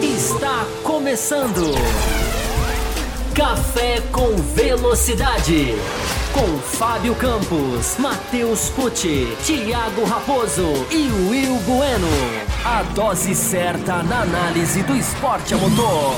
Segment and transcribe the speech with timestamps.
[0.00, 1.74] Está começando.
[3.34, 5.74] Café com Velocidade.
[6.32, 12.06] Com Fábio Campos, Matheus Pucci, Thiago Raposo e Will Bueno.
[12.64, 16.14] A dose certa na análise do esporte a motor.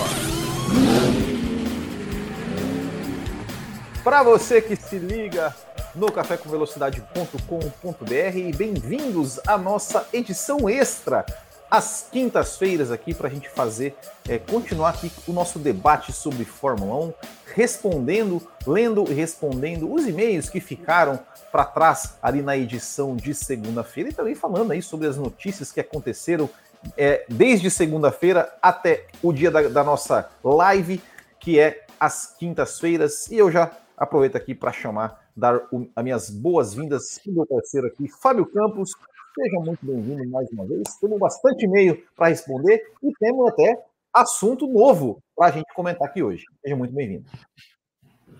[4.04, 5.54] Para você que se liga
[5.94, 11.26] no cafécomvelocidade.com.br, bem-vindos à nossa edição extra
[11.70, 13.96] às quintas-feiras aqui para a gente fazer,
[14.28, 17.14] é, continuar aqui o nosso debate sobre Fórmula 1,
[17.54, 21.20] respondendo, lendo e respondendo os e-mails que ficaram
[21.52, 25.80] para trás ali na edição de segunda-feira e também falando aí sobre as notícias que
[25.80, 26.50] aconteceram
[26.96, 31.00] é, desde segunda-feira até o dia da, da nossa live,
[31.38, 33.30] que é às quintas-feiras.
[33.30, 35.60] E eu já aproveito aqui para chamar, dar
[35.96, 38.90] as minhas boas-vindas para o meu parceiro aqui, Fábio Campos.
[39.34, 40.82] Seja muito bem-vindo mais uma vez.
[41.00, 43.80] Temos bastante e-mail para responder e temos até
[44.12, 46.44] assunto novo para a gente comentar aqui hoje.
[46.62, 47.24] Seja muito bem-vindo.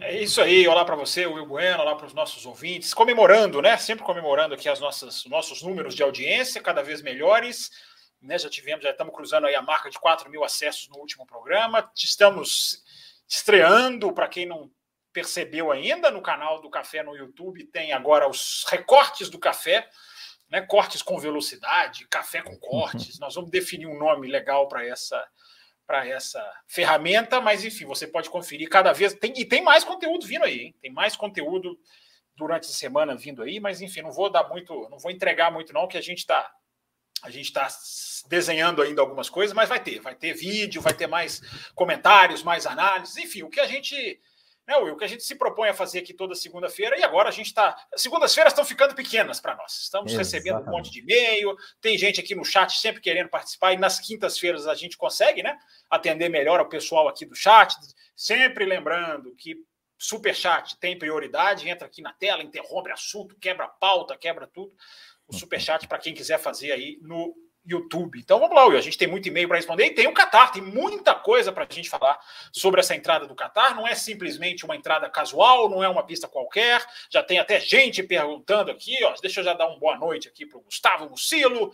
[0.00, 3.76] É isso aí, olá para você, Will Bueno, olá para os nossos ouvintes, comemorando, né?
[3.76, 7.70] Sempre comemorando aqui as nossas nossos números de audiência, cada vez melhores.
[8.20, 8.38] Né?
[8.38, 11.90] Já tivemos, já estamos cruzando aí a marca de 4 mil acessos no último programa.
[11.94, 12.82] Estamos
[13.28, 14.70] estreando, para quem não
[15.12, 19.88] percebeu ainda, no canal do Café no YouTube, tem agora os recortes do café
[20.50, 23.18] né, cortes com velocidade, café com cortes.
[23.20, 25.26] Nós vamos definir um nome legal para essa
[25.86, 29.12] para essa ferramenta, mas enfim, você pode conferir cada vez.
[29.12, 30.74] Tem, e tem mais conteúdo vindo aí, hein?
[30.80, 31.76] tem mais conteúdo
[32.36, 35.72] durante a semana vindo aí, mas enfim, não vou dar muito, não vou entregar muito,
[35.72, 36.48] não, que a gente está
[37.22, 37.68] a gente está
[38.28, 41.40] desenhando ainda algumas coisas, mas vai ter, vai ter vídeo, vai ter mais
[41.74, 44.18] comentários, mais análises, enfim, o que a gente
[44.70, 47.32] né, Will, que a gente se propõe a fazer aqui toda segunda-feira, e agora a
[47.32, 47.76] gente está.
[47.96, 49.80] Segundas-feiras estão ficando pequenas para nós.
[49.80, 50.16] Estamos Exatamente.
[50.16, 53.98] recebendo um monte de e-mail, tem gente aqui no chat sempre querendo participar, e nas
[53.98, 55.58] quintas-feiras a gente consegue né,
[55.90, 57.74] atender melhor ao pessoal aqui do chat.
[58.14, 59.56] Sempre lembrando que
[59.98, 64.72] super chat tem prioridade, entra aqui na tela, interrompe assunto, quebra pauta, quebra tudo.
[65.26, 67.34] O super chat para quem quiser fazer aí no
[67.64, 68.18] YouTube.
[68.18, 68.66] Então vamos lá.
[68.66, 71.66] A gente tem muito e-mail para responder e tem o Qatar, tem muita coisa para
[71.68, 72.18] a gente falar
[72.52, 73.74] sobre essa entrada do Qatar.
[73.74, 76.84] Não é simplesmente uma entrada casual, não é uma pista qualquer.
[77.10, 79.14] Já tem até gente perguntando aqui, ó.
[79.20, 81.72] Deixa eu já dar uma boa noite aqui para o Gustavo Mucilo,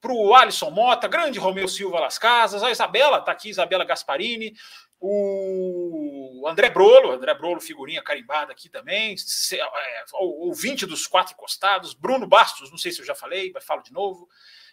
[0.00, 4.54] para o Alisson Mota, grande Romeu Silva Las Casas, a Isabela, está aqui, Isabela Gasparini,
[4.98, 9.14] o André Brolo, André Brolo, figurinha carimbada aqui também,
[9.52, 13.82] é, ouvinte dos quatro encostados, Bruno Bastos, não sei se eu já falei, mas falo
[13.82, 14.28] de novo.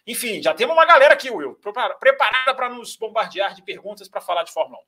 [0.08, 1.54] Enfim, já temos uma galera aqui, Will,
[2.00, 4.80] preparada para nos bombardear de perguntas para falar de Fórmula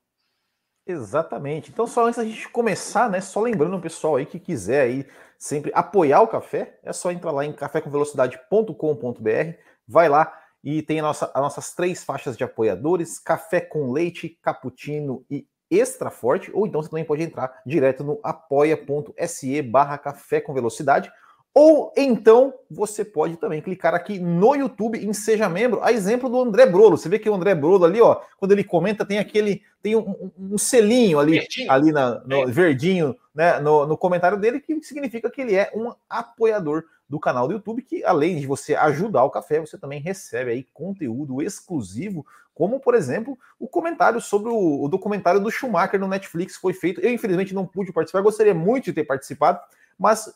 [0.87, 0.93] 1.
[0.93, 1.69] Exatamente.
[1.69, 3.21] Então, só antes da gente começar, né?
[3.21, 5.05] Só lembrando o pessoal aí que quiser aí
[5.37, 11.03] sempre apoiar o café, é só entrar lá em cafécomvelocidade.com.br, vai lá e tem a
[11.03, 16.65] nossa, as nossas três faixas de apoiadores: café com leite, cappuccino e extra forte, ou
[16.65, 21.11] então você também pode entrar direto no apoia.se barra café com velocidade
[21.53, 26.41] ou então você pode também clicar aqui no YouTube em Seja Membro, a exemplo do
[26.41, 26.97] André Brolo.
[26.97, 30.31] Você vê que o André Brolo ali, ó, quando ele comenta, tem aquele, tem um,
[30.39, 31.71] um selinho ali, verdinho.
[31.71, 32.45] ali na, no, é.
[32.45, 37.49] verdinho, né, no, no, comentário dele, que significa que ele é um apoiador do canal
[37.49, 42.25] do YouTube, que além de você ajudar o café, você também recebe aí conteúdo exclusivo,
[42.53, 47.01] como por exemplo o comentário sobre o, o documentário do Schumacher no Netflix foi feito.
[47.01, 49.59] Eu infelizmente não pude participar, gostaria muito de ter participado,
[50.01, 50.33] mas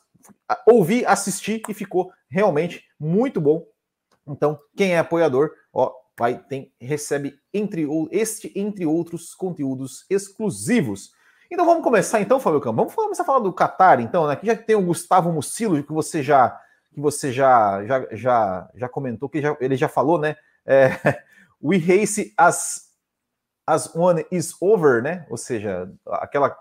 [0.67, 3.65] ouvi, assisti e ficou realmente muito bom.
[4.27, 11.11] Então, quem é apoiador, ó, vai tem recebe entre este entre outros conteúdos exclusivos.
[11.51, 12.77] Então vamos começar então, Fábio Campos.
[12.77, 14.37] Vamos começar a falar do Qatar, então, né?
[14.43, 16.61] Já tem o Gustavo Mucilo, que você já
[16.93, 20.35] que você já já já, já comentou, que já, ele já falou, né?
[20.63, 20.89] É,
[21.61, 22.85] we race as
[23.65, 25.25] as one is over, né?
[25.27, 26.51] Ou seja, aquela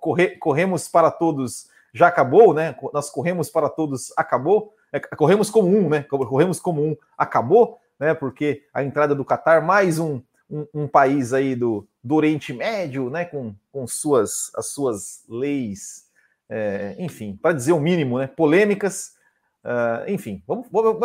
[0.00, 2.74] corre, corremos para todos já acabou, né?
[2.92, 4.74] Nós corremos para todos, acabou.
[4.92, 6.02] É, corremos como um, né?
[6.02, 8.14] Corremos como um, acabou, né?
[8.14, 13.10] Porque a entrada do Catar, mais um, um, um, país aí do, do Oriente Médio,
[13.10, 13.24] né?
[13.24, 16.06] Com, com suas, as suas leis,
[16.48, 18.26] é, enfim, para dizer o mínimo, né?
[18.26, 19.20] Polêmicas.
[19.64, 20.98] Uh, enfim, vamos, vamos,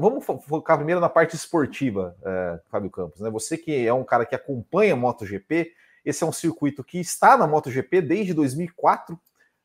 [0.00, 3.20] vamos, focar primeiro na parte esportiva, uh, Fábio Campos.
[3.20, 3.30] Né?
[3.30, 5.72] Você que é um cara que acompanha MotoGP,
[6.04, 9.16] esse é um circuito que está na MotoGP desde 2004,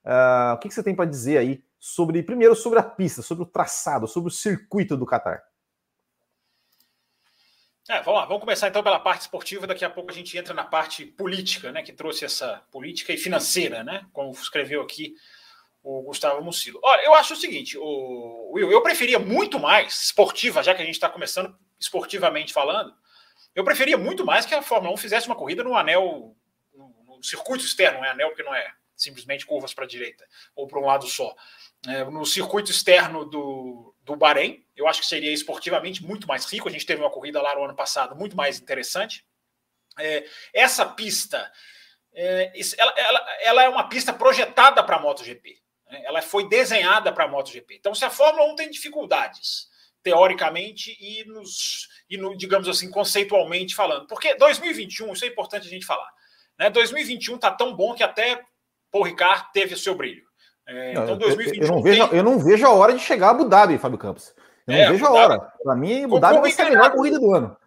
[0.05, 3.43] Uh, o que, que, você tem para dizer aí sobre, primeiro, sobre a pista, sobre
[3.43, 5.43] o traçado, sobre o circuito do Qatar?
[7.89, 10.53] É, vamos lá, vamos começar então pela parte esportiva, daqui a pouco a gente entra
[10.53, 15.15] na parte política, né, que trouxe essa política e financeira, né, como escreveu aqui
[15.83, 16.79] o Gustavo Mucilo.
[16.83, 20.85] Olha, eu acho o seguinte, o Will, eu preferia muito mais esportiva, já que a
[20.85, 22.93] gente está começando esportivamente falando,
[23.53, 26.35] eu preferia muito mais que a Fórmula 1 fizesse uma corrida no anel,
[26.73, 30.25] no, no circuito externo, não é anel porque não é simplesmente curvas para a direita
[30.55, 31.35] ou para um lado só.
[31.87, 36.67] É, no circuito externo do, do Bahrein, eu acho que seria esportivamente muito mais rico.
[36.67, 39.25] A gente teve uma corrida lá no ano passado muito mais interessante.
[39.99, 41.51] É, essa pista,
[42.13, 45.61] é, ela, ela, ela, é uma pista projetada para a MotoGP.
[45.89, 46.01] Né?
[46.05, 47.75] Ela foi desenhada para a MotoGP.
[47.75, 49.69] Então, se a Fórmula 1 tem dificuldades,
[50.05, 55.69] teoricamente e, nos, e no, digamos assim, conceitualmente falando, porque 2021, isso é importante a
[55.69, 56.11] gente falar,
[56.59, 56.69] né?
[56.69, 58.39] 2021 está tão bom que até
[58.95, 60.23] Paul Ricard teve o seu brilho.
[60.65, 62.17] É, então, 2021 eu, eu, não vejo, tem...
[62.17, 64.33] eu não vejo a hora de chegar a Abu Dhabi, Fábio Campos.
[64.65, 65.39] Eu não é, vejo a hora.
[65.61, 67.57] Para mim, Abu Dhabi vai ser a melhor corrida do ano.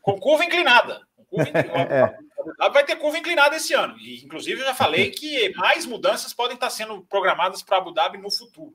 [0.00, 1.00] Com curva inclinada.
[1.28, 1.92] Curva inclinada.
[1.92, 3.98] é vai ter curva inclinada esse ano.
[3.98, 8.18] E, inclusive, eu já falei que mais mudanças podem estar sendo programadas para Abu Dhabi
[8.18, 8.72] no futuro.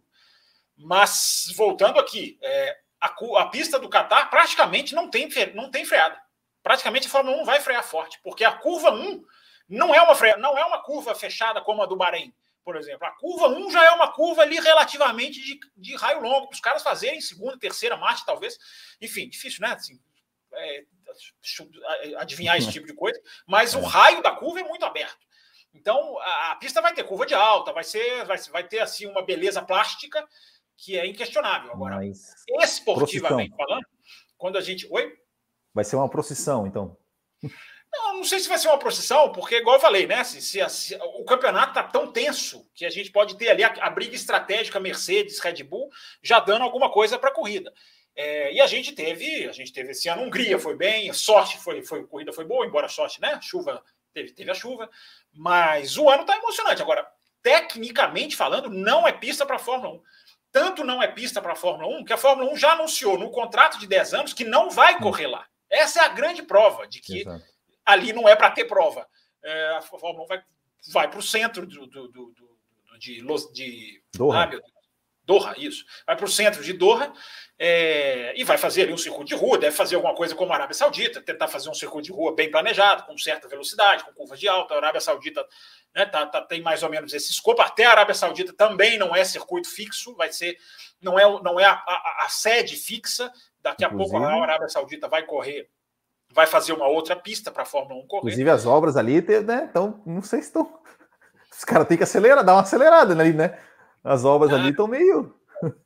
[0.77, 3.07] Mas, voltando aqui, é, a,
[3.39, 6.19] a, pista do Qatar praticamente não tem, não tem freada.
[6.62, 9.24] Praticamente a Fórmula 1 vai frear forte, porque a curva 1
[9.68, 12.34] não é uma, não é uma curva fechada como a do Bahrein,
[12.64, 13.06] por exemplo.
[13.06, 16.60] A curva 1 já é uma curva ali relativamente de, de raio longo, para os
[16.60, 18.58] caras fazerem segunda, terceira marcha, talvez.
[19.02, 19.74] Enfim, difícil, né?
[19.74, 20.00] Assim,
[20.54, 20.84] é,
[22.18, 23.86] adivinhar esse tipo de coisa, mas o é.
[23.86, 25.26] raio da curva é muito aberto.
[25.74, 29.06] Então a, a pista vai ter curva de alta, vai ser, vai, vai ter assim
[29.06, 30.26] uma beleza plástica
[30.78, 31.72] que é inquestionável.
[31.72, 32.34] Agora, mas...
[32.64, 33.86] esportivamente falando,
[34.38, 34.88] quando a gente.
[34.90, 35.14] Oi?
[35.74, 36.98] Vai ser uma procissão, então.
[37.95, 40.24] Não, não sei se vai ser uma procissão, porque, igual eu falei, né?
[40.24, 43.74] Se, se, se o campeonato está tão tenso que a gente pode ter ali a,
[43.80, 45.89] a briga estratégica Mercedes, Red Bull,
[46.21, 47.74] já dando alguma coisa para a corrida.
[48.15, 51.83] É, e a gente teve, a gente teve esse ano Hungria, foi bem, sorte foi,
[51.83, 53.39] foi a corrida foi boa, embora a sorte, né?
[53.42, 53.83] Chuva,
[54.13, 54.89] teve, teve a chuva,
[55.33, 56.81] mas o ano está emocionante.
[56.81, 57.06] Agora,
[57.42, 60.01] tecnicamente falando, não é pista para a Fórmula 1.
[60.51, 63.30] Tanto não é pista para a Fórmula 1 que a Fórmula 1 já anunciou no
[63.30, 65.45] contrato de 10 anos que não vai correr lá.
[65.69, 67.44] Essa é a grande prova de que Exato.
[67.86, 69.08] Ali não é para ter prova.
[69.44, 70.44] É, a Fórmula 1 vai,
[70.92, 72.56] vai para o centro do, do, do, do
[72.98, 73.22] de,
[73.54, 74.44] de Doha.
[74.44, 74.60] Ah,
[75.26, 75.84] Doha, isso.
[76.06, 77.12] Vai para o centro de Doha
[77.58, 80.56] é, e vai fazer ali um circuito de rua, deve fazer alguma coisa como a
[80.56, 84.40] Arábia Saudita, tentar fazer um circuito de rua bem planejado, com certa velocidade, com curvas
[84.40, 84.76] de alta.
[84.76, 85.46] A Arábia Saudita
[85.96, 87.62] né, tá, tá, tem mais ou menos esse escopo.
[87.62, 90.58] Até a Arábia Saudita também não é circuito fixo, vai ser,
[91.02, 93.31] não é, não é a, a, a sede fixa.
[93.62, 95.68] Daqui a Inclusive, pouco a Arábia Saudita vai correr,
[96.36, 98.20] vai fazer uma outra pista para a Fórmula 1 correr.
[98.20, 99.68] Inclusive as obras ali, né?
[99.70, 100.80] Então, não sei se estão.
[101.50, 103.58] Os caras têm que acelerar, dar uma acelerada ali, né?
[104.04, 105.34] As obras ah, ali estão meio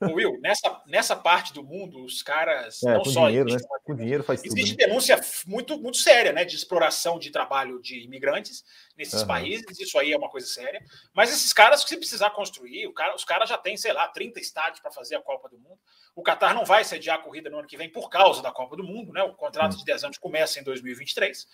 [0.01, 3.27] Will, nessa, nessa parte do mundo, os caras é, não só.
[3.27, 3.57] Dinheiro, né?
[3.83, 4.87] Com dinheiro faz existe tudo, né?
[4.87, 8.63] denúncia muito, muito séria né, de exploração de trabalho de imigrantes
[8.99, 9.27] nesses uhum.
[9.27, 10.83] países, isso aí é uma coisa séria.
[11.13, 14.81] Mas esses caras, se precisar construir, cara, os caras já têm, sei lá, 30 estádios
[14.81, 15.79] para fazer a Copa do Mundo.
[16.13, 18.75] O Qatar não vai sediar a corrida no ano que vem por causa da Copa
[18.75, 19.23] do Mundo, né?
[19.23, 21.47] O contrato de 10 anos começa em 2023.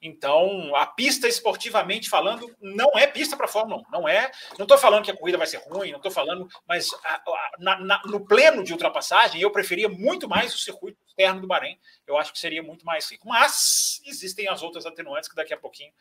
[0.00, 4.30] Então, a pista esportivamente falando não é pista para Fórmula 1, não é.
[4.56, 7.50] Não estou falando que a corrida vai ser ruim, não estou falando, mas a, a,
[7.58, 11.76] na, na, no pleno de ultrapassagem eu preferia muito mais o circuito externo do Bahrein.
[12.12, 13.28] Eu acho que seria muito mais rico.
[13.28, 15.92] Mas existem as outras atenuantes que daqui a pouquinho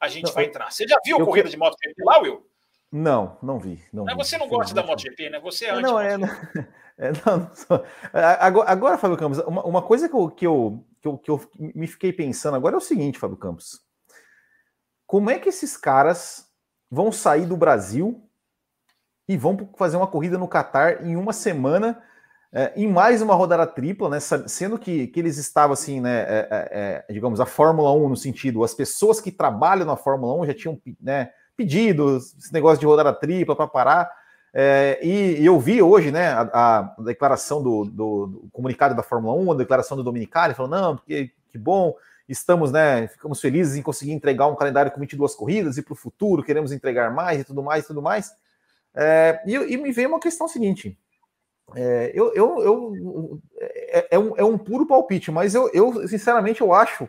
[0.00, 0.70] a gente não, vai entrar.
[0.70, 2.46] Você já viu a corrida de MotoGP lá, Will?
[2.90, 3.82] Não, não vi.
[3.92, 5.40] Não vi, você não gosta da MotoGP, né?
[5.40, 6.14] Você é não, é,
[6.98, 7.84] é, não, não sou.
[8.12, 11.50] Agora, agora, Fábio Campos, uma, uma coisa que eu, que, eu, que, eu, que eu
[11.58, 13.80] me fiquei pensando agora é o seguinte, Fábio Campos.
[15.06, 16.50] Como é que esses caras
[16.90, 18.28] vão sair do Brasil
[19.26, 22.02] e vão fazer uma corrida no Catar em uma semana,
[22.52, 24.20] é, em mais uma rodada tripla, né?
[24.20, 26.20] Sendo que, que eles estavam assim, né?
[26.20, 30.34] É, é, é digamos, a Fórmula 1 no sentido, as pessoas que trabalham na Fórmula
[30.42, 34.10] 1 já tinham né, pedidos, esse negócio de rodada tripla para parar.
[34.52, 39.02] É, e, e, eu vi hoje né, a, a declaração do, do, do, comunicado da
[39.02, 41.94] Fórmula 1, a declaração do Dominicali, falou: não, porque que bom,
[42.28, 45.96] estamos, né, ficamos felizes em conseguir entregar um calendário com 22 corridas e para o
[45.96, 48.30] futuro queremos entregar mais e tudo mais e tudo mais.
[48.94, 50.98] É, e, e, me veio uma questão seguinte:
[51.76, 56.60] é, eu, eu, eu é, é, um, é um puro palpite, mas eu, eu sinceramente
[56.60, 57.08] eu acho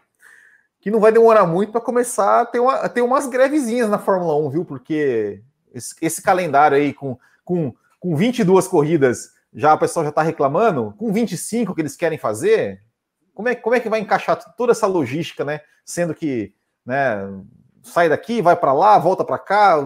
[0.80, 3.98] que não vai demorar muito para começar a ter, uma, a ter umas grevezinhas na
[3.98, 4.66] Fórmula 1, viu?
[4.66, 5.42] Porque
[5.74, 10.94] esse, esse calendário aí com com, com 22 corridas, já o pessoal já está reclamando,
[10.98, 12.82] com 25 que eles querem fazer,
[13.34, 15.62] como é, como é que vai encaixar toda essa logística, né?
[15.86, 16.54] Sendo que
[16.86, 17.18] né,
[17.82, 19.78] sai daqui, vai para lá, volta para cá.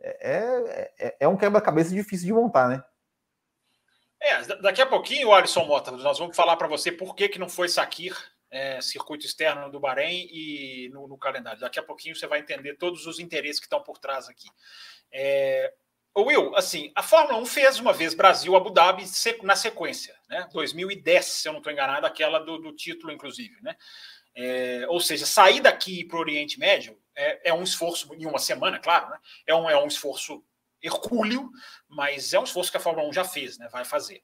[0.00, 2.82] É, é, é um quebra-cabeça difícil de montar, né?
[4.20, 7.48] É, daqui a pouquinho, Alisson Mota, nós vamos falar para você por que, que não
[7.48, 8.16] foi Sakir,
[8.50, 11.60] é, circuito externo do Bahrein e no, no, calendário.
[11.60, 14.48] Daqui a pouquinho você vai entender todos os interesses que estão por trás aqui.
[15.12, 15.72] É,
[16.16, 19.04] Will, assim, a Fórmula 1 fez uma vez Brasil Abu Dhabi
[19.42, 20.48] na sequência, né?
[20.52, 23.76] 2010, se eu não estou enganado, aquela do, do, título, inclusive, né?
[24.34, 28.38] É, ou seja, sair daqui para o Oriente Médio é, é, um esforço em uma
[28.38, 29.18] semana, claro, né?
[29.46, 30.42] É um, é um esforço
[30.86, 31.50] hercúleo,
[31.88, 33.68] mas é um esforço que a Fórmula 1 já fez, né?
[33.68, 34.22] Vai fazer.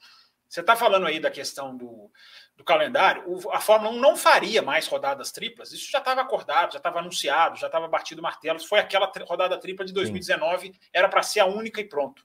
[0.53, 2.11] Você está falando aí da questão do,
[2.55, 5.73] do calendário, a Fórmula 1 não faria mais rodadas triplas.
[5.73, 8.61] Isso já estava acordado, já estava anunciado, já estava batido o martelo.
[8.61, 10.75] Foi aquela rodada tripla de 2019, Sim.
[10.93, 12.23] era para ser a única e pronto.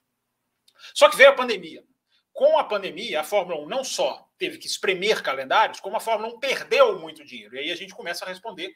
[0.93, 1.85] Só que veio a pandemia.
[2.33, 6.33] Com a pandemia, a Fórmula 1 não só teve que espremer calendários, como a Fórmula
[6.35, 7.55] 1 perdeu muito dinheiro.
[7.55, 8.75] E aí a gente começa a responder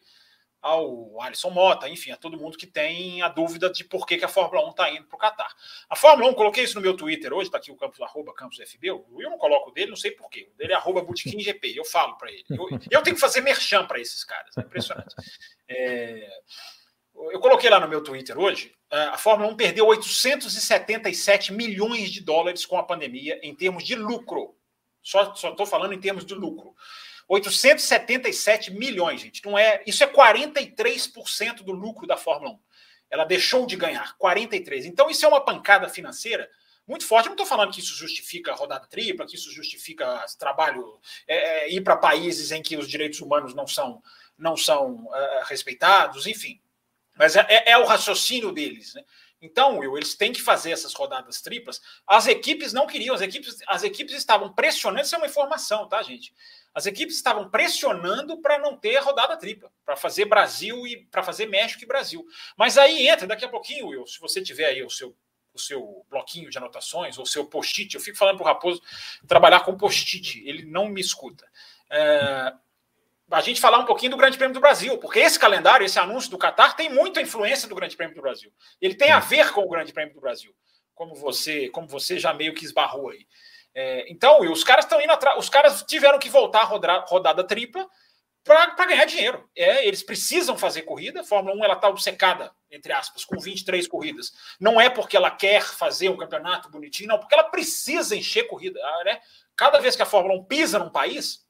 [0.61, 4.25] ao Alisson Mota, enfim, a todo mundo que tem a dúvida de por que, que
[4.25, 5.55] a Fórmula 1 está indo para o Qatar.
[5.89, 8.59] A Fórmula 1, coloquei isso no meu Twitter hoje, está aqui o campus, arroba campus
[8.59, 10.49] FB, eu não coloco o dele, não sei porquê.
[10.53, 12.45] O dele é arroba GP, eu falo para ele.
[12.49, 15.15] Eu, eu, tenho que fazer merchan para esses caras, é impressionante.
[15.67, 16.29] É,
[17.15, 22.65] eu coloquei lá no meu Twitter hoje, a Fórmula 1 perdeu 877 milhões de dólares
[22.65, 24.55] com a pandemia em termos de lucro.
[25.01, 26.75] Só estou falando em termos de lucro.
[27.31, 29.41] 877 milhões, gente.
[29.45, 32.59] Não é, isso é 43% do lucro da Fórmula 1.
[33.09, 34.85] Ela deixou de ganhar 43.
[34.85, 36.49] Então isso é uma pancada financeira
[36.85, 37.27] muito forte.
[37.27, 41.73] Eu não estou falando que isso justifica rodada tripla, que isso justifica trabalho é, é,
[41.73, 44.03] ir para países em que os direitos humanos não são
[44.37, 46.59] não são é, respeitados, enfim.
[47.15, 49.05] Mas é, é, é o raciocínio deles, né?
[49.41, 51.81] Então, Will, eles têm que fazer essas rodadas triplas.
[52.05, 55.03] As equipes não queriam, as equipes, as equipes estavam pressionando.
[55.03, 56.31] Isso é uma informação, tá, gente?
[56.73, 61.45] As equipes estavam pressionando para não ter rodada tripla, para fazer Brasil e para fazer
[61.47, 62.25] México e Brasil.
[62.55, 65.15] Mas aí entra, daqui a pouquinho, Will, se você tiver aí o seu,
[65.53, 68.81] o seu bloquinho de anotações, ou o seu post-it, eu fico falando para o Raposo
[69.27, 71.45] trabalhar com post-it, ele não me escuta.
[71.89, 72.53] É,
[73.29, 76.29] a gente falar um pouquinho do Grande Prêmio do Brasil, porque esse calendário, esse anúncio
[76.29, 78.51] do Qatar tem muita influência do Grande Prêmio do Brasil.
[78.81, 80.53] Ele tem a ver com o Grande Prêmio do Brasil,
[80.93, 83.25] como você, como você já meio que esbarrou aí.
[83.73, 87.43] É, então, os caras estão indo atrás, os caras tiveram que voltar a rodar, rodada
[87.43, 87.87] tripla
[88.43, 89.49] para ganhar dinheiro.
[89.55, 91.21] É, eles precisam fazer corrida.
[91.21, 94.33] A Fórmula 1 ela está obcecada, entre aspas, com 23 corridas.
[94.59, 98.79] Não é porque ela quer fazer um campeonato bonitinho, não, porque ela precisa encher corrida.
[98.83, 99.21] Ah, né?
[99.55, 101.45] Cada vez que a Fórmula 1 pisa num país,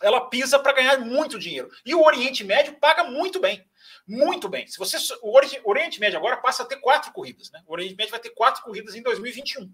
[0.00, 1.70] ela pisa para ganhar muito dinheiro.
[1.84, 3.64] E o Oriente Médio paga muito bem.
[4.06, 4.66] Muito bem.
[4.66, 7.50] Se você, o Oriente Médio agora passa a ter quatro corridas.
[7.50, 7.62] Né?
[7.66, 9.70] O Oriente Médio vai ter quatro corridas em 2021.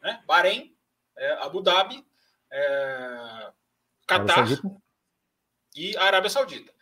[0.00, 0.22] Né?
[0.26, 0.74] Bahrein,
[1.18, 2.04] é, Abu Dhabi,
[2.50, 3.52] é,
[4.06, 4.46] Qatar
[5.74, 6.72] e Arábia Saudita.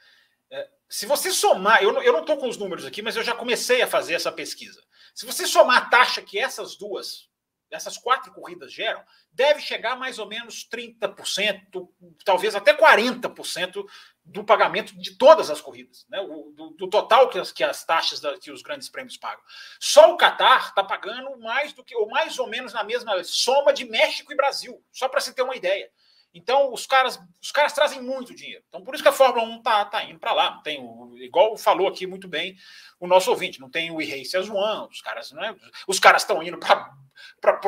[0.50, 3.34] É, se você somar, eu, eu não estou com os números aqui, mas eu já
[3.34, 4.82] comecei a fazer essa pesquisa.
[5.14, 7.28] Se você somar a taxa que essas duas,
[7.70, 9.02] essas quatro corridas geram,
[9.32, 11.88] deve chegar a mais ou menos 30%,
[12.24, 13.84] talvez até 40%
[14.26, 16.20] do pagamento de todas as corridas, né?
[16.20, 19.42] O, do, do, total que as, que as taxas da, que os grandes prêmios pagam.
[19.78, 23.72] Só o Catar está pagando mais do que, ou mais ou menos na mesma soma
[23.72, 25.88] de México e Brasil, só para se ter uma ideia.
[26.34, 28.62] Então, os caras, os caras trazem muito dinheiro.
[28.68, 30.56] Então, por isso que a Fórmula 1 tá, tá indo para lá.
[30.56, 32.56] Não tem o, igual falou aqui muito bem
[33.00, 35.56] o nosso ouvinte, não tem o e-race as one, os caras, né?
[35.86, 37.60] Os caras estão indo para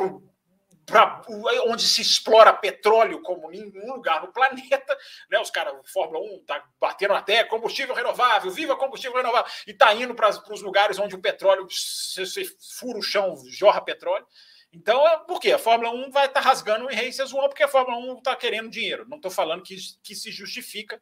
[0.88, 1.22] para
[1.66, 4.96] onde se explora petróleo como nenhum lugar no planeta,
[5.30, 5.38] né?
[5.38, 10.14] Os caras, Fórmula 1 tá batendo até combustível renovável, viva combustível renovável, e tá indo
[10.14, 12.42] para os lugares onde o petróleo, você, você
[12.80, 14.26] fura o chão, jorra petróleo.
[14.72, 15.52] Então, é, por quê?
[15.52, 18.34] A Fórmula 1 vai estar tá rasgando o Races 1 porque a Fórmula 1 está
[18.36, 19.06] querendo dinheiro.
[19.08, 21.00] Não estou falando que, que se justifica.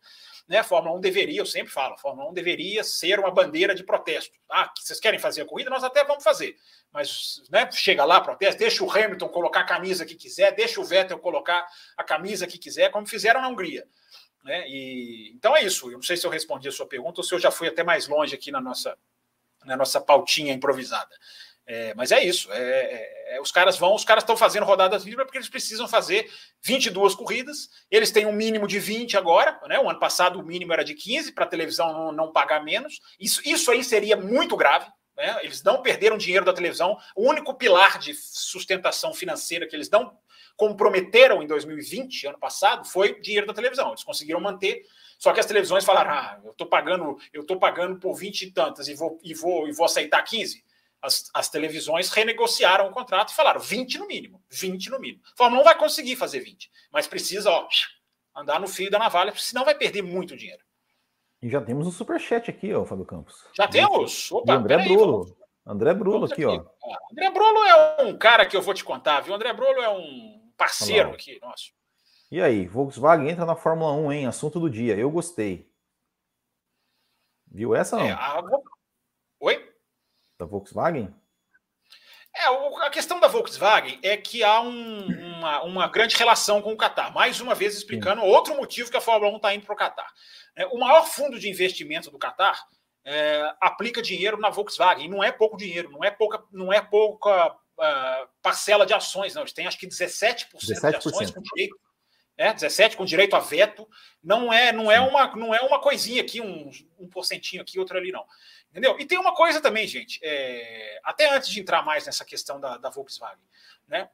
[0.49, 0.59] Né?
[0.59, 3.83] A Fórmula 1 deveria, eu sempre falo, a Fórmula 1 deveria ser uma bandeira de
[3.83, 4.37] protesto.
[4.51, 5.71] Ah, vocês querem fazer a corrida?
[5.71, 6.57] Nós até vamos fazer.
[6.93, 10.85] Mas né, chega lá, protesta, deixa o Hamilton colocar a camisa que quiser, deixa o
[10.85, 13.87] Vettel colocar a camisa que quiser, como fizeram na Hungria.
[14.45, 14.65] Né?
[14.69, 15.89] E, então é isso.
[15.89, 17.83] Eu não sei se eu respondi a sua pergunta ou se eu já fui até
[17.83, 18.97] mais longe aqui na nossa,
[19.65, 21.15] na nossa pautinha improvisada.
[21.67, 22.51] É, mas é isso.
[22.53, 25.89] É, é, é, os caras vão, os caras estão fazendo rodadas livres porque eles precisam
[25.89, 26.31] fazer
[26.63, 27.69] 22 corridas.
[27.91, 29.61] Eles têm um mínimo de 20 agora.
[29.67, 29.79] Né?
[29.79, 33.01] O ano passado o mínimo era de 15 para a televisão não, não, pagar menos.
[33.19, 34.87] Isso, isso aí seria muito grave.
[35.17, 35.41] Né?
[35.43, 36.97] Eles não perderam dinheiro da televisão.
[37.17, 40.17] O único pilar de sustentação financeira que eles não
[40.57, 43.89] comprometeram em 2020, ano passado, foi dinheiro da televisão.
[43.89, 44.83] Eles conseguiram manter.
[45.19, 48.51] Só que as televisões falaram: ah, eu estou pagando, eu estou pagando por 20 e
[48.53, 50.65] tantas e vou, e vou, e vou aceitar 15
[51.03, 55.23] as, as televisões renegociaram o contrato e falaram 20 no mínimo, 20 no mínimo.
[55.33, 57.69] A Fórmula 1 vai conseguir fazer 20, mas precisa ó,
[58.35, 60.63] andar no fio da navalha, senão vai perder muito dinheiro.
[61.43, 63.47] E já temos o um superchat aqui, ó, Fábio Campos.
[63.55, 64.33] Já temos?
[64.33, 65.25] Opa, André Brulo.
[65.25, 66.65] Aí, André Brulo aqui, aqui, ó.
[66.85, 69.35] Ah, André Brulo é um cara que eu vou te contar, viu?
[69.35, 71.73] André Brulo é um parceiro aqui, nosso.
[72.31, 74.27] E aí, Volkswagen entra na Fórmula 1, hein?
[74.27, 74.97] Assunto do dia.
[74.97, 75.71] Eu gostei.
[77.49, 78.07] Viu essa não?
[78.07, 78.43] É, a...
[80.39, 81.15] Da Volkswagen?
[82.35, 82.47] É,
[82.85, 85.07] a questão da Volkswagen é que há um,
[85.39, 87.13] uma, uma, grande relação com o Qatar.
[87.15, 88.29] Mais uma vez explicando Sim.
[88.29, 90.13] outro motivo que a Fórmula 1 está indo para o Qatar.
[90.55, 92.63] É, o maior fundo de investimento do Qatar
[93.07, 95.07] é, aplica dinheiro na Volkswagen.
[95.07, 99.35] E não é pouco dinheiro, não é pouca, não é pouca uh, parcela de ações,
[99.35, 99.43] não.
[99.43, 100.91] Eles têm acho que 17%, 17%.
[100.91, 101.79] de ações com direito.
[102.39, 103.89] É, 17 com direito a veto.
[104.23, 107.97] Não é, não é uma, não é uma coisinha aqui, um, um porcentinho aqui, outro
[107.97, 108.27] ali, não.
[108.71, 108.99] Entendeu?
[108.99, 112.77] E tem uma coisa também, gente, é, até antes de entrar mais nessa questão da,
[112.77, 113.43] da Volkswagen,
[113.89, 114.09] né?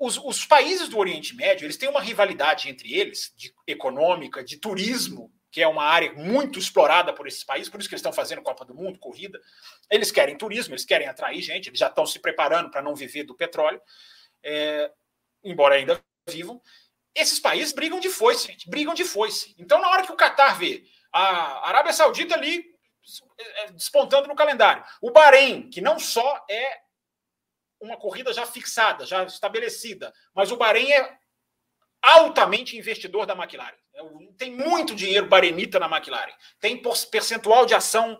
[0.00, 4.56] Os, os, países do Oriente Médio eles têm uma rivalidade entre eles, de econômica, de
[4.56, 8.12] turismo, que é uma área muito explorada por esses países, por isso que eles estão
[8.12, 9.38] fazendo Copa do Mundo, corrida.
[9.90, 13.24] Eles querem turismo, eles querem atrair gente, eles já estão se preparando para não viver
[13.24, 13.80] do petróleo,
[14.42, 14.90] é,
[15.44, 16.62] embora ainda vivam.
[17.14, 19.54] Esses países brigam de foice, brigam de foice.
[19.58, 22.64] Então, na hora que o Qatar vê a Arábia Saudita ali
[23.38, 24.84] é, é, despontando no calendário.
[25.00, 26.80] O Bahrein, que não só é
[27.80, 31.18] uma corrida já fixada, já estabelecida, mas o Bahrein é
[32.02, 33.76] altamente investidor da McLaren.
[33.94, 34.02] É
[34.36, 36.32] tem muito dinheiro barenita na McLaren.
[36.60, 38.18] Tem percentual de ação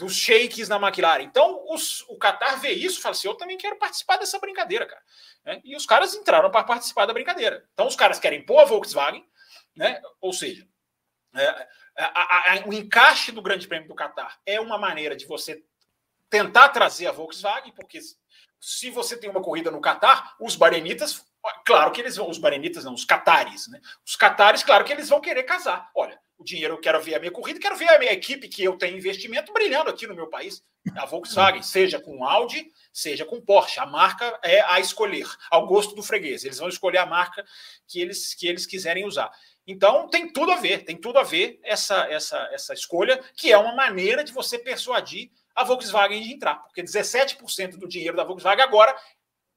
[0.00, 1.22] dos shakes na McLaren.
[1.22, 4.86] Então, os, o Qatar vê isso e fala assim: eu também quero participar dessa brincadeira,
[4.86, 5.02] cara.
[5.44, 7.68] É, e os caras entraram para participar da brincadeira.
[7.72, 9.24] Então, os caras querem pôr a Volkswagen,
[9.76, 10.00] né?
[10.20, 10.66] ou seja,
[11.34, 15.62] é, a, a, o encaixe do Grande Prêmio do Catar é uma maneira de você
[16.28, 18.00] tentar trazer a Volkswagen, porque
[18.58, 21.24] se você tem uma corrida no Catar, os barenitas,
[21.64, 23.80] claro que eles vão, os barenitas não, os catares, né?
[24.06, 25.90] Os catares, claro que eles vão querer casar.
[25.94, 28.64] Olha, o dinheiro, eu quero ver a minha corrida, quero ver a minha equipe que
[28.64, 30.62] eu tenho investimento brilhando aqui no meu país,
[30.96, 33.78] a Volkswagen, seja com Audi, seja com Porsche.
[33.78, 36.42] A marca é a escolher, ao gosto do freguês.
[36.42, 37.44] Eles vão escolher a marca
[37.86, 39.30] que eles, que eles quiserem usar.
[39.66, 43.58] Então tem tudo a ver, tem tudo a ver essa, essa, essa escolha, que é
[43.58, 48.64] uma maneira de você persuadir a Volkswagen de entrar, porque 17% do dinheiro da Volkswagen
[48.64, 48.96] agora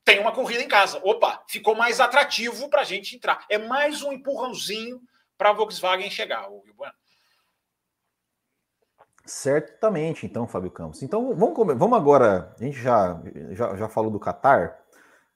[0.04, 1.00] tem uma corrida em casa.
[1.02, 3.46] Opa, ficou mais atrativo para a gente entrar.
[3.50, 5.02] É mais um empurrãozinho
[5.44, 6.94] para a Volkswagen chegar, o Bueno.
[9.26, 11.04] Certamente, então, Fábio Campos.
[11.04, 12.54] Então, vamos, vamos agora.
[12.58, 14.80] A gente já, já, já falou do Qatar.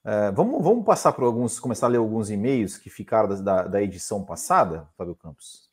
[0.05, 3.81] É, vamos, vamos passar por alguns, começar a ler alguns e-mails que ficaram da, da
[3.81, 5.69] edição passada, Fábio Campos?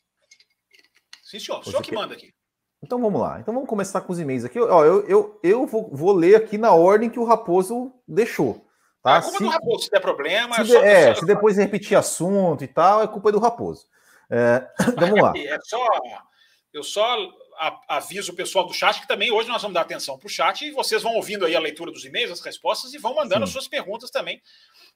[1.22, 1.60] Sim, senhor.
[1.60, 1.96] O senhor que quer...
[1.96, 2.34] manda aqui.
[2.82, 3.38] Então vamos lá.
[3.38, 4.58] Então vamos começar com os e-mails aqui.
[4.58, 8.66] Ó, eu, eu, eu vou, vou ler aqui na ordem que o Raposo deixou.
[9.00, 9.18] Tá?
[9.18, 10.54] É culpa se, do Raposo, se der problema.
[10.56, 13.86] Se, é, de, é, se depois repetir assunto e tal, é culpa do Raposo.
[14.30, 14.66] É,
[14.98, 15.32] vamos lá.
[15.36, 15.86] É só,
[16.72, 17.16] eu só
[17.88, 20.62] aviso o pessoal do chat que também hoje nós vamos dar atenção para o chat
[20.64, 23.44] e vocês vão ouvindo aí a leitura dos e-mails, as respostas e vão mandando Sim.
[23.44, 24.42] as suas perguntas também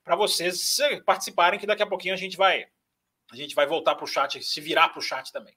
[0.03, 2.67] para vocês participarem, que daqui a pouquinho a gente vai
[3.31, 5.55] a gente vai voltar para o chat, se virar para o chat também.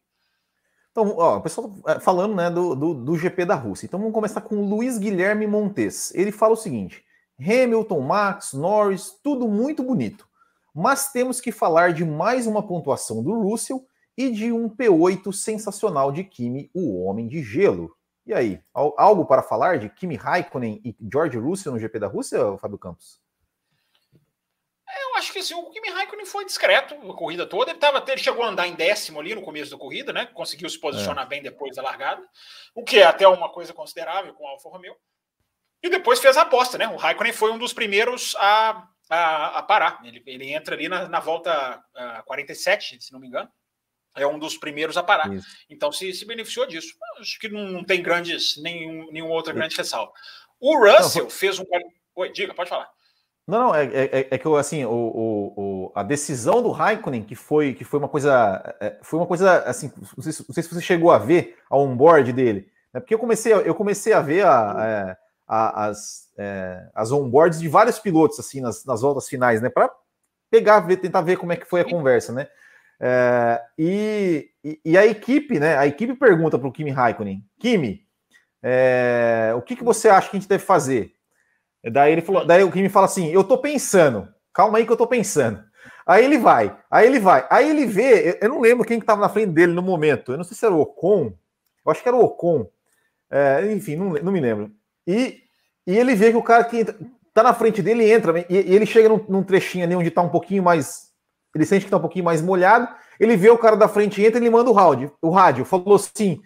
[0.91, 3.85] Então, ó, o pessoal é, falando né, do, do, do, GP da Rússia.
[3.85, 6.13] Então vamos começar com o Luiz Guilherme Montes.
[6.13, 7.03] Ele fala o seguinte:
[7.39, 10.27] Hamilton, Max, Norris, tudo muito bonito.
[10.73, 13.85] Mas temos que falar de mais uma pontuação do Russell
[14.17, 17.95] e de um P8 sensacional de Kimi, o Homem de Gelo.
[18.25, 22.57] E aí, algo para falar de Kimi Raikkonen e George Russell no GP da Rússia,
[22.57, 23.19] Fábio Campos?
[25.11, 27.71] Eu acho que assim, o Kimi Raikkonen foi discreto a corrida toda.
[27.71, 30.27] Ele, tava, ele chegou a andar em décimo ali no começo da corrida, né?
[30.27, 31.27] Conseguiu se posicionar é.
[31.27, 32.21] bem depois da largada,
[32.75, 34.95] o que é até uma coisa considerável com o Alfa Romeo.
[35.83, 36.87] E depois fez a aposta, né?
[36.87, 40.01] O Raikkonen foi um dos primeiros a, a, a parar.
[40.03, 43.49] Ele, ele entra ali na, na volta uh, 47, se não me engano
[44.15, 45.33] é um dos primeiros a parar.
[45.33, 45.47] Isso.
[45.69, 46.95] Então se, se beneficiou disso.
[47.19, 50.11] Acho que não, não tem grandes, nenhum, nenhuma outra grande ressalva.
[50.59, 51.65] O Russell não, fez um.
[52.15, 52.89] Oi, diga, pode falar.
[53.47, 57.35] Não, não, é, é, é que assim, o, o, o, a decisão do Raikkonen, que
[57.35, 58.75] foi, que foi uma coisa.
[58.79, 61.77] É, foi uma coisa assim, não sei, não sei, se você chegou a ver a
[61.77, 62.69] onboard dele.
[62.93, 62.99] Né?
[62.99, 67.67] Porque eu comecei, eu comecei a ver a, é, a, as, é, as onboards de
[67.67, 69.69] vários pilotos assim nas, nas voltas finais, né?
[69.69, 69.91] Para
[70.49, 72.47] pegar, ver, tentar ver como é que foi a conversa, né?
[72.99, 74.49] É, e,
[74.83, 75.77] e, a equipe, né?
[75.77, 78.07] A equipe pergunta para o Kimi Raikkonen: Kimi,
[78.63, 81.13] é, o que, que você acha que a gente deve fazer?
[81.91, 84.97] Daí ele falou, daí o Kimi fala assim: eu tô pensando, calma aí que eu
[84.97, 85.63] tô pensando.
[86.05, 89.21] Aí ele vai, aí ele vai, aí ele vê, eu não lembro quem que estava
[89.21, 91.33] na frente dele no momento, eu não sei se era o Ocon,
[91.85, 92.67] eu acho que era o Ocon,
[93.29, 94.71] é, enfim, não, não me lembro.
[95.05, 95.43] E,
[95.85, 96.85] e ele vê que o cara que
[97.33, 100.21] tá na frente dele entra, e, e ele chega num, num trechinho ali onde está
[100.21, 101.11] um pouquinho mais
[101.53, 102.87] ele sente que está um pouquinho mais molhado,
[103.19, 106.41] ele vê o cara da frente entra, ele manda o rádio, o rádio, falou assim,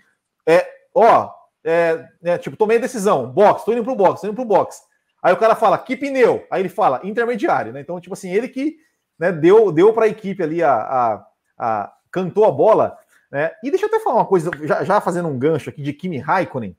[0.47, 1.29] é, ó,
[1.63, 4.81] é, é, tipo, tomei a decisão, box, tô indo pro box, tô indo pro box.
[5.21, 6.45] Aí o cara fala, que pneu?
[6.51, 7.81] Aí ele fala, intermediário, né?
[7.81, 8.77] Então, tipo assim, ele que
[9.17, 11.25] né, deu, deu para a equipe ali a, a,
[11.57, 12.97] a, cantou a bola,
[13.31, 13.51] né?
[13.63, 16.17] E deixa eu até falar uma coisa, já, já fazendo um gancho aqui de Kimi
[16.17, 16.75] Raikkonen.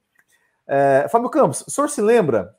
[0.69, 2.55] É, Fábio Campos, o senhor se lembra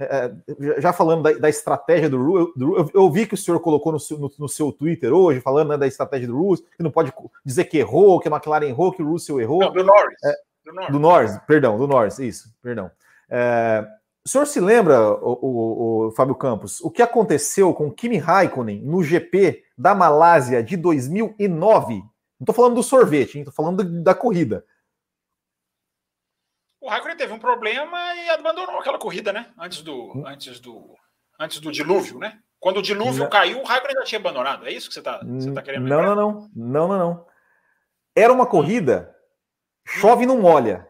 [0.00, 0.32] é,
[0.80, 3.98] já falando da, da, estratégia do Ru, eu, eu, vi que o senhor colocou no
[3.98, 7.12] seu, no, no seu Twitter hoje, falando né, da estratégia do Russell, que não pode
[7.44, 9.58] dizer que errou, que a McLaren errou, que o Russell errou.
[9.58, 10.22] Não, do Norris.
[10.24, 10.92] É, do, Norris.
[10.92, 11.38] do Norris.
[11.48, 12.90] perdão, do Norris, isso, perdão.
[13.28, 13.84] É,
[14.24, 18.82] o senhor se lembra, o, o, o, Fábio Campos, o que aconteceu com Kimi Raikkonen
[18.84, 21.94] no GP da Malásia de 2009?
[21.94, 22.04] Não
[22.40, 24.64] estou falando do sorvete, estou falando da corrida.
[26.80, 29.52] O Raikkonen teve um problema e abandonou aquela corrida, né?
[29.58, 30.94] Antes do, antes do,
[31.38, 32.38] antes do dilúvio, né?
[32.60, 33.30] Quando o dilúvio não.
[33.30, 34.66] caiu, o Raikkonen já tinha abandonado.
[34.66, 35.18] É isso que você está
[35.54, 37.26] tá querendo não, não, não, não, não, não.
[38.16, 39.14] Era uma corrida,
[39.86, 40.86] chove não molha.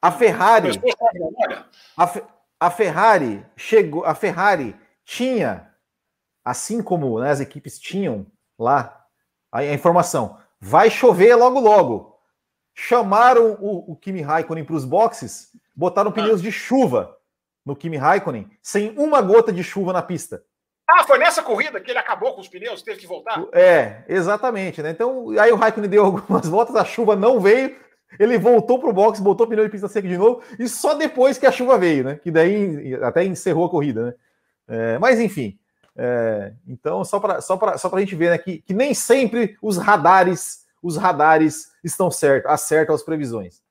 [0.00, 0.70] A Ferrari.
[1.96, 2.12] A,
[2.60, 4.04] a Ferrari chegou.
[4.04, 5.74] A Ferrari tinha,
[6.44, 8.26] assim como né, as equipes tinham
[8.58, 9.06] lá,
[9.50, 10.38] a, a informação.
[10.60, 12.13] Vai chover logo logo
[12.74, 16.12] chamaram o, o Kimi Raikkonen para os boxes, botaram ah.
[16.12, 17.16] pneus de chuva
[17.64, 20.42] no Kimi Raikkonen, sem uma gota de chuva na pista.
[20.86, 23.42] Ah, foi nessa corrida que ele acabou com os pneus, teve que voltar?
[23.52, 24.90] É, exatamente, né?
[24.90, 27.74] Então, aí o Raikkonen deu algumas voltas, a chuva não veio,
[28.18, 30.94] ele voltou para o box, botou o pneu de pista seca de novo, e só
[30.94, 32.16] depois que a chuva veio, né?
[32.16, 34.14] Que daí até encerrou a corrida, né?
[34.66, 35.58] É, mas enfim,
[35.96, 39.76] é, então só para só só a gente ver né, que, que nem sempre os
[39.76, 43.62] radares, os radares estão certos, acertam as previsões.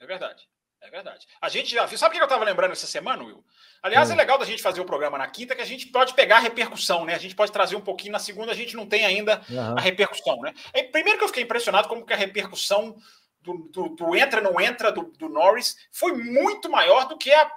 [0.00, 0.50] É verdade.
[0.80, 1.26] É verdade.
[1.40, 1.96] A gente já viu.
[1.96, 3.44] Sabe o que eu estava lembrando essa semana, Will?
[3.80, 4.14] Aliás, hum.
[4.14, 6.40] é legal da gente fazer o programa na quinta, que a gente pode pegar a
[6.40, 7.14] repercussão, né?
[7.14, 9.78] A gente pode trazer um pouquinho na segunda, a gente não tem ainda uhum.
[9.78, 10.52] a repercussão, né?
[10.72, 12.96] É, primeiro que eu fiquei impressionado como que a repercussão
[13.40, 17.50] do, do, do entra não entra do, do, Norris foi muito maior do que a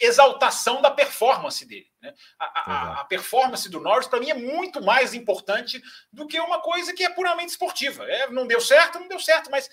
[0.00, 1.86] exaltação da performance dele.
[2.00, 2.12] Né?
[2.38, 6.60] A, a, a, performance do Norris, para mim, é muito mais importante do que uma
[6.60, 8.04] coisa que é puramente esportiva.
[8.04, 9.68] É, não deu certo, não deu certo, mas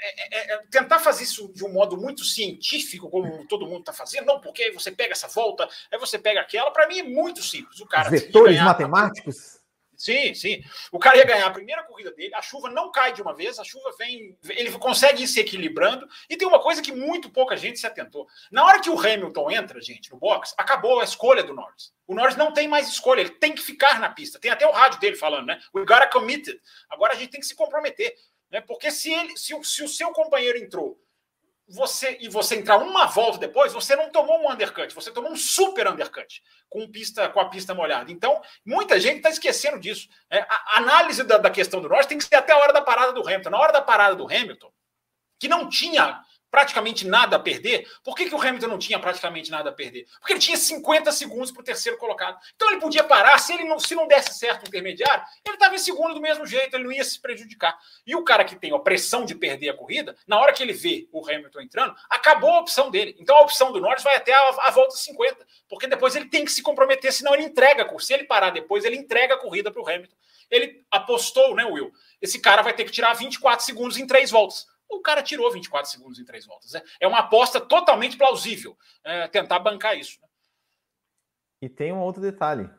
[0.00, 3.92] é, é, é tentar fazer isso de um modo muito científico, como todo mundo está
[3.92, 7.02] fazendo, não, porque aí você pega essa volta, aí você pega aquela, para mim é
[7.02, 7.80] muito simples.
[7.80, 9.57] O cara Vetores matemáticos?
[9.98, 10.62] Sim, sim.
[10.92, 13.58] O cara ia ganhar a primeira corrida dele, a chuva não cai de uma vez,
[13.58, 16.08] a chuva vem, ele consegue ir se equilibrando.
[16.30, 18.28] E tem uma coisa que muito pouca gente se atentou.
[18.52, 21.92] Na hora que o Hamilton entra, gente, no box, acabou a escolha do Norris.
[22.06, 24.38] O Norris não tem mais escolha, ele tem que ficar na pista.
[24.38, 25.60] Tem até o rádio dele falando, né?
[25.74, 26.60] We got committed.
[26.88, 28.14] Agora a gente tem que se comprometer.
[28.52, 28.60] Né?
[28.60, 30.96] Porque se, ele, se, se o seu companheiro entrou
[31.68, 35.36] você e você entrar uma volta depois, você não tomou um undercut, você tomou um
[35.36, 38.10] super undercut com pista com a pista molhada.
[38.10, 40.08] Então, muita gente está esquecendo disso.
[40.30, 42.80] É, a análise da, da, questão do norte tem que ser até a hora da
[42.80, 43.50] parada do Hamilton.
[43.50, 44.72] Na hora da parada do Hamilton,
[45.38, 47.86] que não tinha praticamente nada a perder.
[48.02, 50.06] Por que, que o Hamilton não tinha praticamente nada a perder?
[50.18, 52.38] Porque ele tinha 50 segundos para o terceiro colocado.
[52.54, 55.74] Então ele podia parar, se ele não, se não desse certo o intermediário, ele estava
[55.74, 57.78] em segundo do mesmo jeito, ele não ia se prejudicar.
[58.06, 60.72] E o cara que tem a pressão de perder a corrida, na hora que ele
[60.72, 63.16] vê o Hamilton entrando, acabou a opção dele.
[63.18, 66.44] Então a opção do Norris vai até a, a volta 50, porque depois ele tem
[66.44, 67.88] que se comprometer, senão ele entrega.
[67.98, 70.14] Se ele parar depois, ele entrega a corrida para o Hamilton.
[70.50, 71.92] Ele apostou, né, Will?
[72.22, 75.90] Esse cara vai ter que tirar 24 segundos em três voltas o cara tirou 24
[75.90, 76.74] segundos em três voltas.
[76.74, 80.20] É, é uma aposta totalmente plausível é, tentar bancar isso.
[80.20, 80.28] Né?
[81.62, 82.70] E tem um outro detalhe.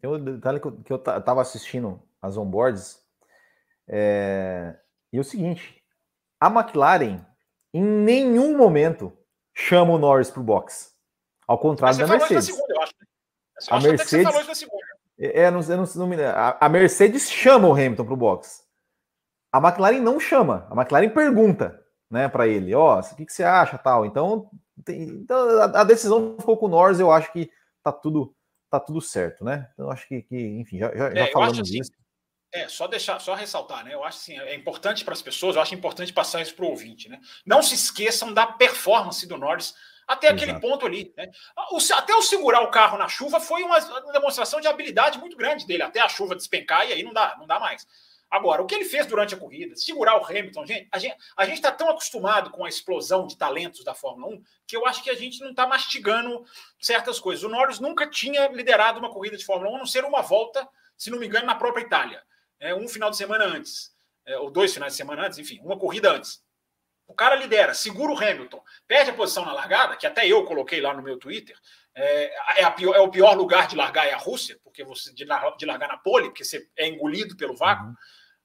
[0.00, 3.00] Tem um detalhe que eu, estava assistindo as onboards.
[3.88, 4.76] É,
[5.12, 5.82] e é o seguinte:
[6.40, 7.24] a McLaren
[7.74, 9.16] em nenhum momento
[9.54, 10.92] chama o Norris para o box.
[11.46, 12.46] Ao contrário da Mercedes.
[12.46, 12.94] Segunda, eu acho.
[13.00, 13.06] Né?
[13.70, 14.68] Eu a Mercedes.
[15.18, 18.61] É, não, não, não, a, a Mercedes chama o Hamilton para o box.
[19.52, 21.78] A McLaren não chama, a McLaren pergunta,
[22.10, 24.06] né, para ele, ó, oh, o que, que você acha, tal.
[24.06, 24.50] Então,
[24.84, 27.50] tem, então a, a, decisão ficou com o Norris, eu acho que
[27.82, 28.34] tá tudo
[28.70, 29.68] tá tudo certo, né?
[29.74, 31.90] Então acho que, que enfim, já, já, é, já falamos assim, disso.
[32.54, 33.92] É, só deixar, só ressaltar, né?
[33.92, 36.68] Eu acho assim, é importante para as pessoas, eu acho importante passar isso para o
[36.68, 37.20] ouvinte, né?
[37.44, 39.74] Não se esqueçam da performance do Norris
[40.06, 40.42] até Exato.
[40.42, 41.12] aquele ponto ali.
[41.16, 41.30] Né?
[41.70, 45.36] O, até o segurar o carro na chuva foi uma, uma demonstração de habilidade muito
[45.36, 47.86] grande dele, até a chuva despencar e aí não dá, não dá mais.
[48.32, 51.46] Agora, o que ele fez durante a corrida, segurar o Hamilton, gente, a gente a
[51.46, 55.10] está tão acostumado com a explosão de talentos da Fórmula 1 que eu acho que
[55.10, 56.42] a gente não está mastigando
[56.80, 57.44] certas coisas.
[57.44, 60.66] O Norris nunca tinha liderado uma corrida de Fórmula 1, a não ser uma volta,
[60.96, 62.22] se não me engano, na própria Itália.
[62.58, 65.78] É, um final de semana antes, é, ou dois finais de semana antes, enfim, uma
[65.78, 66.42] corrida antes.
[67.06, 70.80] O cara lidera, segura o Hamilton, perde a posição na largada, que até eu coloquei
[70.80, 71.58] lá no meu Twitter.
[71.94, 75.26] É, é, pior, é o pior lugar de largar é a Rússia, porque você de,
[75.26, 77.88] de largar na pole, porque você é engolido pelo vácuo.
[77.88, 77.94] Uhum.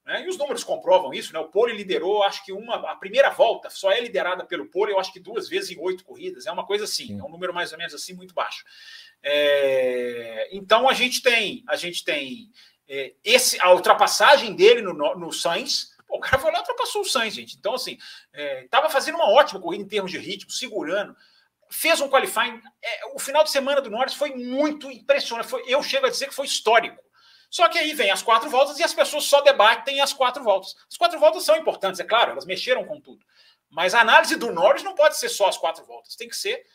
[0.07, 0.23] Né?
[0.23, 1.39] E os números comprovam isso, né?
[1.39, 4.99] O Pole liderou, acho que uma a primeira volta só é liderada pelo Pole, eu
[4.99, 6.47] acho que duas vezes em oito corridas.
[6.47, 7.19] É uma coisa assim, Sim.
[7.19, 8.63] é um número mais ou menos assim muito baixo.
[9.21, 12.49] É, então a gente tem, a gente tem
[12.87, 15.93] é, esse a ultrapassagem dele no, no Sainz.
[16.07, 17.57] Pô, o cara foi lá e ultrapassou o Sainz, gente.
[17.57, 17.97] Então, assim,
[18.63, 21.13] estava é, fazendo uma ótima corrida em termos de ritmo, segurando.
[21.69, 22.61] fez um qualifying.
[22.81, 25.49] É, o final de semana do Norris foi muito impressionante.
[25.49, 27.03] Foi, eu chego a dizer que foi histórico.
[27.49, 30.75] Só que aí vem as quatro voltas e as pessoas só debatem as quatro voltas.
[30.89, 33.25] As quatro voltas são importantes, é claro, elas mexeram com tudo.
[33.69, 36.65] Mas a análise do Norris não pode ser só as quatro voltas, tem que ser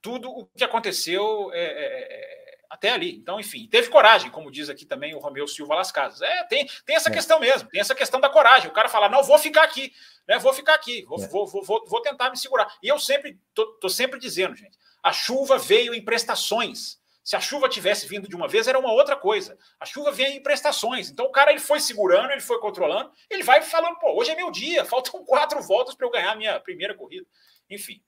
[0.00, 3.16] tudo o que aconteceu é, é, é até ali.
[3.16, 6.20] Então, enfim, teve coragem, como diz aqui também o Romeu Silva Las Casas.
[6.20, 7.12] É, tem, tem essa é.
[7.12, 8.68] questão mesmo, tem essa questão da coragem.
[8.68, 9.92] O cara fala, não, vou ficar aqui,
[10.28, 10.38] né?
[10.38, 11.26] Vou ficar aqui, vou, é.
[11.28, 12.70] vou, vou, vou, vou tentar me segurar.
[12.82, 16.98] E eu sempre tô, tô sempre dizendo, gente, a chuva veio em prestações.
[17.24, 19.56] Se a chuva tivesse vindo de uma vez, era uma outra coisa.
[19.80, 21.10] A chuva vem em prestações.
[21.10, 24.36] Então o cara ele foi segurando, ele foi controlando, ele vai falando, pô, hoje é
[24.36, 27.26] meu dia, faltam quatro voltas para eu ganhar a minha primeira corrida.
[27.70, 28.02] Enfim.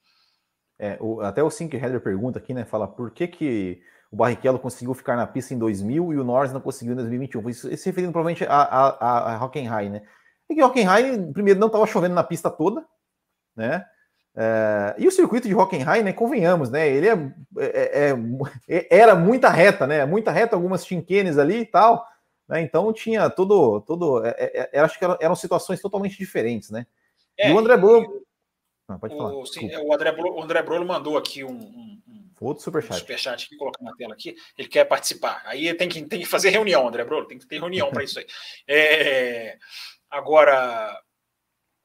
[0.79, 2.67] É, o, até o Sink Header pergunta aqui, né?
[2.67, 6.53] Fala por que, que o Barrichello conseguiu ficar na pista em 2000 e o Norris
[6.53, 7.49] não conseguiu em 2021.
[7.49, 10.03] Isso se referindo provavelmente a, a, a, Hockenheim, né?
[10.51, 12.87] E que Hockenheim, primeiro, não estava chovendo na pista toda,
[13.57, 13.83] né?
[14.39, 16.13] É, e o circuito de Hockenheim, né?
[16.13, 16.87] Convenhamos, né?
[16.87, 17.15] Ele é,
[17.59, 18.15] é, é,
[18.69, 20.05] é, era muita reta, né?
[20.05, 22.07] Muita reta, algumas chinquenes ali e tal.
[22.47, 22.61] Né?
[22.61, 23.81] Então tinha todo.
[23.81, 26.87] todo é, acho que eram, eram, situações totalmente diferentes, né?
[27.39, 28.27] e o André Bolo.
[28.87, 29.33] Ah, pode falar.
[29.33, 31.97] O, sim, o, André Brolo, o André Brolo mandou aqui um, um,
[32.39, 32.95] Outro superchat.
[32.95, 34.37] Um superchat aqui, colocar na tela aqui.
[34.59, 35.43] Ele quer participar.
[35.47, 37.27] Aí tem que, tem que fazer reunião, André Brolo.
[37.27, 38.27] Tem que ter reunião para isso aí.
[40.11, 40.95] Agora,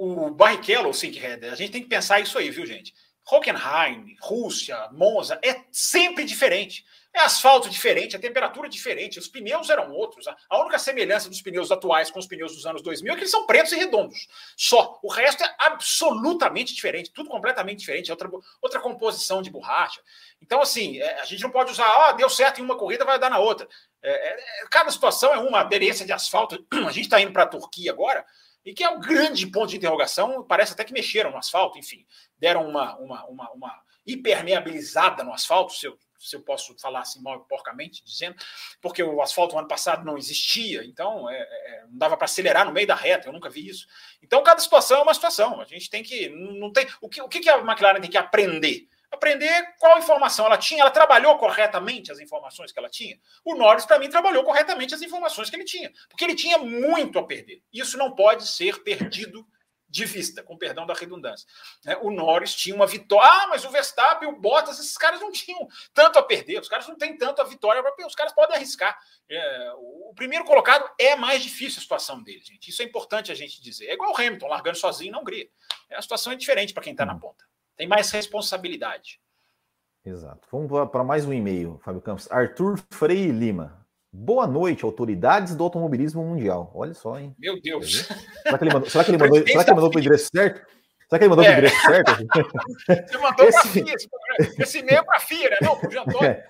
[0.01, 2.91] o Barrichello, o Sinkhead, a gente tem que pensar isso aí, viu, gente?
[3.31, 6.83] Hockenheim, Rússia, Monza, é sempre diferente.
[7.13, 10.25] É asfalto diferente, a temperatura diferente, os pneus eram outros.
[10.49, 13.31] A única semelhança dos pneus atuais com os pneus dos anos 2000 é que eles
[13.31, 14.27] são pretos e redondos.
[14.57, 14.97] Só.
[15.03, 20.01] O resto é absolutamente diferente, tudo completamente diferente, é outra, outra composição de borracha.
[20.41, 23.19] Então, assim, é, a gente não pode usar, ah, deu certo em uma corrida, vai
[23.19, 23.67] dar na outra.
[24.01, 26.65] É, é, cada situação é uma aderência de asfalto.
[26.87, 28.25] A gente está indo para a Turquia agora,
[28.65, 30.43] e que é um grande ponto de interrogação.
[30.43, 32.05] Parece até que mexeram no asfalto, enfim,
[32.37, 37.21] deram uma, uma, uma, uma hipermeabilizada no asfalto, se eu se eu posso falar assim
[37.21, 38.35] mal porcamente dizendo,
[38.79, 42.65] porque o asfalto no ano passado não existia, então é, é, não dava para acelerar
[42.65, 43.87] no meio da reta, eu nunca vi isso.
[44.21, 47.27] Então cada situação é uma situação, a gente tem que não tem o que o
[47.27, 48.87] que a McLaren tem que aprender?
[49.11, 53.19] Aprender qual informação ela tinha, ela trabalhou corretamente as informações que ela tinha.
[53.43, 57.19] O Norris, para mim, trabalhou corretamente as informações que ele tinha, porque ele tinha muito
[57.19, 57.61] a perder.
[57.73, 59.45] Isso não pode ser perdido
[59.91, 61.45] de vista, com perdão da redundância.
[61.83, 61.97] Né?
[62.01, 63.29] O Norris tinha uma vitória.
[63.29, 66.87] Ah, mas o Verstappen, o Bottas, esses caras não tinham tanto a perder, os caras
[66.87, 68.97] não têm tanto a vitória os caras podem arriscar.
[69.29, 72.69] É, o primeiro colocado é mais difícil a situação dele, gente.
[72.69, 73.87] Isso é importante a gente dizer.
[73.87, 75.49] É igual o Hamilton largando sozinho na Hungria.
[75.89, 77.50] É, a situação é diferente para quem está na ponta.
[77.81, 79.19] Tem mais responsabilidade.
[80.05, 80.47] Exato.
[80.51, 82.31] Vamos para mais um e-mail, Fábio Campos.
[82.31, 83.83] Arthur Frei Lima.
[84.13, 86.71] Boa noite, autoridades do automobilismo mundial.
[86.75, 87.35] Olha só, hein?
[87.39, 88.05] Meu Deus.
[88.43, 90.29] Será que ele mandou, será que ele mandou, será que ele mandou para o endereço
[90.31, 90.67] certo?
[91.09, 91.47] Será que ele mandou é.
[91.47, 92.11] para o endereço certo?
[93.09, 93.59] Você mandou esse...
[93.59, 94.63] para a FIA.
[94.63, 95.57] Esse e-mail é para a FIA, né?
[95.63, 96.45] Não, para é.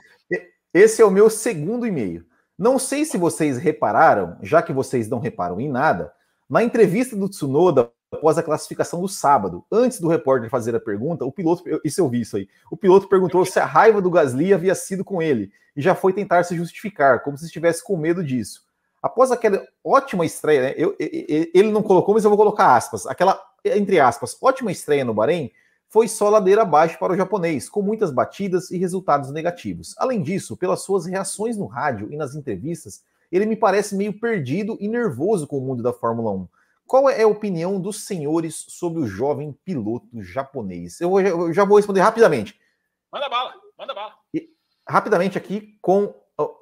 [0.74, 2.26] Esse é o meu segundo e-mail.
[2.60, 6.12] Não sei se vocês repararam, já que vocês não reparam em nada,
[6.50, 11.24] na entrevista do Tsunoda após a classificação do sábado, antes do repórter fazer a pergunta,
[11.24, 14.54] o piloto, isso eu vi isso aí, o piloto perguntou se a raiva do Gasly
[14.54, 18.22] havia sido com ele e já foi tentar se justificar, como se estivesse com medo
[18.22, 18.66] disso.
[19.02, 23.42] Após aquela ótima estreia, né, eu, ele não colocou, mas eu vou colocar aspas, aquela,
[23.64, 25.50] entre aspas, ótima estreia no Bahrein,
[25.88, 29.96] foi só ladeira abaixo para o japonês, com muitas batidas e resultados negativos.
[29.98, 34.78] Além disso, pelas suas reações no rádio e nas entrevistas, ele me parece meio perdido
[34.80, 36.48] e nervoso com o mundo da Fórmula 1
[36.92, 41.00] qual é a opinião dos senhores sobre o jovem piloto japonês?
[41.00, 42.60] Eu, eu já vou responder rapidamente.
[43.10, 44.14] Manda bala, manda bala.
[44.34, 44.50] E,
[44.86, 46.14] rapidamente aqui com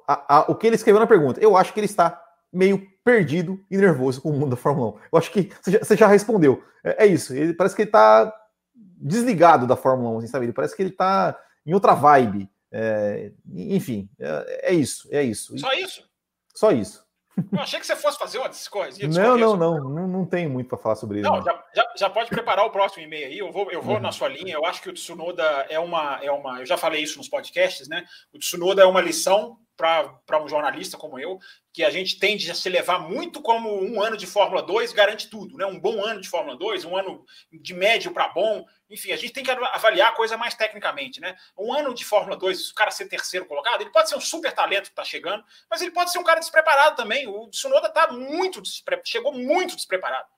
[0.06, 1.40] a, a, o que ele escreveu na pergunta.
[1.40, 4.98] Eu acho que ele está meio perdido e nervoso com o mundo da Fórmula 1.
[5.12, 6.62] Eu acho que você já, você já respondeu.
[6.84, 7.34] É, é, isso.
[7.34, 8.32] Ele parece que ele está
[8.72, 10.44] desligado da Fórmula 1, assim, sabe?
[10.44, 12.48] Ele parece que ele está em outra vibe.
[12.70, 15.58] É, enfim, é, é, isso, é isso.
[15.58, 16.08] Só isso?
[16.54, 17.09] Só isso.
[17.52, 19.08] Eu achei que você fosse fazer uma discorrência.
[19.08, 21.30] Não, não, não, não, não tem muito para falar sobre isso.
[21.30, 23.38] Não, já, já, já, pode preparar o próximo e-mail aí.
[23.38, 24.00] Eu vou, eu vou uhum.
[24.00, 24.54] na sua linha.
[24.54, 26.60] Eu acho que o Tsunoda é uma, é uma.
[26.60, 28.04] Eu já falei isso nos podcasts, né?
[28.32, 31.38] O Tsunoda é uma lição para um jornalista como eu,
[31.72, 35.30] que a gente tende a se levar muito como um ano de Fórmula 2 garante
[35.30, 35.64] tudo, né?
[35.64, 38.66] Um bom ano de Fórmula 2, um ano de médio para bom.
[38.90, 41.34] Enfim, a gente tem que avaliar a coisa mais tecnicamente, né?
[41.56, 44.20] Um ano de Fórmula 2, se o cara ser terceiro colocado, ele pode ser um
[44.20, 47.26] super talento que está chegando, mas ele pode ser um cara despreparado também.
[47.26, 48.60] O Tsunoda tá muito
[49.04, 50.28] chegou muito despreparado.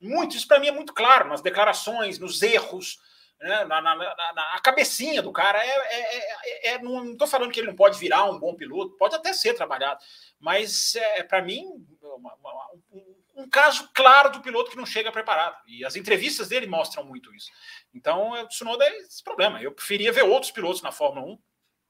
[0.00, 2.98] Muito, isso para mim é muito claro nas declarações, nos erros,
[3.42, 5.58] né, na, na, na, na, cabecinha do cara.
[5.58, 8.96] É, é, é, é não estou falando que ele não pode virar um bom piloto,
[8.96, 10.00] pode até ser trabalhado,
[10.38, 11.64] mas é, para mim,
[12.00, 15.56] uma, uma, um, um caso claro do piloto que não chega preparado.
[15.66, 17.50] E as entrevistas dele mostram muito isso.
[17.92, 19.60] Então, o Tsunoda é esse problema.
[19.60, 21.38] Eu preferia ver outros pilotos na Fórmula 1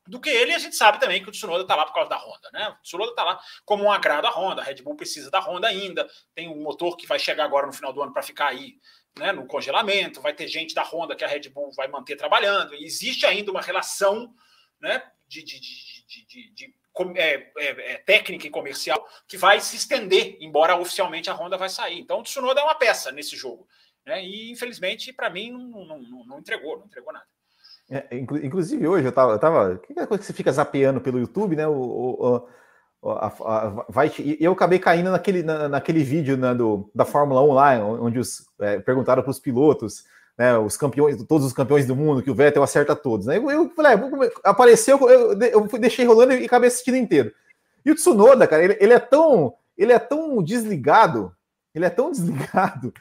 [0.09, 0.55] do que ele.
[0.55, 2.69] A gente sabe também que o Tsunoda está lá por causa da Honda, né?
[2.69, 4.63] O Tsunoda está lá como um agrado à Honda.
[4.63, 6.09] A Red Bull precisa da Honda ainda.
[6.35, 8.77] Tem um motor que vai chegar agora no final do ano para ficar aí
[9.19, 10.21] né, no congelamento.
[10.21, 12.75] Vai ter gente da Honda que a Red Bull vai manter trabalhando.
[12.75, 14.35] E existe ainda uma relação
[14.81, 16.75] né, de, de, de, de, de
[17.17, 21.69] é, é, é, técnica e comercial que vai se estender, embora oficialmente a Honda vai
[21.69, 21.99] sair.
[21.99, 23.67] Então o Tsunoda é uma peça nesse jogo.
[24.05, 24.25] Né?
[24.25, 27.27] E infelizmente, para mim, não, não, não, entregou, não entregou nada.
[27.91, 29.79] É, inclusive hoje eu tava, eu tava.
[29.79, 31.67] Que é coisa que você fica zapeando pelo YouTube, né?
[31.67, 32.49] O, o,
[33.05, 37.53] a, a, vai, eu acabei caindo naquele, na, naquele vídeo né, do, da Fórmula 1
[37.53, 40.05] lá, onde os, é, perguntaram para os pilotos
[40.37, 43.27] né, os campeões, todos os campeões do mundo, que o Vettel acerta todos.
[43.27, 43.37] Né?
[43.39, 47.33] Eu, eu falei, ah, apareceu, eu, eu deixei rolando e acabei assistindo inteiro.
[47.85, 51.35] E o Tsunoda, cara, ele, ele, é tão, ele é tão desligado,
[51.75, 52.93] ele é tão desligado,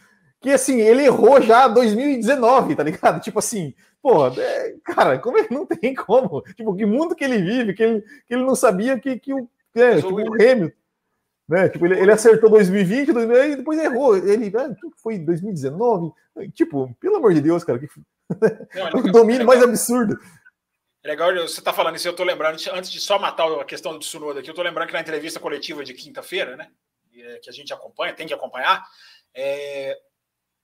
[0.42, 3.22] que assim, ele errou já 2019, tá ligado?
[3.22, 6.42] Tipo assim, pô, é, cara, como ele não tem como?
[6.56, 9.48] Tipo, que mundo que ele vive, que ele, que ele não sabia que, que o,
[9.76, 10.82] é, tipo, o Hamilton
[11.52, 11.68] né?
[11.68, 14.16] Tipo, ele, ele acertou 2020, 2020 e depois errou.
[14.16, 16.14] Ele ah, foi 2019.
[16.54, 17.88] Tipo, pelo amor de Deus, cara, que...
[18.74, 20.18] Não, é o domínio mais absurdo.
[21.04, 23.92] É legal, você está falando isso, eu estou lembrando, antes de só matar a questão
[23.92, 26.70] do Tsunoda aqui, eu estou lembrando que na entrevista coletiva de quinta-feira, né,
[27.18, 28.86] é, que a gente acompanha, tem que acompanhar,
[29.34, 29.98] é,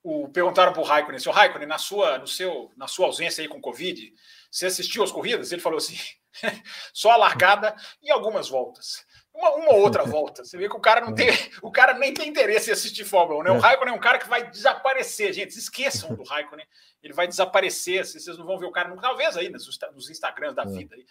[0.04, 3.48] o, perguntaram para o Raikkonen, seu Raikkonen, na sua, no seu, na sua ausência aí
[3.48, 4.14] com Covid,
[4.50, 5.52] você assistiu às corridas?
[5.52, 5.98] Ele falou assim,
[6.94, 9.06] só a largada e algumas voltas
[9.38, 10.44] uma, uma outra volta.
[10.44, 11.30] Você vê que o cara não tem,
[11.62, 13.52] o cara nem tem interesse em assistir Fórmula 1, né?
[13.52, 13.60] O é.
[13.60, 15.58] Raikkonen é um cara que vai desaparecer, gente.
[15.58, 16.66] Esqueçam do Raikkonen,
[17.04, 18.06] ele vai desaparecer.
[18.06, 20.66] Vocês não vão ver o cara, talvez aí nos, nos Instagrams da é.
[20.66, 20.96] vida.
[20.96, 21.06] Aí.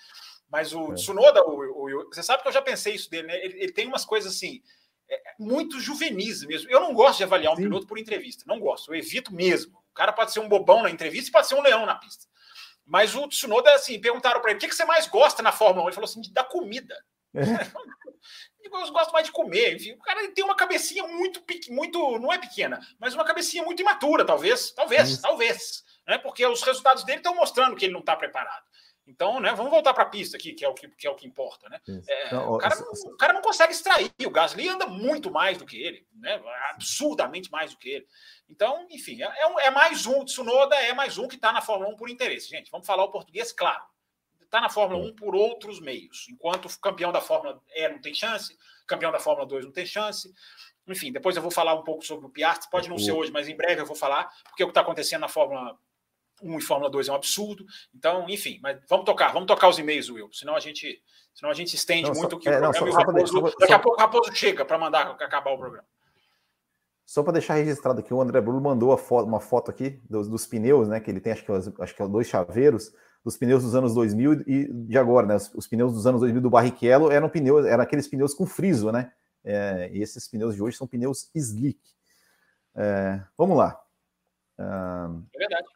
[0.51, 0.94] Mas o é.
[0.96, 3.44] Tsunoda, o, o, você sabe que eu já pensei isso dele, né?
[3.44, 4.61] Ele, ele tem umas coisas assim,
[5.09, 6.71] é, muito juvenis mesmo.
[6.71, 7.62] Eu não gosto de avaliar um Sim.
[7.62, 9.79] piloto por entrevista, não gosto, eu evito mesmo.
[9.90, 12.27] O cara pode ser um bobão na entrevista e pode ser um leão na pista.
[12.85, 15.85] Mas o Tsunoda, assim, perguntaram para ele: o que, que você mais gosta na Fórmula
[15.85, 15.88] 1?
[15.88, 16.97] Ele falou assim: da comida.
[17.35, 17.40] É.
[18.62, 19.77] Eu gosto mais de comer.
[19.77, 23.81] Enfim, o cara tem uma cabecinha muito, muito, não é pequena, mas uma cabecinha muito
[23.81, 25.23] imatura, talvez, talvez, Isso.
[25.23, 26.19] talvez, né?
[26.19, 28.64] Porque os resultados dele estão mostrando que ele não está preparado.
[29.07, 31.14] Então, né, vamos voltar para a pista aqui, que é o que, que, é o
[31.14, 31.81] que importa, né?
[32.09, 34.11] É, então, o, cara, não, o, cara, não consegue extrair.
[34.27, 36.42] O Gasly anda muito mais do que ele, né?
[36.71, 38.07] Absurdamente mais do que ele.
[38.49, 40.25] Então, enfim, é, é, é mais um.
[40.25, 42.49] Tsunoda é mais um que está na Fórmula 1 por interesse.
[42.49, 43.85] Gente, vamos falar o português, claro
[44.47, 46.27] está na Fórmula 1 por outros meios.
[46.31, 50.33] Enquanto campeão da Fórmula E não tem chance, campeão da Fórmula 2 não tem chance.
[50.87, 52.71] Enfim, depois eu vou falar um pouco sobre o Piastri.
[52.71, 55.23] Pode não ser hoje, mas em breve eu vou falar, porque o que está acontecendo
[55.23, 55.77] na Fórmula
[56.42, 57.64] 1 e Fórmula 2 é um absurdo.
[57.94, 60.29] Então, enfim, mas vamos tocar, vamos tocar os e-mails, Will.
[60.33, 61.03] Senão a gente,
[61.35, 63.72] senão a gente estende não, muito só, que é, o programa só, Raposo, só, Daqui
[63.72, 65.87] a pouco o Raposo chega para mandar acabar o programa.
[67.05, 70.44] Só para deixar registrado aqui, o André Bruno mandou foto, uma foto aqui dos, dos,
[70.44, 70.99] pneus, né?
[70.99, 72.92] Que ele tem, acho que, acho que é dois chaveiros
[73.25, 75.37] dos pneus dos anos 2000 e de agora, né?
[75.37, 78.90] Os, os pneus dos anos 2000 do Barrichello eram pneus, eram aqueles pneus com friso,
[78.90, 79.12] né?
[79.44, 81.79] É, e esses pneus de hoje são pneus slick.
[82.75, 83.81] É, vamos lá.
[84.59, 85.68] é verdade.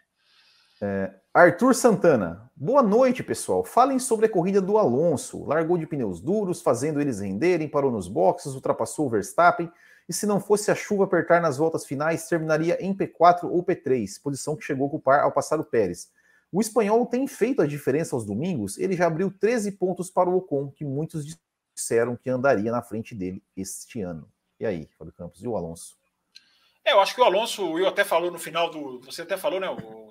[0.83, 2.51] É, Arthur Santana.
[2.57, 3.63] Boa noite, pessoal.
[3.63, 5.45] Falem sobre a corrida do Alonso.
[5.45, 9.71] Largou de pneus duros, fazendo eles renderem, parou nos boxes, ultrapassou o Verstappen.
[10.09, 14.21] E se não fosse a chuva apertar nas voltas finais, terminaria em P4 ou P3,
[14.23, 16.11] posição que chegou a ocupar ao passar o Pérez.
[16.51, 20.37] O espanhol tem feito a diferença aos domingos, ele já abriu 13 pontos para o
[20.37, 21.39] Ocon, que muitos
[21.77, 24.29] disseram que andaria na frente dele este ano.
[24.59, 26.00] E aí, Fábio Campos, e o Alonso?
[26.85, 29.01] É, eu acho que o Alonso, o Will até falou no final do.
[29.01, 29.69] Você até falou, né?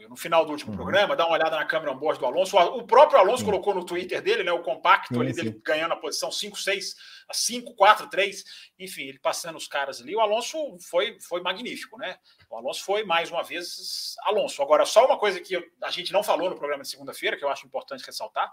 [0.10, 0.77] no final do último uhum.
[0.77, 2.58] programa, dá uma olhada na câmera on-board do Alonso.
[2.58, 3.51] O próprio Alonso uhum.
[3.51, 4.51] colocou no Twitter dele, né?
[4.51, 6.95] O compacto sim, ali dele ganhando a posição 5, 6,
[7.32, 8.43] 5, 4, 3.
[8.79, 10.15] Enfim, ele passando os caras ali.
[10.15, 12.17] O Alonso foi, foi magnífico, né?
[12.49, 14.63] O Alonso foi, mais uma vez, Alonso.
[14.63, 17.49] Agora, só uma coisa que a gente não falou no programa de segunda-feira, que eu
[17.49, 18.51] acho importante ressaltar,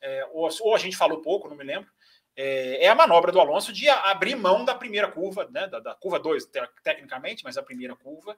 [0.00, 1.90] é, ou, ou a gente falou pouco, não me lembro
[2.36, 5.94] é, é, a manobra do Alonso de abrir mão da primeira curva, né, da, da
[5.94, 8.36] curva 2, te, tecnicamente, mas a primeira curva.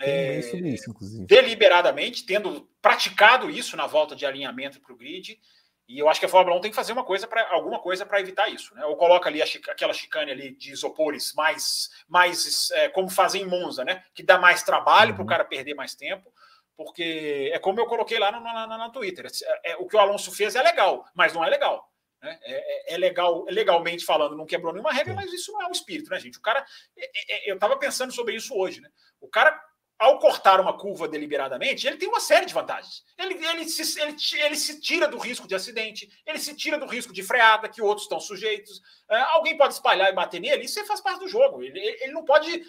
[0.00, 0.94] É, isso,
[1.26, 5.38] deliberadamente, tendo praticado isso na volta de alinhamento para o grid.
[5.86, 8.06] E eu acho que a Fórmula 1 tem que fazer uma coisa para alguma coisa
[8.06, 8.86] para evitar isso, né?
[8.86, 13.84] Ou coloca ali aquela chicane ali de isopores mais, mais é, como fazem em Monza,
[13.84, 14.02] né?
[14.14, 15.16] Que dá mais trabalho uhum.
[15.16, 16.32] para o cara perder mais tempo
[16.76, 19.26] porque é como eu coloquei lá no, na, na, Twitter.
[19.26, 21.88] É, é, o que o Alonso fez é legal, mas não é legal.
[22.24, 22.38] Né?
[22.42, 25.72] É, é, é, legal, legalmente falando, não quebrou nenhuma regra, mas isso não é um
[25.72, 26.38] espírito, né, gente?
[26.38, 26.64] O cara.
[26.96, 28.88] É, é, eu estava pensando sobre isso hoje, né?
[29.20, 29.60] O cara
[29.96, 33.04] ao cortar uma curva deliberadamente, ele tem uma série de vantagens.
[33.16, 36.86] Ele, ele, se, ele, ele se tira do risco de acidente, ele se tira do
[36.86, 38.82] risco de freada, que outros estão sujeitos.
[39.08, 41.62] Alguém pode espalhar e bater nele, isso faz parte do jogo.
[41.62, 42.64] Ele, ele não pode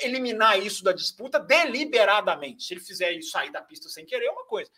[0.00, 2.64] eliminar isso da disputa deliberadamente.
[2.64, 4.70] Se ele fizer isso sair da pista sem querer, é uma coisa.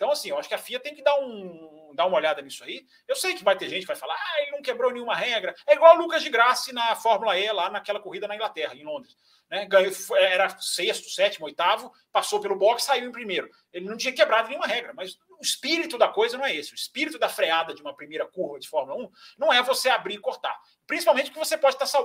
[0.00, 2.64] Então, assim, eu acho que a FIA tem que dar, um, dar uma olhada nisso
[2.64, 2.86] aí.
[3.06, 5.54] Eu sei que vai ter gente que vai falar, ah, ele não quebrou nenhuma regra.
[5.66, 8.82] É igual o Lucas de Graça na Fórmula E, lá naquela corrida na Inglaterra, em
[8.82, 9.14] Londres.
[9.50, 9.66] Né?
[9.66, 13.50] Ganhou, era sexto, sétimo, oitavo, passou pelo box, saiu em primeiro.
[13.74, 16.72] Ele não tinha quebrado nenhuma regra, mas o espírito da coisa não é esse.
[16.72, 20.14] O espírito da freada de uma primeira curva de Fórmula 1 não é você abrir
[20.14, 20.58] e cortar.
[20.86, 22.02] Principalmente porque você pode estar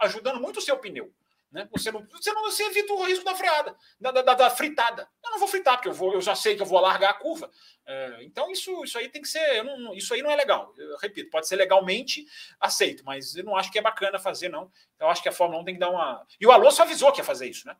[0.00, 1.12] ajudando muito o seu pneu.
[1.54, 1.68] Né?
[1.70, 5.08] Você, não, você não você evita o risco da freada, da, da, da, fritada.
[5.22, 7.14] Eu não vou fritar, porque eu, vou, eu já sei que eu vou alargar a
[7.14, 7.48] curva.
[7.86, 9.62] É, então, isso, isso aí tem que ser.
[9.62, 10.74] Não, isso aí não é legal.
[10.76, 12.26] Eu repito, pode ser legalmente
[12.58, 14.68] aceito, mas eu não acho que é bacana fazer, não.
[14.98, 16.26] Eu acho que a Fórmula 1 tem que dar uma.
[16.40, 17.76] E o Alonso avisou que ia fazer isso, né?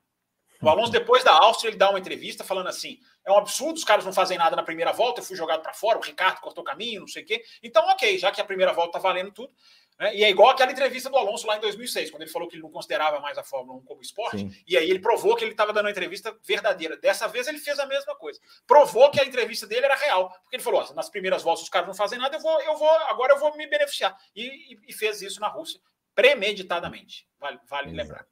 [0.63, 3.85] O Alonso, depois da Áustria, ele dá uma entrevista falando assim: é um absurdo, os
[3.85, 6.63] caras não fazem nada na primeira volta, eu fui jogado para fora, o Ricardo cortou
[6.63, 7.43] caminho, não sei o quê.
[7.63, 9.53] Então, ok, já que a primeira volta tá valendo tudo,
[9.99, 10.15] né?
[10.15, 12.63] E é igual aquela entrevista do Alonso lá em 2006, quando ele falou que ele
[12.63, 14.65] não considerava mais a Fórmula 1 como esporte, Sim.
[14.67, 16.97] e aí ele provou que ele estava dando uma entrevista verdadeira.
[16.97, 18.41] Dessa vez ele fez a mesma coisa.
[18.67, 21.87] Provou que a entrevista dele era real, porque ele falou: nas primeiras voltas os caras
[21.87, 24.17] não fazem nada, eu vou, eu vou, agora eu vou me beneficiar.
[24.35, 25.81] E, e, fez isso na Rússia,
[26.15, 27.29] premeditadamente.
[27.39, 28.27] Vale, vale lembrar.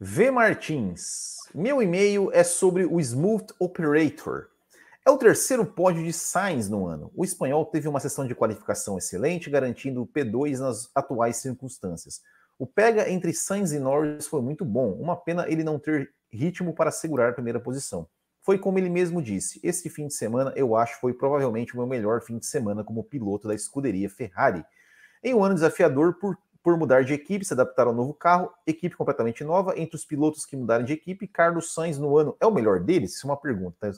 [0.00, 0.30] V.
[0.30, 4.53] Martins, meu e-mail é sobre o Smooth Operator.
[5.06, 7.12] É o terceiro pódio de Sainz no ano.
[7.14, 12.22] O espanhol teve uma sessão de qualificação excelente, garantindo o P2 nas atuais circunstâncias.
[12.58, 14.92] O pega entre Sainz e Norris foi muito bom.
[14.92, 18.08] Uma pena ele não ter ritmo para segurar a primeira posição.
[18.40, 21.86] Foi como ele mesmo disse: este fim de semana eu acho foi provavelmente o meu
[21.86, 24.64] melhor fim de semana como piloto da escuderia Ferrari.
[25.22, 28.96] Em um ano desafiador por, por mudar de equipe, se adaptar ao novo carro, equipe
[28.96, 29.78] completamente nova.
[29.78, 33.14] Entre os pilotos que mudaram de equipe, Carlos Sainz no ano é o melhor deles?
[33.14, 33.76] Isso é uma pergunta.
[33.78, 33.92] Tá?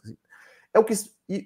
[0.77, 0.93] É o que,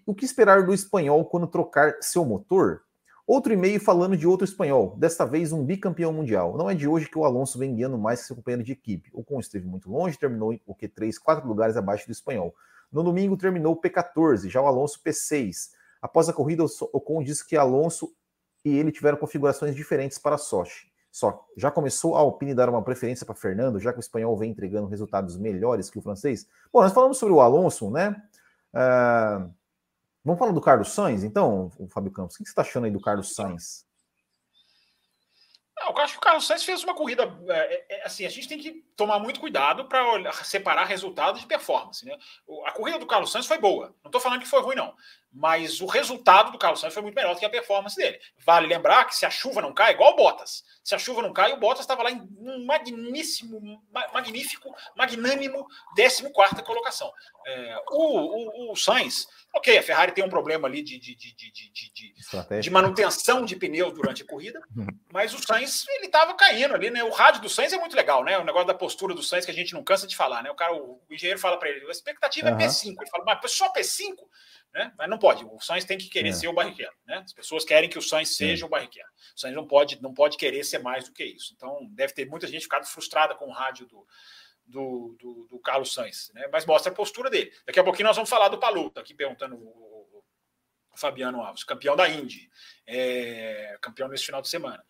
[0.05, 2.83] o que esperar do espanhol quando trocar seu motor?
[3.25, 6.59] Outro e-mail falando de outro espanhol, desta vez um bicampeão mundial.
[6.59, 9.09] Não é de hoje que o Alonso vem guiando mais que seu companheiro de equipe.
[9.13, 12.53] O Ocon esteve muito longe, terminou o Q3, quatro lugares abaixo do espanhol.
[12.91, 15.69] No domingo terminou o P14, já o Alonso P6.
[16.03, 18.13] Após a corrida, o Ocon disse que Alonso
[18.65, 20.91] e ele tiveram configurações diferentes para Sochi.
[21.13, 24.51] Só já começou a Alpine dar uma preferência para Fernando, já que o espanhol vem
[24.51, 26.49] entregando resultados melhores que o francês?
[26.73, 28.21] Bom, nós falamos sobre o Alonso, né?
[28.75, 29.53] Uh,
[30.25, 32.35] vamos falar do Carlos Sainz, então, Fábio Campos.
[32.35, 33.85] O que você está achando aí do Carlos Sainz?
[35.89, 37.37] eu acho que o Carlos Sainz fez uma corrida.
[37.49, 42.05] É, é, assim, a gente tem que tomar muito cuidado para separar resultado de performance.
[42.05, 42.17] Né?
[42.67, 43.95] A corrida do Carlos Sainz foi boa.
[44.03, 44.95] Não estou falando que foi ruim, não.
[45.33, 48.19] Mas o resultado do Carlos Sainz foi muito melhor do que a performance dele.
[48.45, 50.65] Vale lembrar que se a chuva não cai, igual o Bottas.
[50.83, 53.81] Se a chuva não cai, o Bottas estava lá em um magníssimo,
[54.13, 55.67] magnífico, magnânimo
[55.97, 57.13] 14 colocação.
[57.47, 61.35] É, o, o, o Sainz Ok, a Ferrari tem um problema ali de, de, de,
[61.35, 64.87] de, de manutenção de pneus durante a corrida, uhum.
[65.13, 67.03] mas o Sainz ele estava caindo ali, né?
[67.03, 68.39] O rádio do Sainz é muito legal, né?
[68.39, 70.51] O negócio da postura do Sainz que a gente não cansa de falar, né?
[70.53, 72.61] O cara, o engenheiro fala para ele, a expectativa uhum.
[72.61, 72.95] é P5.
[73.01, 74.15] Ele fala, mas só P5?
[74.73, 74.93] Né?
[74.97, 75.45] Mas não pode.
[75.45, 76.33] O Sainz tem que querer é.
[76.33, 77.17] ser o Barrichello, né?
[77.25, 78.67] As pessoas querem que o Sainz seja é.
[78.67, 79.09] o Barrichello.
[79.37, 81.53] O Sainz não pode, não pode querer ser mais do que isso.
[81.57, 84.07] Então deve ter muita gente ficado frustrada com o rádio do
[84.71, 86.49] do, do, do, Carlos Sainz, né?
[86.53, 87.53] mas mostra a postura dele.
[87.67, 90.25] Daqui a pouquinho nós vamos falar do Palu, tá aqui perguntando o, o,
[90.93, 92.49] o Fabiano Alves, campeão da Indy,
[92.87, 94.85] é, campeão nesse final de semana.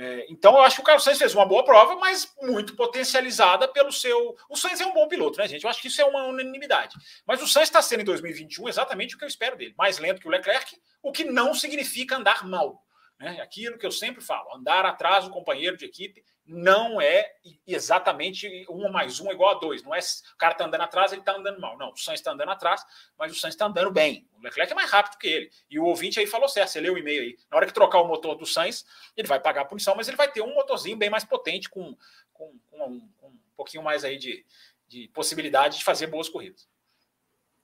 [0.00, 3.66] É, então eu acho que o Carlos Sainz fez uma boa prova, mas muito potencializada
[3.66, 4.36] pelo seu.
[4.48, 5.64] O Sainz é um bom piloto, né, gente?
[5.64, 6.96] Eu acho que isso é uma unanimidade.
[7.26, 9.74] Mas o Sainz está sendo em 2021 exatamente o que eu espero dele.
[9.76, 12.80] Mais lento que o Leclerc, o que não significa andar mal.
[13.18, 13.40] Né?
[13.40, 17.30] Aquilo que eu sempre falo: andar atrás do companheiro de equipe não é
[17.66, 19.82] exatamente um mais um igual a dois.
[19.82, 21.76] Não é o cara está andando atrás, ele está andando mal.
[21.76, 22.82] Não, o Sainz está andando atrás,
[23.18, 24.26] mas o Sainz está andando bem.
[24.38, 25.50] O Leclerc é mais rápido que ele.
[25.70, 27.38] E o ouvinte aí falou certo, você leu o e-mail aí.
[27.50, 30.16] Na hora que trocar o motor do Sainz, ele vai pagar a punição, mas ele
[30.16, 31.94] vai ter um motorzinho bem mais potente, com,
[32.32, 34.44] com, com, um, com um, pouquinho mais aí de,
[34.88, 36.66] de possibilidade de fazer boas corridas.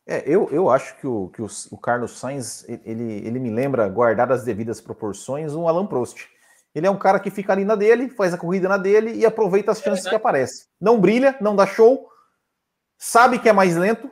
[0.07, 3.89] É, eu, eu acho que, o, que o, o Carlos Sainz, ele, ele me lembra,
[3.89, 6.34] guardar as devidas proporções, um Alan Prost.
[6.75, 9.25] Ele é um cara que fica ali na dele, faz a corrida na dele e
[9.25, 10.67] aproveita as chances é que aparecem.
[10.81, 12.09] Não brilha, não dá show,
[12.99, 14.11] sabe que é mais lento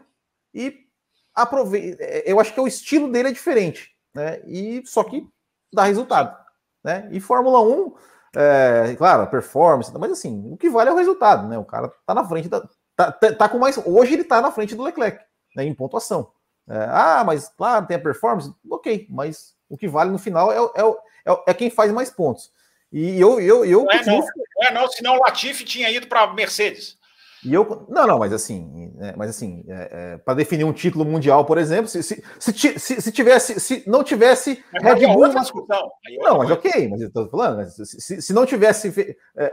[0.54, 0.86] e
[1.34, 2.02] aproveita.
[2.02, 4.40] É, eu acho que o estilo dele é diferente, né?
[4.46, 5.26] E só que
[5.72, 6.36] dá resultado,
[6.84, 7.08] né?
[7.10, 7.94] E Fórmula 1,
[8.36, 11.58] é, claro, performance, mas assim, o que vale é o resultado, né?
[11.58, 12.60] O cara tá na frente da.
[12.94, 13.76] Tá, tá, tá com mais.
[13.78, 15.24] Hoje ele tá na frente do Leclerc,
[15.56, 15.64] né?
[15.64, 16.30] Em pontuação.
[16.68, 20.59] É, ah, mas claro, tem a performance, ok, mas o que vale no final é,
[20.59, 22.53] é, é, é quem faz mais pontos.
[22.93, 23.41] E eu.
[23.41, 26.99] eu, eu não, é, não, não é não, senão o Latifi tinha ido para Mercedes.
[27.43, 31.05] E eu, não, não, mas assim, é, mas assim, é, é, para definir um título
[31.05, 35.33] mundial, por exemplo, se, se, se, se tivesse, se não tivesse Mas Red é Bull,
[35.33, 39.53] mas- é não, mas ok, mas eu tô falando, mas se, se não tivesse é,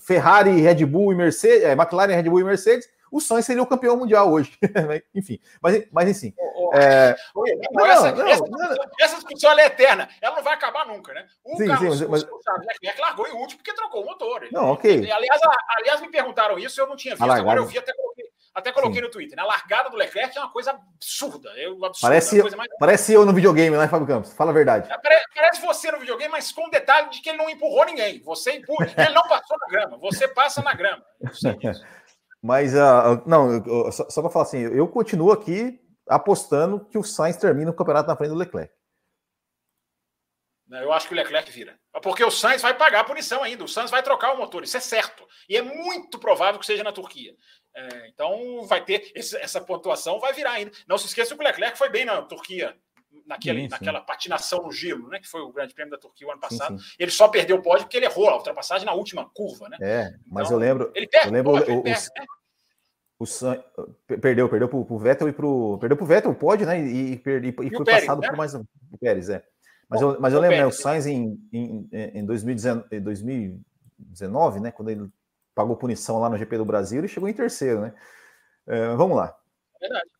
[0.00, 3.96] Ferrari, Red Bull e Mercedes, McLaren, Red Bull e Mercedes, o Sainz seria o campeão
[3.96, 4.56] mundial hoje.
[5.14, 6.22] Enfim, mas, mas
[6.54, 7.16] ô, é,
[7.72, 8.50] não, essa, não, essa não.
[8.58, 10.08] discussão, essa discussão é eterna.
[10.20, 11.26] Ela não vai acabar nunca, né?
[11.44, 14.42] O Sim, Carlos, sim, mas- o- Charles Leclerc largou em último porque trocou o motor.
[14.42, 15.00] Ele- não, ok.
[15.00, 17.60] E, Aliás, a- aliás, me perguntaram isso, eu não tinha visto, A agora largada.
[17.60, 19.36] eu vi, até coloquei, até coloquei no Twitter.
[19.36, 21.50] Na largada do Leclerc é uma coisa absurda.
[21.56, 22.70] É absurdo, Parece- é a coisa mais...
[22.78, 24.32] Parece eu no videogame, né, Fábio Campos?
[24.34, 24.88] Fala a verdade.
[24.88, 28.20] Pare- Parece você no videogame, mas com o detalhe de que ele não empurrou ninguém.
[28.24, 29.96] Você empurra, ele não passou na grama.
[29.98, 31.02] Você passa na grama.
[31.20, 31.82] Eu sei disso.
[32.42, 37.02] Mas, ah, não, eu- só, só para falar assim, eu continuo aqui apostando que o
[37.04, 38.72] Sainz termina o campeonato na frente do Leclerc.
[40.70, 41.78] Eu acho que o Leclerc vira.
[42.02, 43.64] Porque o Sainz vai pagar a punição ainda.
[43.64, 45.26] O Sainz vai trocar o motor, isso é certo.
[45.48, 47.34] E é muito provável que seja na Turquia.
[47.74, 50.70] É, então vai ter esse- essa pontuação, vai virar ainda.
[50.86, 52.76] Não se esqueça que o Leclerc foi bem na Turquia,
[53.28, 53.70] naquele, Sim, sim.
[53.70, 55.20] naquela patinação no gelo, né?
[55.20, 56.78] Que foi o Grande Prêmio da Turquia o ano passado.
[56.78, 56.84] sim.
[56.98, 59.76] Ele só perdeu o pódio porque ele errou a ultrapassagem na última curva, né?
[59.80, 62.26] É, mas Então, eu lembro, Ele perde, Eu lembro pode, o- ele o- perde, né?
[63.20, 63.62] o Sainz
[64.20, 66.80] perdeu, perdeu pro, pro Vettel e pro perdeu pro Vettel, pode, né?
[66.80, 68.28] E, e, e- e foi o Pérez, passado né?
[68.28, 69.44] por mais um o Pérez, é.
[69.88, 70.82] Mas Bom, eu, mas eu o lembro, né, o Pérez.
[70.82, 75.08] Sainz em, em, em 2019, em 2019, né, quando ele
[75.54, 77.94] pagou punição lá no GP do Brasil, ele chegou em terceiro, né?
[78.66, 79.36] É, vamos lá.
[79.76, 80.10] É verdade.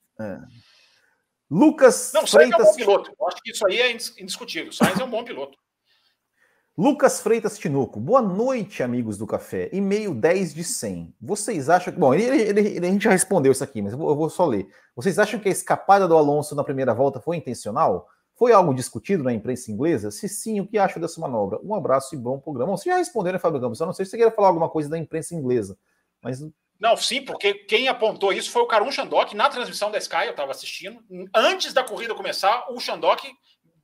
[1.51, 3.13] Lucas Não, o Sainz é um bom Freitas piloto.
[3.19, 4.73] Eu acho que isso aí é indis- indiscutível.
[4.73, 5.57] Sainz é um bom piloto.
[6.77, 9.69] Lucas Freitas Tinoco, boa noite, amigos do café.
[9.73, 11.13] E-mail 10 de 100.
[11.21, 11.99] Vocês acham que.
[11.99, 14.31] Bom, ele, ele- ele- a gente já respondeu isso aqui, mas eu vou, eu vou
[14.31, 14.69] só ler.
[14.95, 18.07] Vocês acham que a escapada do Alonso na primeira volta foi intencional?
[18.37, 20.13] Foi algo discutido na imprensa inglesa?
[20.13, 21.59] Se sim, o que acham dessa manobra?
[21.65, 22.71] Um abraço e bom programa.
[22.71, 23.81] Bom, Vocês já responderam, né, Fábio Campos?
[23.81, 25.77] Eu não sei se você quer falar alguma coisa da imprensa inglesa,
[26.23, 26.41] mas
[26.79, 30.31] Não, sim, porque quem apontou isso foi o Karun Shandok na transmissão da Sky, eu
[30.31, 31.05] estava assistindo.
[31.35, 33.29] Antes da corrida começar, o Shandok,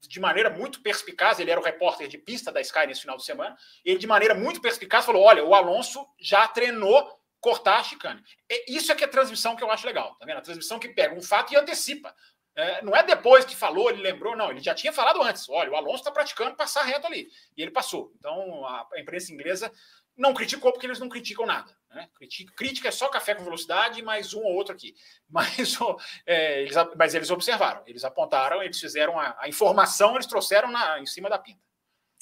[0.01, 3.25] de maneira muito perspicaz, ele era o repórter de pista da Sky nesse final de
[3.25, 8.23] semana, ele de maneira muito perspicaz falou: olha, o Alonso já treinou cortar a chicane.
[8.69, 10.39] Isso é que é transmissão que eu acho legal, tá vendo?
[10.39, 12.15] A transmissão que pega um fato e antecipa.
[12.57, 15.49] É, não é depois que falou, ele lembrou, não, ele já tinha falado antes.
[15.49, 17.29] Olha, o Alonso está praticando passar reto ali.
[17.57, 18.13] E ele passou.
[18.19, 19.71] Então, a, a imprensa inglesa
[20.17, 21.71] não criticou porque eles não criticam nada.
[21.95, 22.09] Né?
[22.57, 24.95] Crítica é só café com velocidade, mais um ou outro aqui.
[25.29, 25.79] Mas,
[26.27, 31.01] é, eles, mas eles observaram, eles apontaram, eles fizeram a, a informação, eles trouxeram na,
[31.01, 31.59] em cima da pinta.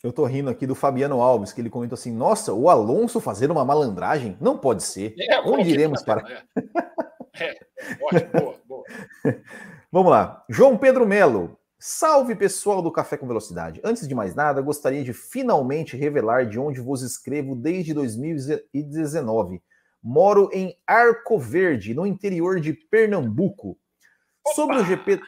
[0.03, 3.51] eu tô rindo aqui do Fabiano Alves, que ele comentou assim: nossa, o Alonso fazer
[3.51, 4.39] uma malandragem?
[4.41, 5.15] Não pode ser.
[5.19, 6.47] É, eu Onde iremos para.
[7.35, 7.59] É, é
[8.01, 8.85] ótimo, boa, boa.
[9.93, 10.43] Vamos lá.
[10.49, 11.59] João Pedro Melo.
[11.85, 13.81] Salve pessoal do Café com Velocidade.
[13.83, 19.61] Antes de mais nada, gostaria de finalmente revelar de onde vos escrevo desde 2019.
[20.01, 23.77] Moro em Arco Verde, no interior de Pernambuco.
[24.55, 25.21] Sobre o GP,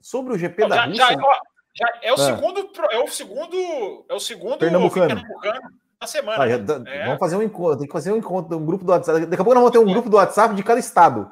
[0.00, 1.06] sobre o GP Não, da já, Rússia.
[1.06, 1.34] já, ó,
[1.72, 2.18] já é o Ah.
[2.18, 5.14] segundo, é o segundo, é o segundo Pernambucano.
[5.14, 5.60] pernambucano
[6.00, 6.42] da semana.
[6.42, 7.04] Ah, já É.
[7.04, 9.20] Vamos fazer um encontro, tem que fazer um encontro, um grupo do WhatsApp.
[9.26, 11.30] Daqui a pouco nós vamos ter um grupo do WhatsApp de cada estado.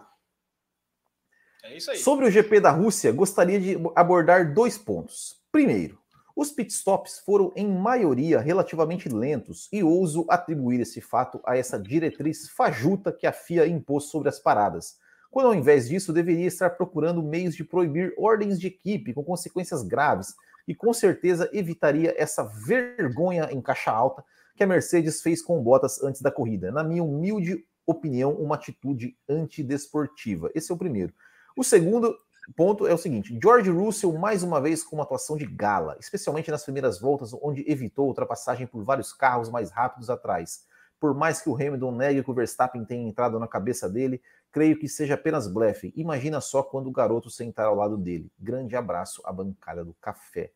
[1.62, 1.80] É aí.
[1.80, 5.40] Sobre o GP da Rússia, gostaria de abordar dois pontos.
[5.52, 5.96] Primeiro,
[6.34, 12.48] os pitstops foram em maioria relativamente lentos e ouso atribuir esse fato a essa diretriz
[12.48, 14.96] fajuta que a FIA impôs sobre as paradas,
[15.30, 19.82] quando ao invés disso deveria estar procurando meios de proibir ordens de equipe com consequências
[19.82, 20.34] graves
[20.66, 24.24] e com certeza evitaria essa vergonha em caixa alta
[24.56, 26.72] que a Mercedes fez com Bottas antes da corrida.
[26.72, 30.50] Na minha humilde opinião, uma atitude antidesportiva.
[30.54, 31.12] Esse é o primeiro.
[31.56, 32.16] O segundo
[32.56, 36.50] ponto é o seguinte: George Russell, mais uma vez, com uma atuação de gala, especialmente
[36.50, 40.66] nas primeiras voltas, onde evitou ultrapassagem por vários carros mais rápidos atrás.
[40.98, 44.22] Por mais que o Hamilton negue que o Verstappen tenha entrado na cabeça dele,
[44.52, 45.92] creio que seja apenas blefe.
[45.96, 48.30] Imagina só quando o garoto sentar ao lado dele.
[48.38, 50.52] Grande abraço à bancada do café.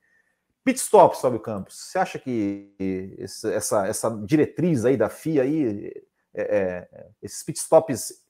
[0.62, 1.76] Pit stop, Fábio Campos.
[1.76, 5.92] Você acha que essa, essa diretriz aí da FIA aí,
[6.34, 8.25] é, é, esses pit stops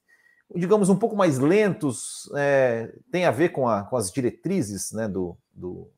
[0.55, 5.09] digamos, um pouco mais lentos, é, tem a ver com, a, com as diretrizes né,
[5.09, 5.91] do, do,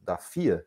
[0.00, 0.66] da FIA?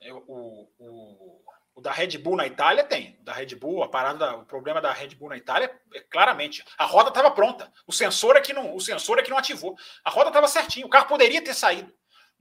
[0.00, 1.40] É, O, o,
[1.74, 3.16] o da Red Bull na Itália tem.
[3.20, 6.00] O da Red Bull, a parada, da- o problema da Red Bull na Itália é
[6.00, 6.64] claramente.
[6.76, 7.72] A roda estava pronta.
[7.86, 9.74] O sensor é que não, o sensor é que não ativou.
[10.04, 10.86] A roda estava certinho.
[10.86, 11.92] O carro poderia ter saído.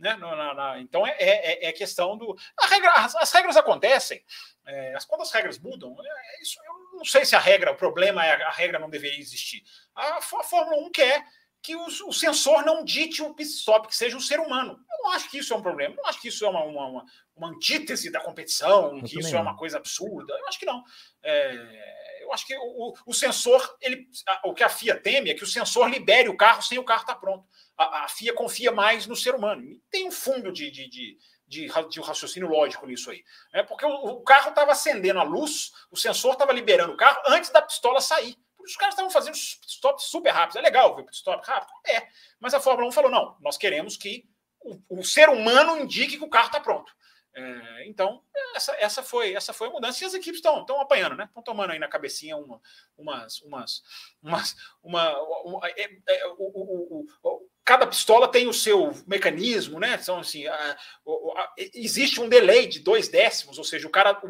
[0.02, 0.16] Né?
[0.16, 2.36] No- na- na- então é, é, é questão do.
[2.70, 4.22] Regra, as, as regras acontecem.
[4.66, 7.76] É, as, quando as regras mudam, é, isso, eu não sei se a regra, o
[7.78, 9.62] problema é a, a regra não deveria existir.
[9.95, 11.24] A, a Fórmula 1 quer
[11.62, 14.72] que os- o sensor não dite o pit stop, que seja um ser humano.
[14.91, 15.93] Eu não acho que isso é um problema.
[15.93, 19.20] Eu não acho que isso é uma, uma, uma, uma antítese da competição, Eu que
[19.20, 20.34] isso é uma coisa absurda.
[20.34, 20.84] Eu acho que não.
[21.22, 24.08] É, Eu acho que o, o sensor, ele,
[24.46, 27.02] o que a FIA teme é que o sensor libere o carro sem o carro
[27.02, 27.46] estar tá pronto.
[27.78, 29.62] A, a, FIA confia mais no ser humano.
[29.64, 31.18] E tem um fundo de, de, de
[31.52, 33.26] de, de raciocínio lógico nisso aí.
[33.52, 37.22] É porque o, o carro estava acendendo a luz, o sensor estava liberando o carro
[37.28, 38.38] antes da pistola sair.
[38.58, 40.56] Os caras estavam fazendo stop super rápidos.
[40.56, 41.74] É legal ver stop rápido?
[41.86, 42.08] É.
[42.40, 44.24] Mas a Fórmula 1 falou: não, nós queremos que
[44.62, 46.96] o, o ser humano indique que o carro está pronto.
[47.34, 48.22] É, então,
[48.56, 50.04] essa, essa, foi, essa foi a mudança.
[50.04, 51.26] E as equipes estão apanhando, né?
[51.26, 52.62] Estão tomando aí na cabecinha uma,
[52.98, 53.42] umas.
[53.42, 53.84] umas,
[54.22, 59.98] umas uma, uma é, é, o, o, o, cada pistola tem o seu mecanismo, né?
[59.98, 64.22] São assim, a, a, existe um delay de dois décimos, ou seja, o cara,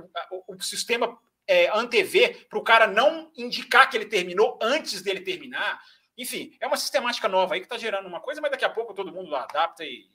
[0.47, 5.81] o, sistema é, antevê para o cara não indicar que ele terminou antes dele terminar.
[6.17, 8.93] Enfim, é uma sistemática nova aí que está gerando uma coisa, mas daqui a pouco
[8.93, 10.07] todo mundo adapta e,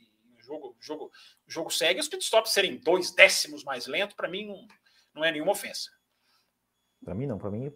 [0.47, 1.11] jogo, jogo,
[1.47, 2.01] jogo segue.
[2.01, 4.67] Os pitstops serem dois décimos mais lento, para mim, não,
[5.15, 5.91] não é nenhuma ofensa.
[7.05, 7.71] Para mim não, para mim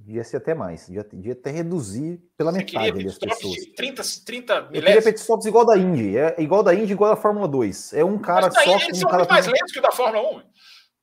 [0.00, 3.54] devia ser até mais, devia, devia até reduzir pela Você metade das pessoas.
[3.54, 4.74] De 30, 30 milésimos?
[4.74, 7.94] Eu queria pitstops igual da Indy, é igual da Indy, igual da Fórmula 2.
[7.94, 10.42] É um cara Mas só eles são muito mais lentos que o da Fórmula 1.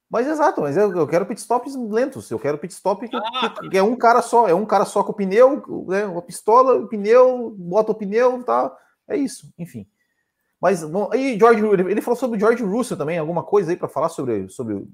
[0.10, 2.32] Mas exato, mas eu, eu quero pitstops lentos.
[2.32, 5.04] Eu quero pitstop que, ah, que, que, é um cara só, é um cara só
[5.04, 8.76] com o pneu, né, uma pistola, o pneu, bota o pneu, tá?
[9.08, 9.86] É isso, enfim.
[10.60, 14.10] Mas aí George, ele falou sobre o George Russell também, alguma coisa aí para falar
[14.10, 14.88] sobre sobre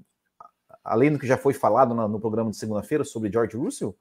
[0.84, 3.96] além do que já foi falado no, no programa de segunda-feira sobre George Russell?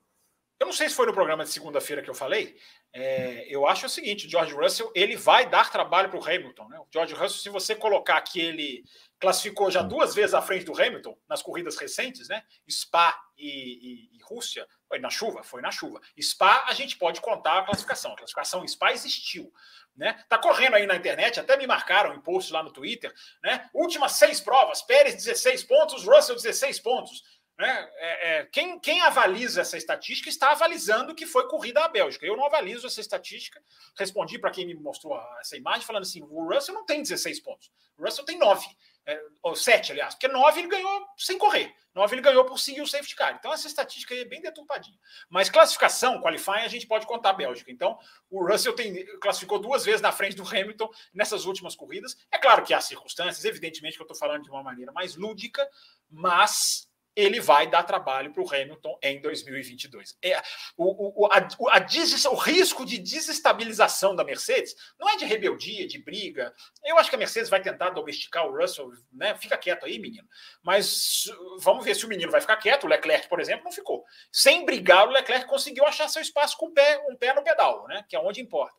[0.59, 2.55] Eu não sei se foi no programa de segunda-feira que eu falei.
[2.93, 6.67] É, eu acho o seguinte: George Russell ele vai dar trabalho para o Hamilton.
[6.69, 6.79] Né?
[6.79, 8.83] O George Russell, se você colocar que ele
[9.23, 12.43] classificou já duas vezes à frente do Hamilton nas corridas recentes, né?
[12.69, 16.01] Spa e, e, e, Rússia, foi na chuva, foi na chuva.
[16.21, 18.11] Spa a gente pode contar a classificação.
[18.11, 19.49] A classificação Spa existiu,
[19.95, 20.21] né?
[20.27, 23.69] Tá correndo aí na internet, até me marcaram em post lá no Twitter, né?
[23.73, 27.23] Últimas seis provas, Pérez 16 pontos, Russell 16 pontos.
[27.57, 27.89] Né?
[27.95, 32.25] É, é, quem, quem avaliza essa estatística está avalizando que foi corrida à Bélgica.
[32.25, 33.63] Eu não avalizo essa estatística.
[33.95, 37.71] Respondi para quem me mostrou essa imagem, falando assim: o Russell não tem 16 pontos,
[37.97, 38.65] o Russell tem 9.
[39.05, 41.75] É, ou 7, aliás, porque 9 ele ganhou sem correr.
[41.93, 43.35] 9 ele ganhou por seguir o safety car.
[43.37, 44.97] Então, essa estatística aí é bem deturpadinha.
[45.29, 47.69] Mas classificação, qualifying, a gente pode contar a Bélgica.
[47.69, 47.99] Então,
[48.29, 52.17] o Russell tem, classificou duas vezes na frente do Hamilton nessas últimas corridas.
[52.31, 55.69] É claro que há circunstâncias, evidentemente que eu estou falando de uma maneira mais lúdica,
[56.09, 60.17] mas ele vai dar trabalho para o Hamilton em 2022.
[60.23, 60.41] É,
[60.77, 65.99] o, o, a, a o risco de desestabilização da Mercedes não é de rebeldia, de
[65.99, 66.53] briga.
[66.83, 69.35] Eu acho que a Mercedes vai tentar domesticar o Russell, né?
[69.35, 70.27] Fica quieto aí, menino.
[70.61, 71.25] Mas
[71.59, 72.85] vamos ver se o menino vai ficar quieto.
[72.85, 74.03] O Leclerc, por exemplo, não ficou.
[74.31, 77.87] Sem brigar, o Leclerc conseguiu achar seu espaço com o pé, um pé no pedal,
[77.87, 78.03] né?
[78.07, 78.75] Que é onde importa.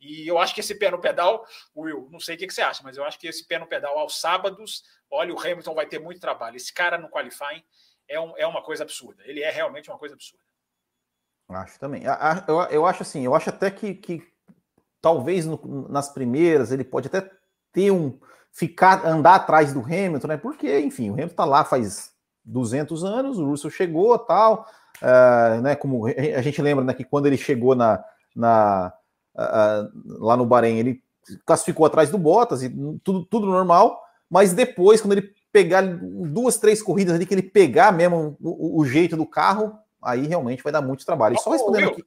[0.00, 2.82] E eu acho que esse pé no pedal, Will, não sei o que você acha,
[2.82, 5.98] mas eu acho que esse pé no pedal aos sábados, olha, o Hamilton vai ter
[5.98, 6.56] muito trabalho.
[6.56, 7.62] Esse cara no qualifying
[8.08, 9.22] é, um, é uma coisa absurda.
[9.24, 10.44] Ele é realmente uma coisa absurda.
[11.48, 12.02] Acho também.
[12.46, 14.26] Eu, eu acho assim, eu acho até que, que
[15.00, 17.30] talvez no, nas primeiras ele pode até
[17.72, 18.18] ter um.
[18.50, 20.36] ficar, andar atrás do Hamilton, né?
[20.36, 22.12] Porque, enfim, o Hamilton tá lá faz
[22.44, 24.66] 200 anos, o Russell chegou tal.
[25.02, 28.02] Uh, né, como a gente lembra né, que quando ele chegou na,
[28.34, 28.92] na
[29.36, 31.02] uh, lá no Bahrein, ele
[31.44, 32.70] classificou atrás do Bottas e
[33.02, 37.92] tudo, tudo normal, mas depois, quando ele pegar duas, três corridas ali, que ele pegar
[37.92, 41.36] mesmo o, o jeito do carro, aí realmente vai dar muito trabalho.
[41.36, 42.04] E só respondendo aqui.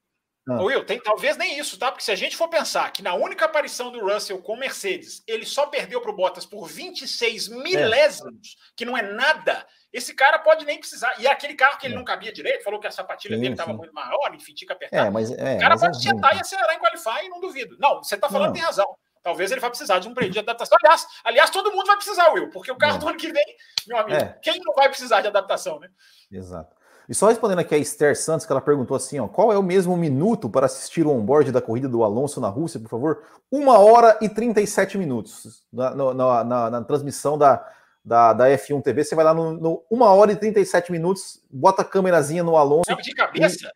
[0.49, 0.61] Ah.
[0.61, 1.91] Will, tem talvez nem isso, tá?
[1.91, 5.45] Porque se a gente for pensar que na única aparição do Russell com Mercedes, ele
[5.45, 8.71] só perdeu para o Bottas por 26 milésimos, é.
[8.75, 9.65] que não é nada.
[9.91, 11.13] Esse cara pode nem precisar.
[11.19, 11.97] E é aquele carro que ele é.
[11.97, 14.73] não cabia direito, falou que a sapatilha sim, dele estava muito maior, enfim, tinha que
[14.73, 15.07] apertar.
[15.07, 17.77] É, mas, é, o cara pode é sentar e acelerar em qualify, não duvido.
[17.79, 18.53] Não, você está falando, não.
[18.53, 18.85] tem razão.
[19.23, 20.77] Talvez ele vai precisar de um período de adaptação.
[20.81, 23.45] Aliás, aliás, todo mundo vai precisar, Will, porque o carro do ano que vem,
[23.87, 24.37] meu amigo, é.
[24.41, 25.89] quem não vai precisar de adaptação, né?
[26.31, 26.75] Exato.
[27.09, 29.63] E só respondendo aqui a Esther Santos, que ela perguntou assim: ó, qual é o
[29.63, 33.23] mesmo minuto para assistir o onboard da corrida do Alonso na Rússia, por favor?
[33.49, 35.63] Uma hora e 37 minutos.
[35.71, 37.65] Na, na, na, na transmissão da,
[38.07, 41.81] da, da, F1 TV, você vai lá no, no 1 hora e 37 minutos, bota
[41.81, 42.89] a câmerazinha no Alonso.
[42.89, 43.69] Sabe de cabeça?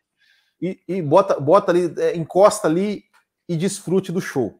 [0.60, 3.04] E, e, e bota, bota ali, é, encosta ali
[3.46, 4.58] e desfrute do show.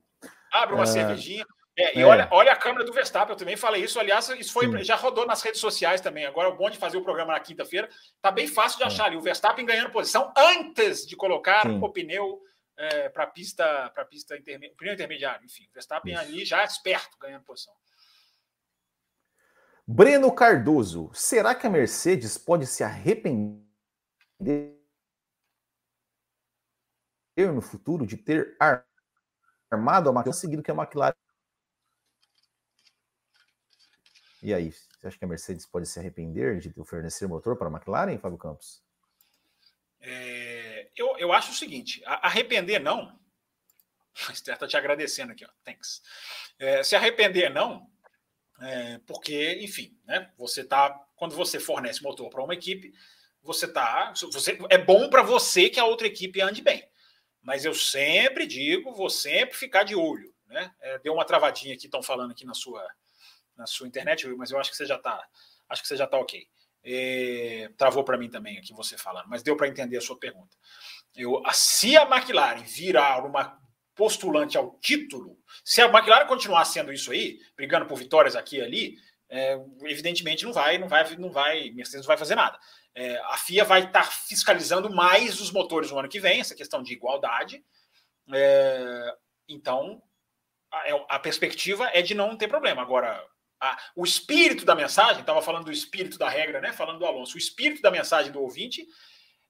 [0.52, 0.86] Abre uma é...
[0.86, 1.46] cervejinha.
[1.74, 2.06] É, e é.
[2.06, 3.98] Olha, olha a câmera do Verstappen, eu também falei isso.
[3.98, 6.26] Aliás, isso foi, já rodou nas redes sociais também.
[6.26, 7.88] Agora é bom de fazer o programa na quinta-feira.
[8.20, 8.86] Tá bem fácil de é.
[8.88, 9.16] achar ali.
[9.16, 11.78] O Verstappen ganhando posição antes de colocar Sim.
[11.82, 12.42] o pneu
[12.76, 14.68] é, para a pista, para pista interme...
[14.76, 15.46] pneu intermediário.
[15.46, 16.22] Enfim, o Verstappen isso.
[16.22, 17.72] ali já esperto ganhando posição.
[19.94, 23.60] Breno Cardoso, será que a Mercedes pode se arrepender
[27.36, 28.56] no futuro de ter
[29.70, 31.14] armado a McLaren seguido que a McLaren.
[34.42, 37.70] E aí, você acha que a Mercedes pode se arrepender de fornecer motor para a
[37.70, 38.82] McLaren, Fábio Campos?
[40.00, 43.20] É, eu, eu acho o seguinte: arrepender não.
[44.26, 45.50] A Esther está te agradecendo aqui, ó.
[45.62, 46.00] Thanks.
[46.58, 47.91] É, se arrepender não,
[48.62, 50.90] é, porque, enfim, né, você tá.
[51.16, 52.92] Quando você fornece motor para uma equipe,
[53.42, 54.12] você tá.
[54.32, 56.88] Você, é bom para você que a outra equipe ande bem.
[57.40, 60.32] Mas eu sempre digo, vou sempre ficar de olho.
[60.46, 60.72] Né?
[60.80, 62.86] É, deu uma travadinha aqui, estão falando aqui na sua,
[63.56, 65.20] na sua internet, mas eu acho que você já está.
[65.68, 66.46] Acho que você já está ok.
[66.84, 70.56] É, travou para mim também aqui você falando, mas deu para entender a sua pergunta.
[71.16, 73.60] Eu, se a McLaren virar uma
[73.94, 78.62] postulante ao título, se a McLaren continuar sendo isso aí, brigando por vitórias aqui e
[78.62, 78.96] ali,
[79.28, 82.58] é, evidentemente não vai, não vai, não vai, Mercedes não vai fazer nada.
[82.94, 86.82] É, a FIA vai estar fiscalizando mais os motores no ano que vem, essa questão
[86.82, 87.64] de igualdade.
[88.32, 89.16] É,
[89.48, 90.02] então,
[90.70, 92.82] a, é, a, perspectiva é de não ter problema.
[92.82, 93.24] Agora,
[93.58, 96.72] a, o espírito da mensagem, estava falando do espírito da regra, né?
[96.72, 98.86] Falando do Alonso, o espírito da mensagem do ouvinte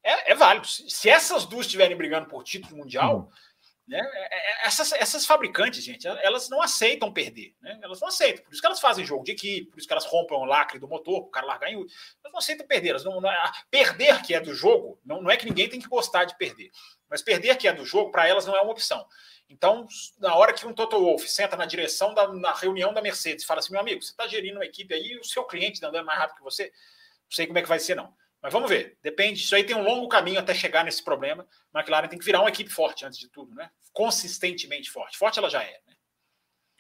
[0.04, 0.66] é, é válido.
[0.68, 3.16] Se essas duas estiverem brigando por título mundial.
[3.16, 3.51] Uhum
[3.86, 4.00] né?
[4.00, 7.54] É, é, essas, essas fabricantes, gente, elas não aceitam perder.
[7.60, 7.78] Né?
[7.82, 8.44] Elas não aceitam.
[8.44, 10.78] Por isso que elas fazem jogo de equipe, por isso que elas rompem o lacre
[10.78, 11.74] do motor, o cara largar em.
[11.74, 12.90] Elas não aceitam perder.
[12.90, 13.30] Elas não, não,
[13.70, 16.70] perder que é do jogo, não, não é que ninguém tem que gostar de perder.
[17.10, 19.06] Mas perder que é do jogo, para elas não é uma opção.
[19.50, 19.86] Então,
[20.18, 23.46] na hora que um Toto Wolff senta na direção da na reunião da Mercedes e
[23.46, 26.06] fala assim: meu amigo, você está gerindo uma equipe aí, o seu cliente está andando
[26.06, 28.14] mais rápido que você, não sei como é que vai ser, não.
[28.42, 29.40] Mas vamos ver, depende.
[29.40, 31.46] Isso aí tem um longo caminho até chegar nesse problema.
[31.72, 33.70] A McLaren tem que virar uma equipe forte antes de tudo, né?
[33.92, 35.16] Consistentemente forte.
[35.16, 35.94] Forte ela já é, né?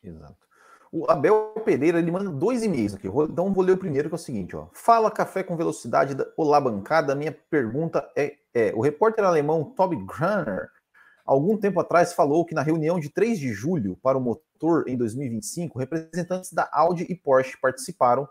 [0.02, 0.36] Exato.
[0.90, 3.06] O Abel Pereira ele manda dois e-mails aqui.
[3.06, 4.66] Então vou ler o primeiro que é o seguinte: ó.
[4.72, 6.16] Fala café com velocidade.
[6.16, 6.26] Da...
[6.36, 7.14] Olá, bancada.
[7.14, 10.68] Minha pergunta é, é: o repórter alemão Toby Grunner,
[11.24, 14.96] algum tempo atrás, falou que na reunião de 3 de julho para o motor em
[14.96, 18.28] 2025, representantes da Audi e Porsche participaram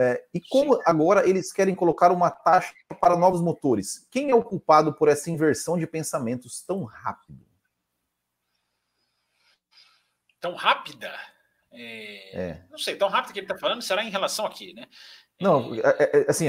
[0.00, 0.82] é, e como Sim.
[0.86, 4.06] agora eles querem colocar uma taxa para novos motores?
[4.10, 7.44] Quem é o culpado por essa inversão de pensamentos tão rápido?
[10.40, 11.12] Tão rápida?
[11.70, 12.40] É...
[12.40, 12.64] É.
[12.70, 14.86] Não sei, tão rápido que ele está falando será em relação aqui, né?
[15.38, 16.46] Não, é, é, é, assim,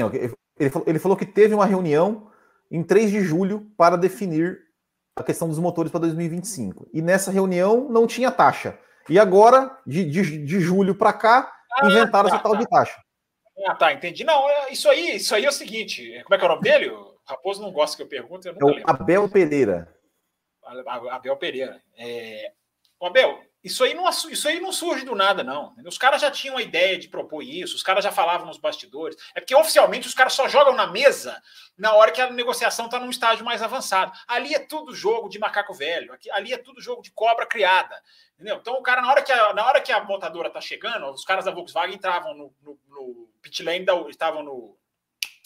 [0.58, 2.30] ele, falou, ele falou que teve uma reunião
[2.70, 4.60] em 3 de julho para definir
[5.14, 6.88] a questão dos motores para 2025.
[6.90, 8.78] E nessa reunião não tinha taxa.
[9.10, 12.58] E agora, de, de, de julho para cá, ah, inventaram tá, essa tal tá.
[12.58, 12.98] de taxa.
[13.66, 14.24] Ah, tá, entendi.
[14.24, 16.20] Não, é, isso aí, isso aí é o seguinte.
[16.24, 16.88] Como é que é o nome dele?
[16.90, 18.46] O Raposo não gosta que eu pergunte.
[18.48, 18.90] Eu é o lembro.
[18.90, 19.94] Abel Pereira.
[21.10, 21.82] Abel Pereira.
[21.96, 22.52] É...
[22.98, 25.72] O Abel, isso aí, não, isso aí não surge do nada, não.
[25.86, 29.16] Os caras já tinham a ideia de propor isso, os caras já falavam nos bastidores.
[29.36, 31.40] É porque oficialmente os caras só jogam na mesa
[31.78, 34.10] na hora que a negociação está num estágio mais avançado.
[34.26, 37.94] Ali é tudo jogo de macaco velho, ali é tudo jogo de cobra criada.
[38.34, 38.56] Entendeu?
[38.56, 41.24] Então o cara, na hora que a, na hora que a montadora está chegando, os
[41.24, 44.76] caras da Volkswagen entravam no, no, no pit lane, da, estavam no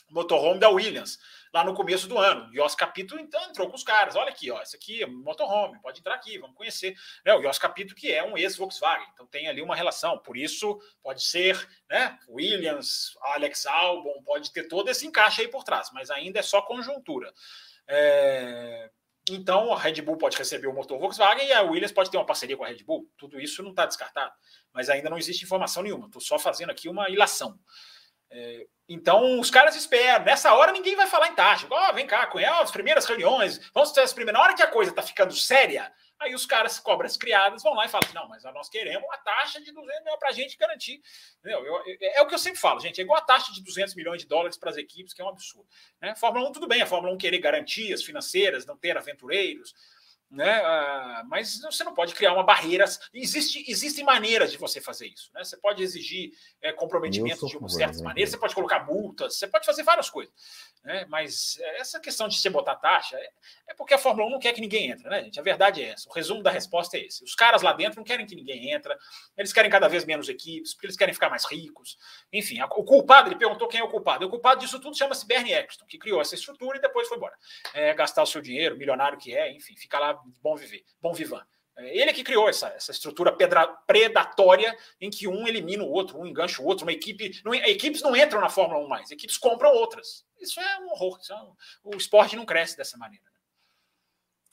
[0.09, 1.19] motorhome da Williams
[1.57, 2.51] lá no começo do ano.
[2.51, 4.15] O Yos Capito então entrou com os caras.
[4.15, 6.95] Olha aqui, ó, esse aqui é motorhome, pode entrar aqui, vamos conhecer.
[7.25, 10.19] Né, o Yos Capito, que é um ex-Volkswagen, então tem ali uma relação.
[10.19, 11.57] Por isso, pode ser
[11.89, 16.43] né, Williams, Alex Albon, pode ter todo esse encaixe aí por trás, mas ainda é
[16.43, 17.33] só conjuntura.
[17.89, 18.91] É...
[19.29, 22.27] Então, a Red Bull pode receber o motor Volkswagen e a Williams pode ter uma
[22.27, 23.11] parceria com a Red Bull.
[23.17, 24.33] Tudo isso não está descartado,
[24.73, 26.07] mas ainda não existe informação nenhuma.
[26.07, 27.59] Estou só fazendo aqui uma ilação.
[28.39, 30.23] É, então, os caras esperam.
[30.25, 31.67] Nessa hora, ninguém vai falar em taxa.
[31.71, 34.39] oh, vem cá, com as primeiras reuniões, vamos ter as primeiras.
[34.39, 37.87] Na hora que a coisa está ficando séria, aí os caras, cobras criadas, vão lá
[37.87, 41.01] e falam: não, mas nós queremos uma taxa de 200 milhões para a gente garantir.
[41.43, 43.01] Eu, eu, é o que eu sempre falo, gente.
[43.01, 45.31] É igual a taxa de 200 milhões de dólares para as equipes, que é um
[45.31, 45.67] absurdo.
[46.01, 46.15] Né?
[46.15, 49.75] Fórmula 1, tudo bem, a Fórmula 1 querer garantias financeiras, não ter aventureiros
[50.31, 50.61] né?
[50.65, 52.85] Ah, mas você não pode criar uma barreira.
[53.13, 55.31] Existe, existem maneiras de você fazer isso.
[55.33, 55.45] Né?
[55.45, 59.83] Você pode exigir é, comprometimento de certas maneiras, você pode colocar multas, você pode fazer
[59.83, 60.35] várias coisas.
[60.87, 61.05] Né?
[61.09, 63.31] Mas essa questão de você botar taxa é,
[63.71, 65.41] é, porque a Fórmula 1 não quer que ninguém entre, né, gente?
[65.41, 66.09] A verdade é essa.
[66.09, 67.25] O resumo da resposta é esse.
[67.25, 68.95] Os caras lá dentro não querem que ninguém entre,
[69.37, 71.99] eles querem cada vez menos equipes, porque eles querem ficar mais ricos.
[72.33, 74.27] Enfim, o culpado, ele perguntou quem é o culpado.
[74.27, 77.35] O culpado disso tudo chama-se Bernie Eccleston, que criou essa estrutura e depois foi embora.
[77.75, 81.45] É, gastar o seu dinheiro, milionário que é, enfim, fica lá bom viver, bom vivan.
[81.79, 85.91] É, ele é que criou essa, essa estrutura pedra, predatória em que um elimina o
[85.91, 86.85] outro, um engancha o outro.
[86.85, 90.25] Uma equipe, não, equipes não entram na Fórmula 1 mais, equipes compram outras.
[90.41, 91.19] Isso é um horror.
[91.31, 91.53] É um,
[91.85, 93.25] o esporte não cresce dessa maneira.
[93.25, 93.37] Né?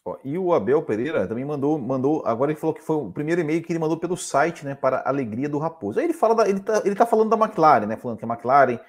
[0.06, 2.26] Ó, e o Abel Pereira também mandou, mandou.
[2.26, 4.76] Agora ele falou que foi o primeiro e-mail que ele mandou pelo site, né?
[4.76, 6.00] Para a alegria do Raposo.
[6.00, 7.96] Aí ele fala da, ele tá, ele tá falando da McLaren, né?
[7.96, 8.80] Falando que a McLaren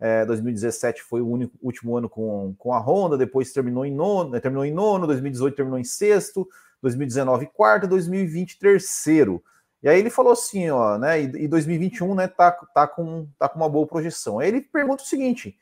[0.00, 4.40] é, 2017 foi o único, último ano com, com a Honda, depois terminou em nono,
[4.40, 6.48] terminou em nono, 2018 terminou em sexto,
[6.84, 9.42] 2019 quarto, 2020 terceiro.
[9.82, 11.20] E aí ele falou assim, ó, né?
[11.20, 14.38] E, 2021, né, tá, tá, com, tá com uma boa projeção.
[14.38, 15.58] Aí ele pergunta o seguinte: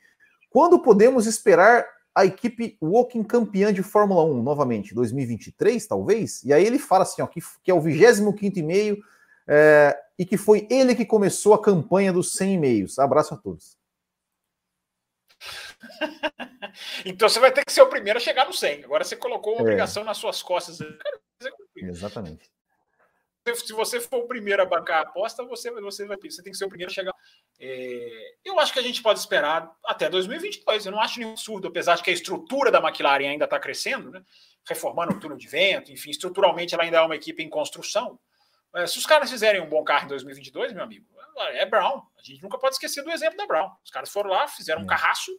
[0.49, 6.43] quando podemos esperar a equipe Walking campeã de Fórmula 1 novamente, 2023, talvez.
[6.43, 9.03] E aí ele fala assim, ó, que, que é o 25 e-mail
[9.47, 12.99] é, e que foi ele que começou a campanha dos 100 e-mails.
[12.99, 13.77] Abraço a todos.
[17.05, 18.83] então você vai ter que ser o primeiro a chegar no 100.
[18.83, 19.63] Agora você colocou uma é.
[19.63, 20.79] obrigação nas suas costas.
[21.89, 22.51] Exatamente.
[23.65, 26.57] Se você for o primeiro a bancar a aposta, você, você, vai, você tem que
[26.57, 27.13] ser o primeiro a chegar.
[27.59, 30.85] É, eu acho que a gente pode esperar até 2022.
[30.85, 34.11] Eu não acho nenhum absurdo, apesar de que a estrutura da McLaren ainda está crescendo,
[34.11, 34.23] né?
[34.65, 38.17] reformando o túnel de vento, enfim, estruturalmente ela ainda é uma equipe em construção.
[38.75, 41.05] É, se os caras fizerem um bom carro em 2022, meu amigo,
[41.51, 42.01] é Brown.
[42.17, 43.69] A gente nunca pode esquecer do exemplo da Brown.
[43.83, 45.31] Os caras foram lá, fizeram um carraço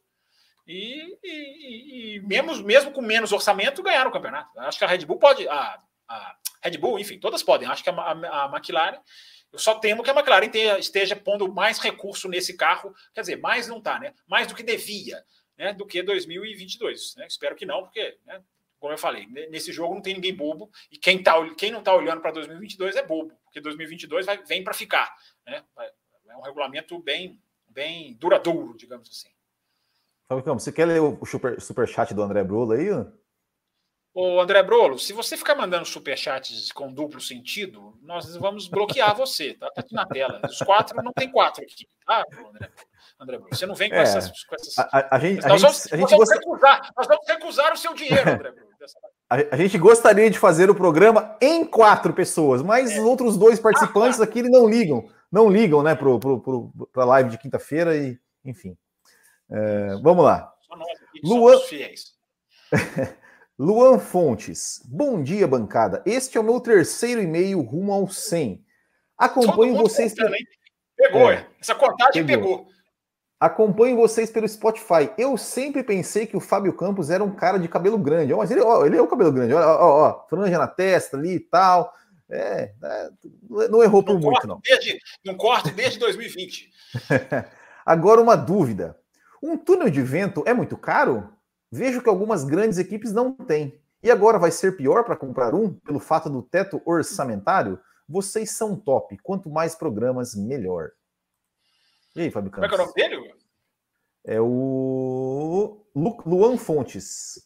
[0.66, 4.58] e, e, e mesmo, mesmo com menos orçamento, ganharam o campeonato.
[4.60, 5.48] Acho que a Red Bull pode.
[5.48, 7.68] A, a Red Bull, enfim, todas podem.
[7.68, 8.98] Acho que a, a, a McLaren.
[9.52, 12.94] Eu só temo que a McLaren tenha, esteja pondo mais recurso nesse carro.
[13.12, 14.12] Quer dizer, mais não está, né?
[14.26, 15.24] Mais do que devia,
[15.56, 15.72] né?
[15.72, 17.14] Do que 2022.
[17.16, 17.26] Né?
[17.26, 18.42] Espero que não, porque, né?
[18.84, 20.70] como eu falei, nesse jogo não tem ninguém bobo.
[20.90, 24.62] E quem, tá, quem não está olhando para 2022 é bobo, porque 2022 vai, vem
[24.62, 25.14] para ficar.
[25.46, 25.64] Né?
[26.28, 29.30] É um regulamento bem, bem duradouro, digamos assim.
[30.28, 32.88] Fabricão, você quer ler o super, super chat do André Brulo aí?
[34.14, 39.54] Ô, André Brolo, se você ficar mandando superchats com duplo sentido, nós vamos bloquear você,
[39.54, 39.68] tá?
[39.72, 40.40] Tá aqui na tela.
[40.48, 42.70] Os quatro, não tem quatro aqui, tá, André?
[43.18, 44.78] André Brolo, você não vem com, é, essas, com essas.
[44.78, 47.94] A, a gente, nós, vamos, a gente, nós, vamos recusar, nós vamos recusar o seu
[47.94, 48.74] dinheiro, André Brolo.
[49.30, 53.00] A, a, gente gostaria de fazer o programa em quatro pessoas, mas é.
[53.00, 57.02] os outros dois participantes aqui eles não ligam, não ligam, né, para pro, pro, pro,
[57.02, 58.76] a live de quinta-feira e, enfim.
[59.50, 60.52] É, vamos lá.
[60.70, 61.58] Aqui Luan...
[61.60, 62.14] fiéis.
[63.56, 66.02] Luan Fontes, bom dia, bancada.
[66.04, 68.64] Este é o meu terceiro e-mail rumo ao 100.
[69.16, 70.12] Acompanho vocês.
[70.12, 70.34] Pelo...
[70.96, 71.46] Pegou, é.
[71.60, 72.58] essa contagem pegou.
[72.58, 72.74] pegou.
[73.38, 75.08] Acompanho vocês pelo Spotify.
[75.16, 78.34] Eu sempre pensei que o Fábio Campos era um cara de cabelo grande.
[78.34, 79.54] Mas ele, ó, ele é o cabelo grande.
[79.54, 81.92] Olha, ó, ó, franja na testa ali e tal.
[82.28, 83.10] É, é
[83.70, 84.60] não errou por não muito, não.
[84.64, 86.72] Desde, não corto desde 2020.
[87.86, 88.98] Agora, uma dúvida.
[89.40, 91.32] Um túnel de vento é muito caro?
[91.74, 93.82] Vejo que algumas grandes equipes não têm.
[94.00, 97.80] E agora vai ser pior para comprar um pelo fato do teto orçamentário?
[98.08, 99.18] Vocês são top.
[99.24, 100.92] Quanto mais programas, melhor.
[102.14, 102.70] E aí, Fábio Campos?
[102.70, 103.34] Como é que é o nome dele?
[104.24, 105.84] É o
[106.24, 107.44] Luan Fontes.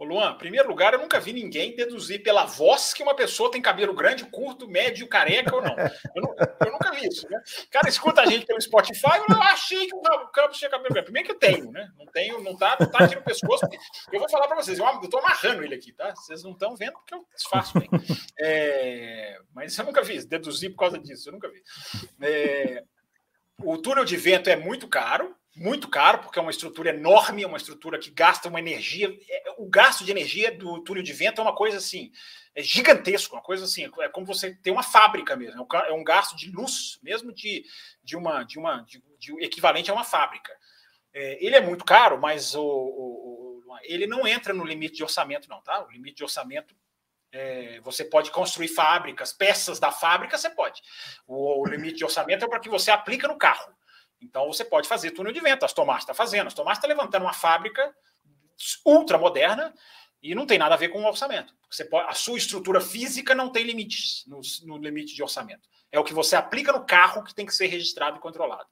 [0.00, 3.50] Ô Luan, em primeiro lugar, eu nunca vi ninguém deduzir pela voz que uma pessoa
[3.50, 5.76] tem cabelo grande, curto, médio, careca ou não.
[6.16, 6.34] Eu, não,
[6.64, 7.38] eu nunca vi isso, né?
[7.70, 11.04] Cara escuta a gente pelo Spotify, eu achei que o Campos tinha cabelo grande.
[11.04, 11.92] Primeiro que eu tenho, né?
[11.98, 13.66] Não tenho, não tá, não tá aqui no pescoço.
[14.10, 16.14] Eu vou falar para vocês, eu, eu tô amarrando ele aqui, tá?
[16.16, 17.90] Vocês não estão vendo porque eu desfaço bem.
[18.40, 21.62] É, mas eu nunca vi deduzir por causa disso, eu nunca vi.
[22.22, 22.82] É,
[23.58, 27.46] o túnel de vento é muito caro, muito caro, porque é uma estrutura enorme, é
[27.46, 29.08] uma estrutura que gasta uma energia.
[29.28, 32.12] É, o gasto de energia do túnel de vento é uma coisa assim,
[32.54, 36.36] é gigantesco, uma coisa assim, é como você ter uma fábrica mesmo, é um gasto
[36.36, 37.64] de luz, mesmo de,
[38.02, 40.52] de uma de uma de, de equivalente a uma fábrica.
[41.12, 45.02] É, ele é muito caro, mas o, o, o, ele não entra no limite de
[45.02, 45.84] orçamento, não, tá?
[45.84, 46.74] O limite de orçamento
[47.32, 50.80] é, você pode construir fábricas, peças da fábrica, você pode.
[51.26, 53.72] O, o limite de orçamento é para que você aplica no carro.
[54.20, 55.64] Então você pode fazer túnel de vento.
[55.64, 56.48] As Tomás está fazendo.
[56.48, 57.94] As Tomás está levantando uma fábrica
[58.84, 59.74] ultra moderna
[60.22, 61.54] e não tem nada a ver com o orçamento.
[61.70, 65.68] Você pode, a sua estrutura física não tem limites no, no limite de orçamento.
[65.90, 68.66] É o que você aplica no carro que tem que ser registrado e controlado.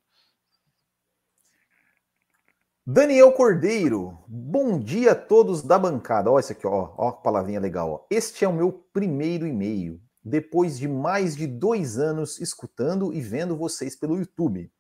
[2.90, 6.30] Daniel Cordeiro, bom dia a todos da bancada.
[6.30, 7.90] Olha isso aqui, ó, ó a palavrinha legal.
[7.90, 8.06] Ó.
[8.10, 13.56] Este é o meu primeiro e-mail, depois de mais de dois anos escutando e vendo
[13.56, 14.72] vocês pelo YouTube.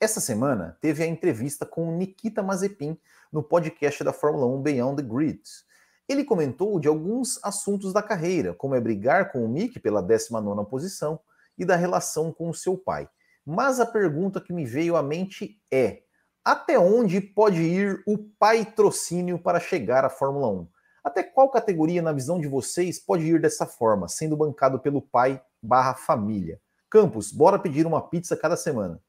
[0.00, 2.96] Essa semana teve a entrevista com Nikita Mazepin
[3.32, 5.40] no podcast da Fórmula 1 Beyond the Grid.
[6.08, 10.64] Ele comentou de alguns assuntos da carreira, como é brigar com o Mick pela 19ª
[10.68, 11.18] posição
[11.58, 13.08] e da relação com o seu pai.
[13.44, 16.02] Mas a pergunta que me veio à mente é:
[16.44, 20.68] até onde pode ir o patrocínio para chegar à Fórmula 1?
[21.02, 25.42] Até qual categoria, na visão de vocês, pode ir dessa forma, sendo bancado pelo pai
[25.60, 26.60] barra família?
[26.88, 29.02] Campos, bora pedir uma pizza cada semana.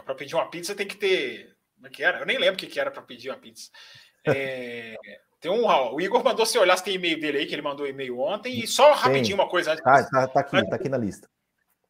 [0.00, 1.54] Para pedir uma pizza tem que ter.
[1.74, 2.20] Como é que era?
[2.20, 3.70] Eu nem lembro o que era para pedir uma pizza.
[4.24, 4.94] É...
[5.40, 5.66] tem um.
[5.66, 8.60] O Igor mandou se olhar se tem e-mail dele aí, que ele mandou e-mail ontem.
[8.60, 9.82] E só rapidinho uma coisa antes.
[9.84, 11.28] Ah, tá, tá aqui, tá aqui na lista.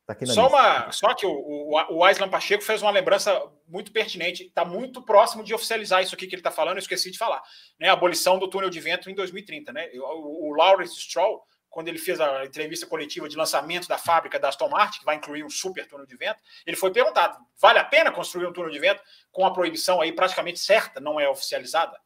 [0.06, 0.56] Tá aqui na só, lista.
[0.56, 3.38] Uma, só que o, o, o Aislan Pacheco fez uma lembrança
[3.68, 4.44] muito pertinente.
[4.44, 7.42] Está muito próximo de oficializar isso aqui que ele está falando, eu esqueci de falar.
[7.78, 7.90] Né?
[7.90, 9.74] A abolição do túnel de vento em 2030.
[9.74, 9.90] Né?
[9.96, 11.42] O, o Lawrence Stroll
[11.72, 15.16] quando ele fez a entrevista coletiva de lançamento da fábrica da Aston Martin, que vai
[15.16, 18.70] incluir um super túnel de vento, ele foi perguntado: vale a pena construir um túnel
[18.70, 19.00] de vento
[19.32, 21.98] com a proibição aí praticamente certa, não é oficializada,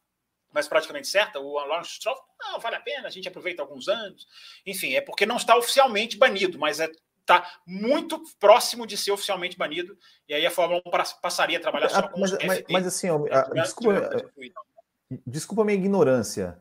[0.53, 1.39] mas praticamente certa?
[1.39, 4.25] O Lawrence Stroll, não, vale a pena, a gente aproveita alguns anos.
[4.65, 6.89] Enfim, é porque não está oficialmente banido, mas é
[7.19, 9.97] está muito próximo de ser oficialmente banido,
[10.29, 10.91] e aí a Fórmula 1
[11.21, 13.19] passaria a trabalhar só com mas, mas, mas assim, ó,
[13.53, 14.31] desculpa,
[15.25, 16.57] desculpa a minha ignorância.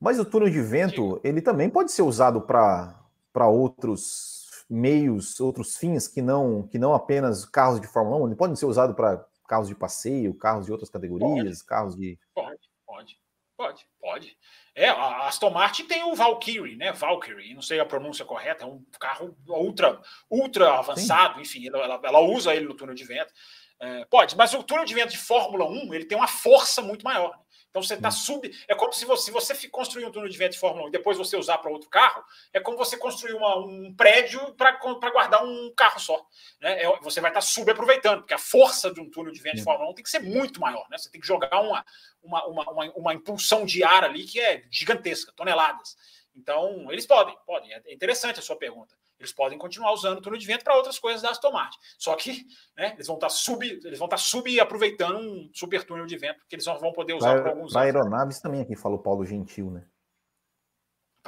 [0.00, 6.08] Mas o túnel de vento, ele também pode ser usado para outros meios, outros fins
[6.08, 9.68] que não que não apenas carros de Fórmula 1, ele pode ser usado para carros
[9.68, 11.66] de passeio, carros de outras categorias, pode.
[11.66, 13.20] carros de Pode, pode.
[13.56, 14.38] Pode, pode.
[14.74, 16.92] É, a Aston Martin tem o Valkyrie, né?
[16.92, 21.40] Valkyrie, não sei a pronúncia correta, é um carro ultra, ultra avançado, Sim.
[21.42, 23.30] enfim, ela, ela, usa ele no túnel de vento.
[23.78, 27.04] É, pode, mas o túnel de vento de Fórmula 1 ele tem uma força muito
[27.04, 27.38] maior.
[27.70, 28.50] Então você está sub.
[28.68, 30.92] É como se você, se você construir um túnel de vento de Fórmula 1 e
[30.92, 34.76] depois você usar para outro carro, é como você construir uma, um prédio para
[35.10, 36.20] guardar um carro só.
[36.60, 36.82] Né?
[36.82, 39.62] É, você vai estar tá subaproveitando, porque a força de um túnel de vento de
[39.62, 40.86] Fórmula 1 tem que ser muito maior.
[40.90, 40.98] Né?
[40.98, 41.84] Você tem que jogar uma,
[42.22, 45.96] uma, uma, uma, uma impulsão de ar ali que é gigantesca, toneladas.
[46.34, 47.72] Então, eles podem, podem.
[47.72, 50.98] É interessante a sua pergunta eles podem continuar usando o túnel de vento para outras
[50.98, 51.78] coisas da Aston Martin.
[51.98, 52.44] Só que
[52.76, 56.06] né, eles vão estar tá sub, eles vão estar tá sub aproveitando um super túnel
[56.06, 59.24] de vento que eles vão poder usar para alguns Para aeronaves também, aqui falou Paulo
[59.24, 59.84] Gentil, né?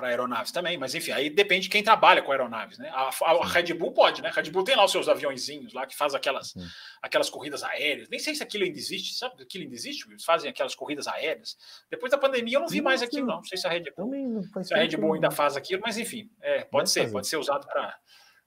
[0.03, 2.91] Para aeronaves também, mas enfim, aí depende de quem trabalha com aeronaves, né?
[2.93, 4.31] A, a, Red Bull pode, né?
[4.31, 6.55] A Red Bull tem lá os seus aviãozinhos lá que faz aquelas,
[7.01, 8.09] aquelas corridas aéreas.
[8.09, 9.41] Nem sei se aquilo ainda existe, sabe?
[9.41, 11.57] Aquilo ainda existe, eles fazem aquelas corridas aéreas.
[11.89, 13.37] Depois da pandemia eu não vi mais aquilo, não.
[13.37, 16.29] Não sei se a Red Bull, se a Red Bull ainda faz aquilo, mas enfim,
[16.41, 17.13] é, pode ser, fazer.
[17.13, 17.97] pode ser usado para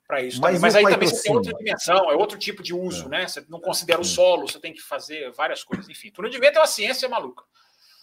[0.05, 0.39] para isso.
[0.39, 3.09] Mas, mas aí também você tem outra dimensão, é outro tipo de uso, é.
[3.09, 3.27] né?
[3.27, 5.87] Você não considera o solo, você tem que fazer várias coisas.
[5.89, 7.43] Enfim, tudo de vento é uma ciência maluca.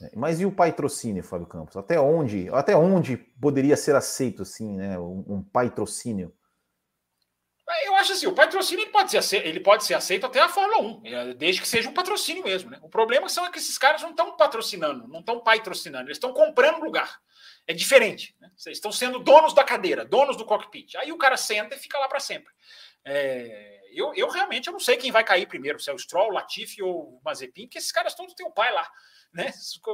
[0.01, 1.76] É, mas e o patrocínio, Fábio Campos?
[1.76, 6.34] Até onde, até onde poderia ser aceito assim, né, um, um patrocínio?
[7.68, 10.49] É, eu acho assim, o patrocínio ele pode, ser, ele pode ser aceito até a
[10.49, 12.70] Fórmula 1, é, desde que seja um patrocínio mesmo.
[12.70, 12.78] Né?
[12.82, 16.32] O problema são é que esses caras não estão patrocinando, não estão patrocinando, eles estão
[16.32, 17.20] comprando lugar.
[17.66, 18.34] É diferente.
[18.40, 18.51] Né?
[18.57, 20.97] Vocês estão sendo donos da cadeira, donos do cockpit.
[20.97, 22.53] Aí o cara senta e fica lá para sempre.
[23.05, 26.30] É, eu, eu realmente eu não sei quem vai cair primeiro, se é o Stroll,
[26.30, 28.88] o Latifi ou o Mazepin, porque esses caras todos têm o pai lá
[29.32, 29.51] né?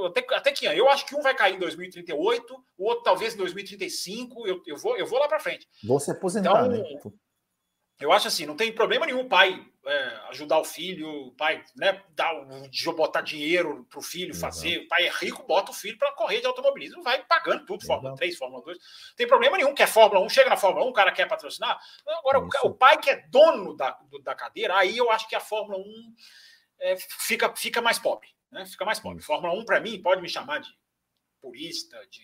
[0.07, 3.39] Até, até que eu acho que um vai cair em 2038, o outro talvez em
[3.39, 4.47] 2035.
[4.47, 5.69] Eu, eu, vou, eu vou lá para frente.
[5.85, 7.13] Vou se aposentar, então, né?
[8.01, 11.65] Eu acho assim, não tem problema nenhum o pai é, ajudar o filho, o pai
[11.77, 12.33] né, dar,
[12.95, 14.55] botar dinheiro para o filho Exato.
[14.55, 14.79] fazer.
[14.79, 18.01] O pai é rico, bota o filho para correr de automobilismo, vai pagando tudo, Exato.
[18.01, 18.79] Fórmula 3, Fórmula 2.
[18.79, 21.27] Não tem problema nenhum que é Fórmula 1, chega na Fórmula 1, o cara quer
[21.27, 21.79] patrocinar.
[22.07, 25.41] Agora, o, o, pai que é dono da, da cadeira, aí eu acho que a
[25.41, 26.15] Fórmula 1
[26.81, 28.67] é, fica, fica mais pobre né?
[28.67, 29.23] fica mais pobre.
[29.23, 30.71] Fórmula 1, para mim, pode me chamar de
[31.41, 32.23] purista, de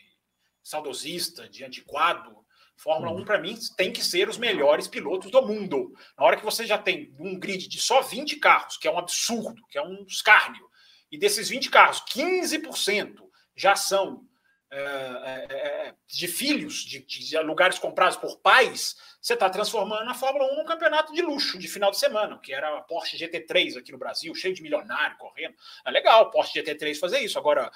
[0.63, 2.45] saudosista, de antiquado.
[2.77, 5.93] Fórmula 1, para mim, tem que ser os melhores pilotos do mundo.
[6.19, 8.99] Na hora que você já tem um grid de só 20 carros, que é um
[8.99, 10.69] absurdo, que é um escárnio,
[11.11, 13.17] e desses 20 carros, 15%
[13.57, 14.27] já são
[14.71, 20.15] é, é, é, de filhos, de, de, lugares comprados por pais, você está transformando a
[20.15, 23.79] Fórmula 1 num campeonato de luxo de final de semana, que era a Porsche GT3
[23.79, 25.55] aqui no Brasil, cheio de milionário correndo.
[25.87, 27.39] É legal, Porsche GT3 fazer isso.
[27.39, 27.71] Agora,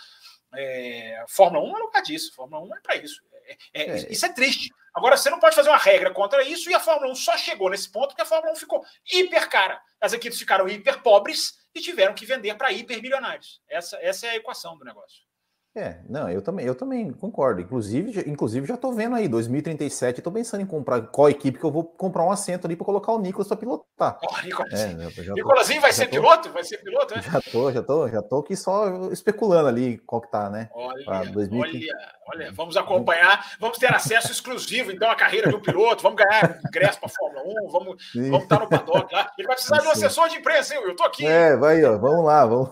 [0.52, 3.22] é, Fórmula 1 é lugar disso, Fórmula 1 é para isso.
[3.32, 4.74] É, é, é, isso é triste.
[4.98, 7.70] Agora, você não pode fazer uma regra contra isso, e a Fórmula 1 só chegou
[7.70, 9.80] nesse ponto porque a Fórmula 1 ficou hiper cara.
[10.00, 13.62] As equipes ficaram hiper pobres e tiveram que vender para hiper milionários.
[13.68, 15.27] Essa, essa é a equação do negócio.
[15.76, 17.60] É, não, eu também, eu também concordo.
[17.60, 21.70] Inclusive, inclusive já estou vendo aí, 2037, estou pensando em comprar qual equipe que eu
[21.70, 24.18] vou comprar um assento ali para colocar o Nicolas para pilotar.
[24.22, 26.50] Oh, É, Nicolasinho vai ser tô, piloto?
[26.50, 27.22] Vai ser piloto, é?
[27.30, 30.68] Já tô, já tô, já tô aqui só especulando ali qual que tá, né?
[30.72, 31.94] Olha, 2030.
[31.94, 36.58] olha, olha, vamos acompanhar, vamos ter acesso exclusivo então à carreira do piloto, vamos ganhar
[36.66, 39.30] ingresso para Fórmula 1, vamos, vamos estar no paddock lá.
[39.38, 39.82] Ele vai precisar Sim.
[39.82, 40.80] de um assessor de imprensa, hein?
[40.82, 41.26] Eu tô aqui.
[41.26, 42.70] É, vai, ó, vamos lá, vamos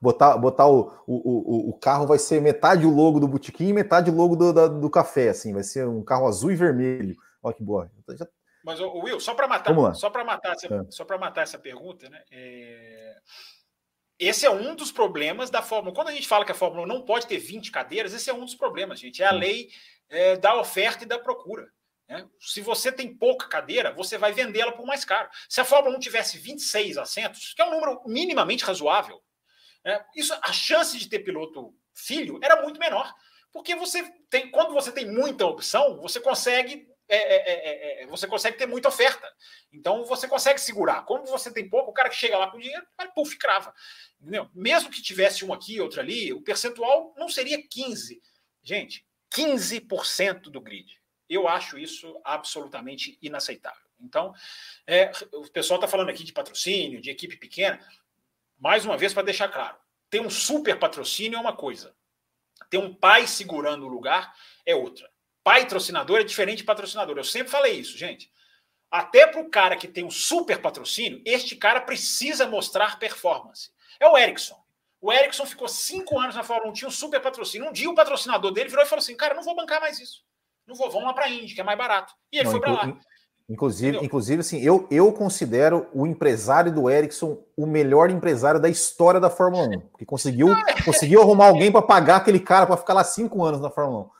[0.00, 4.10] botar, botar o, o, o, carro vai ser metade o logo do botequim e metade
[4.10, 7.16] o logo do, do, do café, assim, vai ser um carro azul e vermelho.
[7.42, 7.90] Olha que boa.
[8.10, 8.26] Já...
[8.64, 10.90] Mas, o Will, só para matar, só para matar, essa, é.
[10.90, 12.22] só para matar essa pergunta, né?
[12.30, 13.16] É...
[14.18, 15.94] Esse é um dos problemas da Fórmula.
[15.94, 18.34] Quando a gente fala que a Fórmula 1 não pode ter 20 cadeiras, esse é
[18.34, 19.22] um dos problemas, gente.
[19.22, 19.70] É a lei
[20.10, 21.66] é, da oferta e da procura.
[22.06, 22.28] Né?
[22.38, 25.30] Se você tem pouca cadeira, você vai vendê-la por mais caro.
[25.48, 29.22] Se a Fórmula 1 tivesse 26 assentos, que é um número minimamente razoável,
[29.84, 33.12] é, isso, a chance de ter piloto filho era muito menor,
[33.52, 38.06] porque você tem, quando você tem muita opção, você consegue é é, é, é, é,
[38.06, 39.28] você consegue ter muita oferta.
[39.72, 41.04] Então você consegue segurar.
[41.04, 43.74] Como você tem pouco, o cara que chega lá com dinheiro, vai puf, crava.
[44.20, 44.48] Entendeu?
[44.54, 48.22] Mesmo que tivesse um aqui, outro ali, o percentual não seria 15.
[48.62, 49.04] Gente,
[49.34, 51.00] 15% do grid.
[51.28, 53.90] Eu acho isso absolutamente inaceitável.
[54.00, 54.32] Então,
[55.32, 57.84] o pessoal está falando aqui de patrocínio, de equipe pequena.
[58.60, 59.76] Mais uma vez, para deixar claro,
[60.10, 61.96] ter um super patrocínio é uma coisa,
[62.68, 64.34] ter um pai segurando o lugar
[64.66, 65.10] é outra.
[65.42, 67.16] Pai patrocinador é diferente de patrocinador.
[67.16, 68.30] Eu sempre falei isso, gente.
[68.90, 73.70] Até para o cara que tem um super patrocínio, este cara precisa mostrar performance.
[73.98, 74.62] É o Ericsson.
[75.00, 77.68] O Ericsson ficou cinco anos na Fórmula 1, tinha um super patrocínio.
[77.68, 80.22] Um dia o patrocinador dele virou e falou assim: Cara, não vou bancar mais isso.
[80.66, 82.14] Não vou, vamos lá para a Indy, que é mais barato.
[82.30, 83.00] E ele não, foi para lá.
[83.50, 89.18] Inclusive, inclusive assim, eu, eu considero o empresário do Ericsson o melhor empresário da história
[89.18, 90.46] da Fórmula 1, que conseguiu,
[90.84, 94.10] conseguiu arrumar alguém para pagar aquele cara para ficar lá cinco anos na Fórmula 1.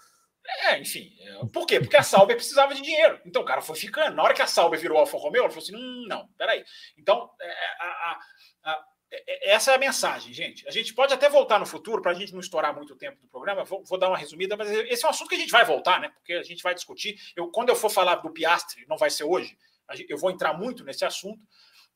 [0.69, 1.13] É, enfim.
[1.21, 1.79] É, por quê?
[1.79, 3.21] Porque a Sauber precisava de dinheiro.
[3.25, 4.17] Então o cara foi ficando.
[4.17, 6.65] Na hora que a Sauber virou Alfa Romeo, ele falou assim: hum, não, peraí.
[6.99, 8.19] Então, é, a, a,
[8.65, 8.79] a, é,
[9.43, 10.67] essa é a mensagem, gente.
[10.69, 13.21] A gente pode até voltar no futuro, para a gente não estourar muito o tempo
[13.21, 13.65] do programa.
[13.65, 16.01] Vou, vou, dar uma resumida, mas esse é um assunto que a gente vai voltar,
[16.01, 16.11] né?
[16.11, 17.19] Porque a gente vai discutir.
[17.35, 19.57] Eu, quando eu for falar do Piastre, não vai ser hoje,
[20.09, 21.41] eu vou entrar muito nesse assunto.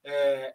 [0.02, 0.54] É,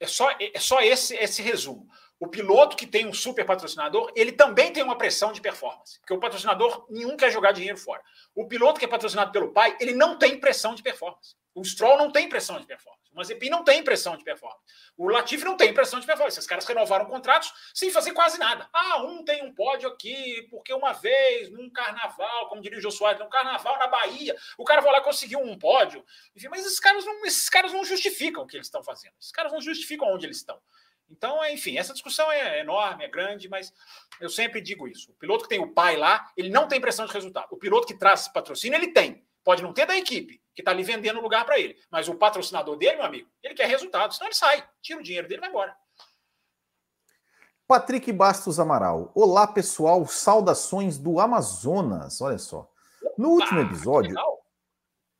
[0.00, 1.88] é só, é só esse, esse resumo.
[2.20, 6.14] O piloto que tem um super patrocinador, ele também tem uma pressão de performance, porque
[6.14, 8.02] o patrocinador nenhum quer jogar dinheiro fora.
[8.34, 11.34] O piloto que é patrocinado pelo pai, ele não tem pressão de performance.
[11.54, 13.03] O Stroll não tem pressão de performance.
[13.14, 14.60] O Mazepin não tem pressão de performance.
[14.96, 16.36] O Latifi não tem pressão de performance.
[16.36, 18.68] Esses caras renovaram contratos sem fazer quase nada.
[18.72, 22.90] Ah, um tem um pódio aqui, porque uma vez, num carnaval, como diria o Jô
[22.90, 26.04] Soares, num carnaval na Bahia, o cara vai lá conseguiu um pódio.
[26.34, 29.14] Enfim, mas esses caras não, esses caras não justificam o que eles estão fazendo.
[29.20, 30.60] Esses caras não justificam onde eles estão.
[31.08, 33.72] Então, enfim, essa discussão é enorme, é grande, mas
[34.20, 35.12] eu sempre digo isso.
[35.12, 37.46] O piloto que tem o pai lá, ele não tem pressão de resultado.
[37.50, 39.24] O piloto que traz patrocínio, ele tem.
[39.44, 41.76] Pode não ter da equipe, que está ali vendendo lugar para ele.
[41.90, 45.28] Mas o patrocinador dele, meu amigo, ele quer resultado, senão ele sai, tira o dinheiro
[45.28, 45.76] dele e vai embora.
[47.66, 49.12] Patrick Bastos Amaral.
[49.14, 50.06] Olá, pessoal.
[50.06, 52.20] Saudações do Amazonas.
[52.20, 52.70] Olha só.
[53.16, 54.14] No último episódio,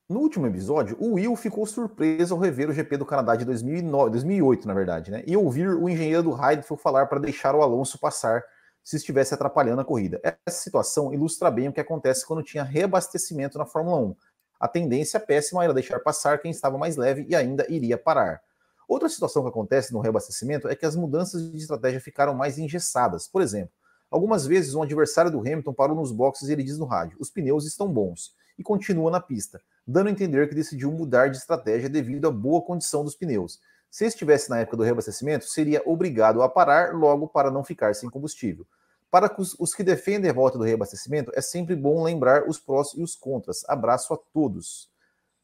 [0.07, 4.11] no último episódio, o Will ficou surpreso ao rever o GP do Canadá de 2009,
[4.11, 5.25] 2008, na verdade, né?
[5.27, 8.45] E ouvir o engenheiro do Heidfeld falar para deixar o Alonso passar
[8.85, 10.21] se estivesse atrapalhando a corrida.
[10.23, 14.17] Essa situação ilustra bem o que acontece quando tinha reabastecimento na Fórmula 1.
[14.61, 18.43] A tendência péssima era deixar passar quem estava mais leve e ainda iria parar.
[18.87, 23.27] Outra situação que acontece no reabastecimento é que as mudanças de estratégia ficaram mais engessadas.
[23.27, 23.73] Por exemplo,
[24.11, 27.31] algumas vezes um adversário do Hamilton parou nos boxes e ele diz no rádio: os
[27.31, 31.89] pneus estão bons, e continua na pista dando a entender que decidiu mudar de estratégia
[31.89, 33.61] devido à boa condição dos pneus.
[33.95, 38.11] Se estivesse na época do reabastecimento, seria obrigado a parar logo para não ficar sem
[38.11, 38.67] combustível.
[39.09, 43.03] Para os que defendem a volta do reabastecimento, é sempre bom lembrar os prós e
[43.05, 43.65] os contras.
[43.69, 44.91] Abraço a todos.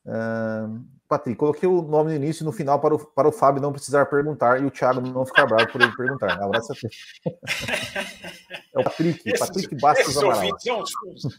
[0.04, 3.62] Uh, Patrick, coloquei o nome no início e no final para o, para o Fábio
[3.62, 6.32] não precisar perguntar e o Thiago não ficar bravo por ele perguntar.
[6.42, 6.96] Abraço a todos.
[8.74, 10.58] é o Patrick, Patrick Bastos Amaral.
[10.58, 10.84] São,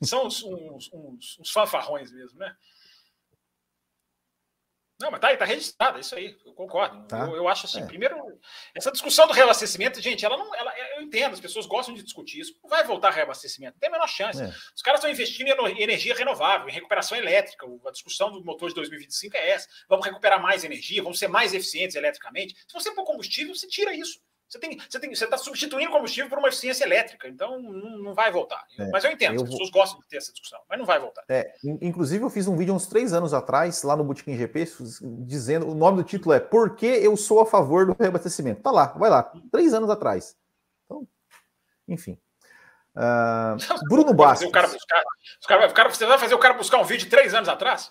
[0.01, 2.55] são uns, uns, uns, uns fanfarrões mesmo, né?
[5.01, 7.07] Não, mas tá aí, tá registrado, é isso aí, eu concordo.
[7.07, 7.25] Tá.
[7.25, 7.85] Eu, eu, acho assim, é.
[7.85, 8.15] primeiro,
[8.75, 10.53] essa discussão do reabastecimento, gente, ela não.
[10.55, 12.53] Ela, eu entendo, as pessoas gostam de discutir isso.
[12.63, 14.41] Não vai voltar reabastecimento, tem a menor chance.
[14.41, 14.47] É.
[14.75, 17.65] Os caras estão investindo em energia renovável, em recuperação elétrica.
[17.85, 19.67] A discussão do motor de 2025 é essa.
[19.89, 22.55] Vamos recuperar mais energia, vamos ser mais eficientes eletricamente.
[22.67, 24.19] Se você pôr combustível, você tira isso.
[24.51, 28.13] Você tem, você tem, você está substituindo combustível por uma eficiência elétrica, então não, não
[28.13, 28.61] vai voltar.
[28.77, 29.79] É, mas eu entendo, eu as pessoas vou...
[29.79, 31.23] gostam de ter essa discussão, mas não vai voltar.
[31.29, 34.67] É, inclusive eu fiz um vídeo uns três anos atrás lá no Botequim GP
[35.25, 38.61] dizendo o nome do título é Por que eu sou a favor do reabastecimento?
[38.61, 40.35] Tá lá, vai lá, três anos atrás.
[40.83, 41.07] Então,
[41.87, 42.19] enfim.
[42.93, 43.55] Uh,
[43.87, 44.49] Bruno Bastos.
[44.49, 47.09] O cara buscar, o cara, o cara, você vai fazer o cara buscar um vídeo
[47.09, 47.89] três anos atrás?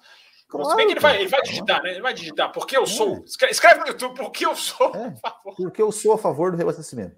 [0.50, 1.90] Claro, Se bem que ele vai, ele vai digitar, né?
[1.92, 2.52] Ele vai digitar.
[2.52, 3.18] Porque eu sou.
[3.18, 3.50] É.
[3.50, 4.92] Escreve no YouTube, porque eu sou.
[4.96, 5.14] É,
[5.56, 7.16] porque eu sou a favor do reabastecimento.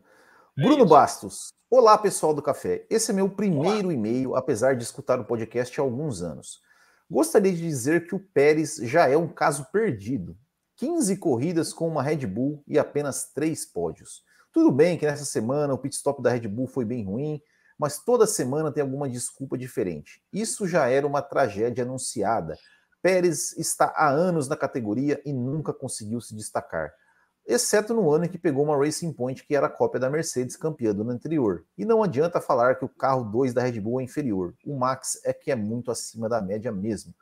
[0.58, 0.86] É Bruno isso.
[0.86, 1.48] Bastos.
[1.70, 2.86] Olá, pessoal do café.
[2.90, 6.60] Esse é meu primeiro e-mail, apesar de escutar o podcast há alguns anos.
[7.10, 10.36] Gostaria de dizer que o Pérez já é um caso perdido.
[10.76, 14.22] 15 corridas com uma Red Bull e apenas 3 pódios.
[14.52, 17.40] Tudo bem que nessa semana o pit stop da Red Bull foi bem ruim,
[17.78, 20.22] mas toda semana tem alguma desculpa diferente.
[20.30, 22.58] Isso já era uma tragédia anunciada
[23.02, 26.92] Pérez está há anos na categoria e nunca conseguiu se destacar,
[27.44, 30.94] exceto no ano em que pegou uma Racing Point que era cópia da Mercedes campeã
[30.94, 31.64] do ano anterior.
[31.76, 35.20] E não adianta falar que o carro 2 da Red Bull é inferior, o Max
[35.24, 37.12] é que é muito acima da média mesmo.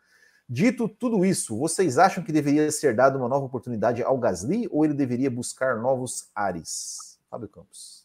[0.47, 4.85] Dito tudo isso, vocês acham que deveria ser dada uma nova oportunidade ao Gasly ou
[4.85, 7.19] ele deveria buscar novos ares?
[7.31, 8.00] Fábio Campos.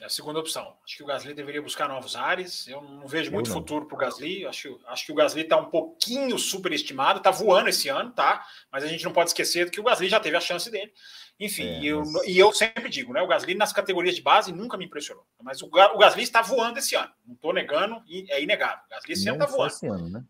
[0.00, 0.76] É a segunda opção.
[0.84, 2.68] Acho que o Gasly deveria buscar novos ares.
[2.68, 4.46] Eu não vejo muito futuro para o Gasly.
[4.46, 7.18] Acho, acho que o Gasly está um pouquinho superestimado.
[7.18, 8.44] Está voando esse ano, tá?
[8.70, 10.92] Mas a gente não pode esquecer que o Gasly já teve a chance dele.
[11.40, 12.26] Enfim, é, eu, mas...
[12.26, 13.22] e eu sempre digo, né?
[13.22, 15.26] O Gasly nas categorias de base nunca me impressionou.
[15.42, 17.12] Mas o, o Gasly está voando esse ano.
[17.26, 18.84] Não estou negando, é inegável.
[18.86, 19.72] O Gasly ano está voando.
[19.72, 20.24] Esse ano, né?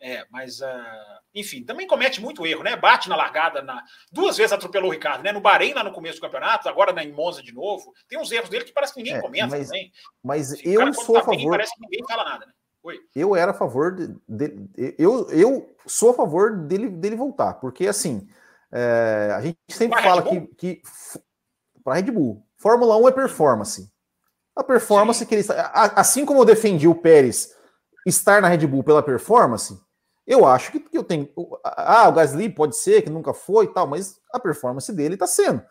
[0.00, 0.66] É, mas, uh,
[1.34, 2.76] enfim, também comete muito erro, né?
[2.76, 3.82] Bate na largada, na...
[4.12, 5.32] duas vezes atropelou o Ricardo, né?
[5.32, 7.92] No Bahrein, lá no começo do campeonato, agora na Monza de novo.
[8.08, 9.90] Tem uns erros dele que parece que ninguém é, comenta mas, também.
[10.22, 11.36] Mas eu cara, sou tá a favor.
[11.36, 12.52] Bem, parece que ninguém fala nada, né?
[12.82, 13.00] Oi.
[13.16, 17.88] Eu era a favor de, de, eu, eu sou a favor dele, dele voltar, porque
[17.88, 18.28] assim
[18.70, 20.82] é, a gente sempre pra fala que, que
[21.82, 23.92] para Red Bull, Fórmula 1 é performance.
[24.54, 25.26] A performance Sim.
[25.26, 25.44] que ele
[25.96, 27.56] assim como eu defendi o Pérez
[28.06, 29.80] estar na Red Bull pela performance,
[30.26, 31.28] eu acho que, que eu tenho.
[31.62, 35.26] Ah, o Gasly pode ser, que nunca foi e tal, mas a performance dele está
[35.26, 35.62] sendo.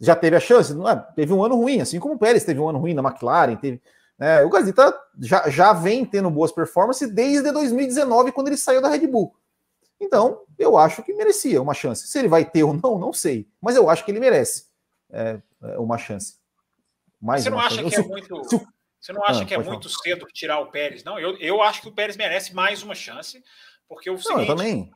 [0.00, 0.96] Já teve a chance, não é?
[1.14, 3.56] Teve um ano ruim, assim como o Pérez teve um ano ruim na McLaren.
[3.56, 3.80] Teve,
[4.18, 4.42] né?
[4.42, 8.88] O Gasly tá, já, já vem tendo boas performances desde 2019, quando ele saiu da
[8.88, 9.34] Red Bull.
[10.00, 12.08] Então, eu acho que merecia uma chance.
[12.08, 13.48] Se ele vai ter ou não, não sei.
[13.60, 14.66] Mas eu acho que ele merece
[15.12, 16.36] é, é uma chance.
[17.20, 17.90] Mais você não acha chance.
[17.90, 18.42] que é muito.
[19.00, 20.02] Você não acha ah, que é muito falar.
[20.02, 21.02] cedo tirar o Pérez?
[21.02, 23.42] Não, eu, eu acho que o Pérez merece mais uma chance.
[23.92, 24.90] Porque o seguinte, Não, também.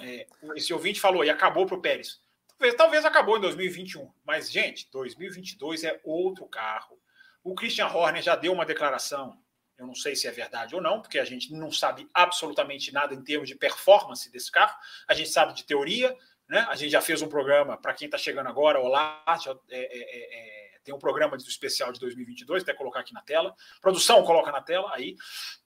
[0.00, 2.20] É, esse ouvinte falou, e acabou para o Pérez.
[2.48, 6.96] Talvez, talvez acabou em 2021, mas, gente, 2022 é outro carro.
[7.42, 9.36] O Christian Horner já deu uma declaração,
[9.76, 13.14] eu não sei se é verdade ou não, porque a gente não sabe absolutamente nada
[13.14, 14.76] em termos de performance desse carro,
[15.08, 16.16] a gente sabe de teoria,
[16.48, 16.64] né?
[16.68, 20.71] a gente já fez um programa, para quem está chegando agora, olá, já, é, é,
[20.71, 23.54] é, tem um programa do especial de 2022, até colocar aqui na tela.
[23.80, 25.16] Produção, coloca na tela aí.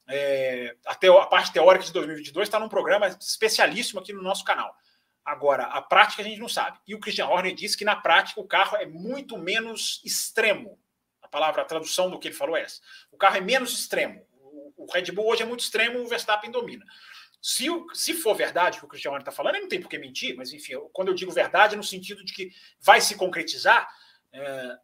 [0.09, 4.75] É, até a parte teórica de 2022 está num programa especialíssimo aqui no nosso canal.
[5.25, 6.79] Agora, a prática a gente não sabe.
[6.87, 10.79] E o Christian Horner disse que na prática o carro é muito menos extremo.
[11.21, 12.81] A palavra, a tradução do que ele falou é essa.
[13.11, 14.25] O carro é menos extremo.
[14.77, 16.85] O Red Bull hoje é muito extremo, o Verstappen domina.
[17.43, 19.89] Se, se for verdade o que o Christian Horner está falando, ele não tem por
[19.89, 23.17] que mentir, mas enfim, quando eu digo verdade, é no sentido de que vai se
[23.17, 23.89] concretizar,
[24.33, 24.79] é,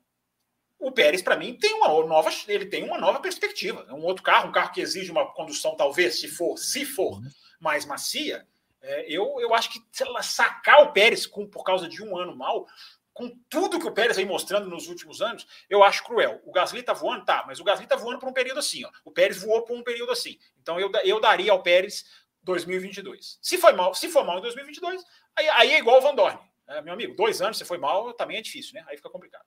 [0.83, 3.87] o Pérez, para mim, tem uma nova, ele tem uma nova perspectiva.
[3.89, 7.15] É um outro carro, um carro que exige uma condução, talvez, se for, se for
[7.15, 7.31] uhum.
[7.61, 8.47] mais macia.
[8.81, 9.81] É, eu, eu acho que
[10.23, 12.67] sacar o Pérez com, por causa de um ano mal,
[13.15, 16.41] com tudo que o Pérez vem mostrando nos últimos anos, eu acho cruel.
[16.45, 18.91] O Gasly tá voando, tá, mas o Gasly tá voando por um período assim, ó.
[19.05, 20.37] O Pérez voou por um período assim.
[20.61, 22.05] Então eu, eu daria ao Pérez
[22.43, 23.39] 2022.
[23.41, 25.05] Se foi mal, se for mal em 2022,
[25.37, 26.39] aí, aí é igual o Van Dorn.
[26.67, 28.85] É, meu amigo, dois anos, se foi mal, também é difícil, né?
[28.89, 29.45] Aí fica complicado.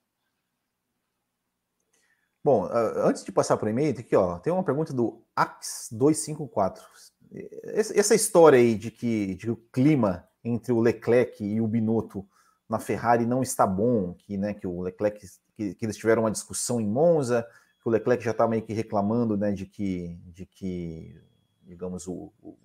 [2.45, 6.79] Bom, antes de passar para o e-mail, aqui, ó, tem uma pergunta do Ax254.
[7.63, 12.23] Essa história aí de que, de que o clima entre o Leclerc e o Binotto
[12.69, 16.29] na Ferrari não está bom, que, né, que o Leclerc que, que eles tiveram uma
[16.29, 17.47] discussão em Monza,
[17.81, 21.19] que o Leclerc já está meio que reclamando, né, de que, de que
[21.63, 22.55] digamos, o, o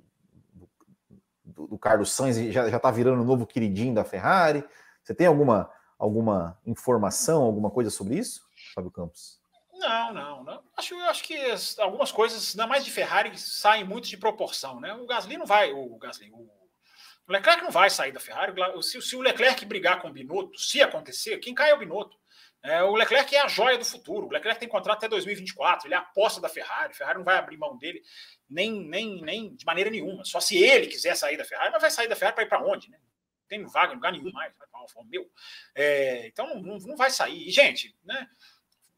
[1.42, 4.62] do, do, Carlos Sainz já está virando o novo queridinho da Ferrari.
[5.02, 8.42] Você tem alguma, alguma informação, alguma coisa sobre isso,
[8.74, 9.39] Fábio Campos?
[9.80, 10.62] Não, não, não.
[10.76, 11.34] Acho, acho que
[11.78, 14.92] algumas coisas, ainda mais de Ferrari, saem muito de proporção, né?
[14.92, 16.46] O Gasly não vai, o Gasly, o
[17.26, 18.52] Leclerc não vai sair da Ferrari.
[18.82, 22.18] Se, se o Leclerc brigar com o Binotto, se acontecer, quem cai é o Binotto.
[22.62, 24.26] É, o Leclerc é a joia do futuro.
[24.26, 25.86] O Leclerc tem contrato até 2024.
[25.86, 26.92] Ele é a aposta da Ferrari.
[26.92, 28.02] A Ferrari não vai abrir mão dele
[28.50, 30.26] nem, nem, nem de maneira nenhuma.
[30.26, 32.62] Só se ele quiser sair da Ferrari, mas vai sair da Ferrari para ir para
[32.62, 32.98] onde, né?
[32.98, 34.52] Não tem vaga em lugar nenhum mais.
[35.06, 35.26] Meu.
[35.74, 37.48] É, então não, não vai sair.
[37.48, 38.28] E, gente, né?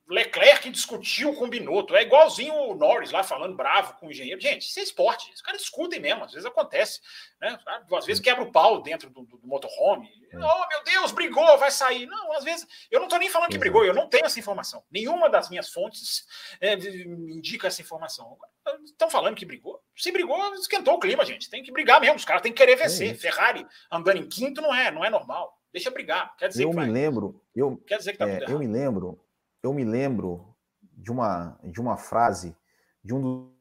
[0.08, 1.96] Leclerc discutiu com o Binotto.
[1.96, 4.40] É igualzinho o Norris lá falando bravo com o engenheiro.
[4.40, 5.32] Gente, isso é esporte.
[5.32, 6.24] Os caras discutem mesmo.
[6.24, 7.00] Às vezes acontece.
[7.40, 7.58] Né?
[7.96, 10.08] Às vezes quebra o pau dentro do, do, do motorhome.
[10.30, 10.36] É.
[10.36, 12.06] Oh, meu Deus, brigou, vai sair.
[12.06, 12.66] Não, às vezes.
[12.90, 13.84] Eu não estou nem falando que brigou.
[13.84, 14.84] Eu não tenho essa informação.
[14.90, 16.26] Nenhuma das minhas fontes
[16.60, 18.36] é, indica essa informação.
[18.84, 19.80] Estão falando que brigou.
[19.96, 21.48] Se brigou, esquentou o clima, gente.
[21.48, 22.16] Tem que brigar mesmo.
[22.16, 23.12] Os caras têm que querer vencer.
[23.12, 25.58] É Ferrari andando em quinto não é, não é normal.
[25.72, 26.36] Deixa brigar.
[26.36, 26.90] Quer dizer eu que me vai.
[26.90, 27.40] lembro.
[27.54, 29.18] Eu, Quer dizer que tá é, Eu me lembro
[29.62, 32.56] eu me lembro de uma, de uma frase
[33.02, 33.52] de um dos.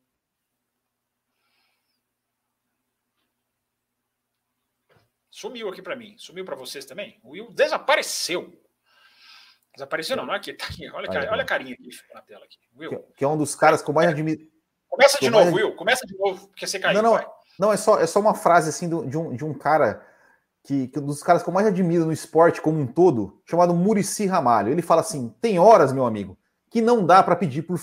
[5.29, 6.15] Sumiu aqui para mim.
[6.17, 7.19] Sumiu para vocês também?
[7.23, 8.59] O Will desapareceu.
[9.73, 10.53] Desapareceu não, não é aqui.
[10.53, 10.89] Tá aqui.
[10.89, 12.45] Olha, cara, olha a carinha aqui na tela.
[12.45, 12.59] Aqui.
[12.75, 13.01] Will.
[13.15, 14.41] Que, é um dos caras que eu mais admiro.
[14.89, 15.55] Começa de novo, mais...
[15.55, 15.75] Will.
[15.75, 17.01] Começa de novo, porque você caiu.
[17.01, 20.05] Não, não, não é, só, é só uma frase assim de um, de um cara
[20.63, 23.73] que, que um dos caras que eu mais admiro no esporte como um todo, chamado
[23.73, 24.71] Murici Ramalho.
[24.71, 26.37] Ele fala assim: tem horas, meu amigo,
[26.69, 27.79] que não dá para pedir por.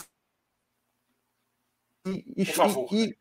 [2.06, 2.92] E, e, por.
[2.92, 3.16] E,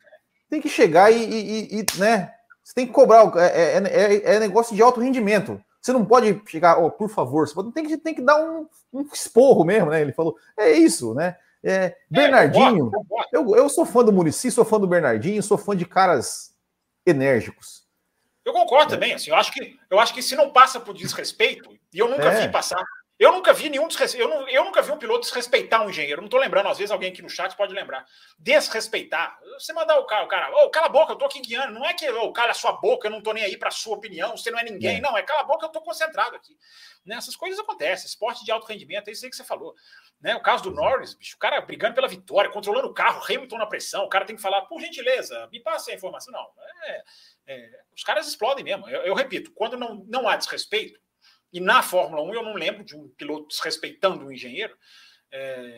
[0.49, 2.33] tem que chegar e, né?
[2.63, 3.31] Você tem que cobrar.
[3.37, 5.61] É, é, é, é, negócio de alto rendimento.
[5.81, 9.01] Você não pode chegar, oh, por favor, você tem que, tem que dar um, um
[9.13, 10.01] esporro mesmo, né?
[10.01, 11.37] Ele falou, é isso, né?
[11.63, 12.91] É, Bernardinho,
[13.31, 16.53] eu, eu sou fã do Murici, sou fã do Bernardinho, sou fã de caras
[17.05, 17.86] enérgicos.
[18.47, 18.95] Eu concordo é.
[18.95, 22.07] também, assim, eu acho que eu acho que se não passa por desrespeito, e eu
[22.07, 22.45] nunca é.
[22.45, 22.81] vi passar,
[23.19, 26.21] Eu nunca vi nenhum eu, não, eu nunca vi um piloto desrespeitar um engenheiro.
[26.21, 28.05] Não estou lembrando, às vezes alguém aqui no chat pode lembrar.
[28.37, 29.39] Desrespeitar.
[29.57, 31.73] Você mandar o cara, o cara, oh, cala a boca, eu estou aqui guiando.
[31.73, 33.95] Não é que oh, cala a sua boca, eu não estou nem aí para sua
[33.97, 34.97] opinião, você não é ninguém.
[34.97, 35.01] É.
[35.01, 36.55] Não, é cala a boca, eu estou concentrado aqui.
[37.03, 37.15] Né?
[37.15, 38.05] Essas coisas acontecem.
[38.05, 39.73] Esporte de alto rendimento, é isso aí que você falou.
[40.21, 40.35] Né?
[40.35, 43.65] O caso do Norris, bicho, o cara brigando pela vitória, controlando o carro, Hamilton na
[43.65, 46.31] pressão, o cara tem que falar, por gentileza, me passe a informação.
[46.31, 46.47] Não,
[46.83, 47.03] é,
[47.47, 48.87] é, os caras explodem mesmo.
[48.87, 50.99] Eu, eu repito, quando não, não há desrespeito,
[51.51, 54.75] e na Fórmula 1 eu não lembro de um piloto desrespeitando um engenheiro.
[55.31, 55.75] É,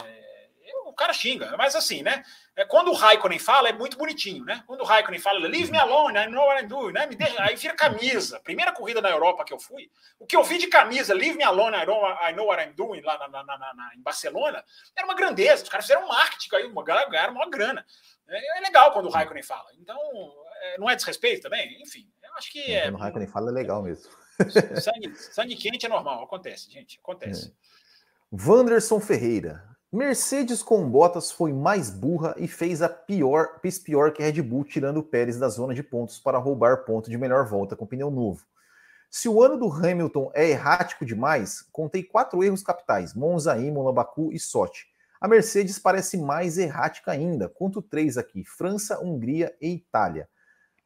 [0.86, 2.24] o cara xinga, mas assim, né?
[2.56, 4.64] É, quando o Raikkonen fala, é muito bonitinho, né?
[4.68, 7.06] Quando o Raikkonen fala, leave me alone, I know what I'm doing, né?
[7.06, 8.40] Me deixa, aí vira camisa.
[8.41, 9.90] Primeira corrida na Europa que eu fui,
[10.20, 12.74] o que eu vi de camisa, leave me alone, I know, I know what I'm
[12.74, 14.64] doing, lá na, na, na, na, em Barcelona,
[14.96, 15.64] era uma grandeza.
[15.64, 17.86] Os caras fizeram marketing aí, uma ganharam uma grana.
[18.28, 19.70] É, é, legal quando o Raikkonen fala.
[19.80, 19.98] Então,
[20.62, 21.82] é, não é desrespeito também?
[21.82, 22.84] Enfim, eu acho que é.
[22.84, 24.12] Quando o Raikkonen fala é legal mesmo.
[24.82, 27.48] Sangue, sangue quente é normal, acontece, gente, acontece.
[27.48, 28.45] É.
[28.48, 29.68] Wanderson Ferreira.
[29.91, 34.64] Mercedes com Bottas foi mais burra e fez a pior, fez pior que Red Bull,
[34.64, 38.11] tirando o Pérez da zona de pontos para roubar ponto de melhor volta com pneu
[38.11, 38.45] novo.
[39.10, 44.32] Se o ano do Hamilton é errático demais, contei quatro erros capitais: Monza, Imola, Baku
[44.32, 44.86] e Sochi.
[45.20, 47.49] A Mercedes parece mais errática ainda.
[47.49, 50.30] Conto três aqui: França, Hungria e Itália.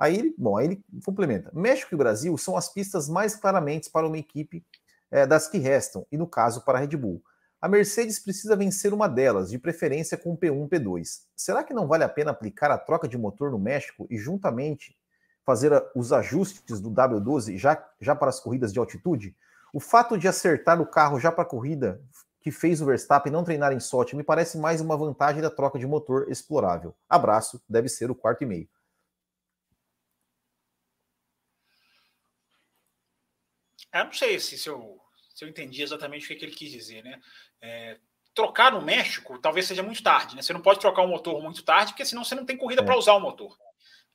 [0.03, 1.49] Aí ele, bom, aí ele complementa.
[1.53, 4.61] México e Brasil são as pistas mais claramente para uma equipe
[5.09, 7.23] é, das que restam, e no caso para a Red Bull.
[7.61, 11.21] A Mercedes precisa vencer uma delas, de preferência com P1 P2.
[11.33, 14.93] Será que não vale a pena aplicar a troca de motor no México e juntamente
[15.45, 19.33] fazer os ajustes do W12 já, já para as corridas de altitude?
[19.73, 22.01] O fato de acertar o carro já para a corrida
[22.41, 25.79] que fez o Verstappen não treinar em Sochi me parece mais uma vantagem da troca
[25.79, 26.93] de motor explorável.
[27.07, 28.67] Abraço, deve ser o quarto e meio.
[33.93, 34.99] Eu não sei se, se, eu,
[35.33, 37.19] se eu entendi exatamente o que, que ele quis dizer, né?
[37.61, 37.97] É,
[38.33, 40.41] trocar no México talvez seja muito tarde, né?
[40.41, 42.85] Você não pode trocar o motor muito tarde, porque senão você não tem corrida é.
[42.85, 43.55] para usar o motor.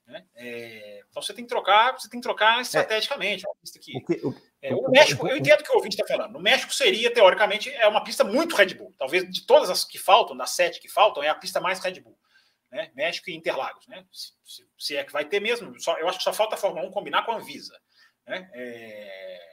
[0.09, 0.25] Né?
[0.37, 3.45] É, então você tem que trocar, você tem que trocar estrategicamente.
[3.47, 3.51] É.
[3.61, 6.07] Pista que, o, que, o, é, o, México, eu entendo o que o ouvinte está
[6.07, 6.33] falando.
[6.33, 8.95] No México seria, teoricamente, é uma pista muito Red Bull.
[8.99, 12.01] Talvez de todas as que faltam, das sete que faltam, é a pista mais Red
[12.01, 12.19] Bull.
[12.71, 12.91] Né?
[12.95, 14.05] México e Interlagos, né?
[14.11, 15.79] Se, se, se, é que vai ter mesmo.
[15.79, 17.79] Só, eu acho que só falta a Fórmula 1 combinar com a Anvisa.
[18.27, 18.51] Né?
[18.55, 19.48] É,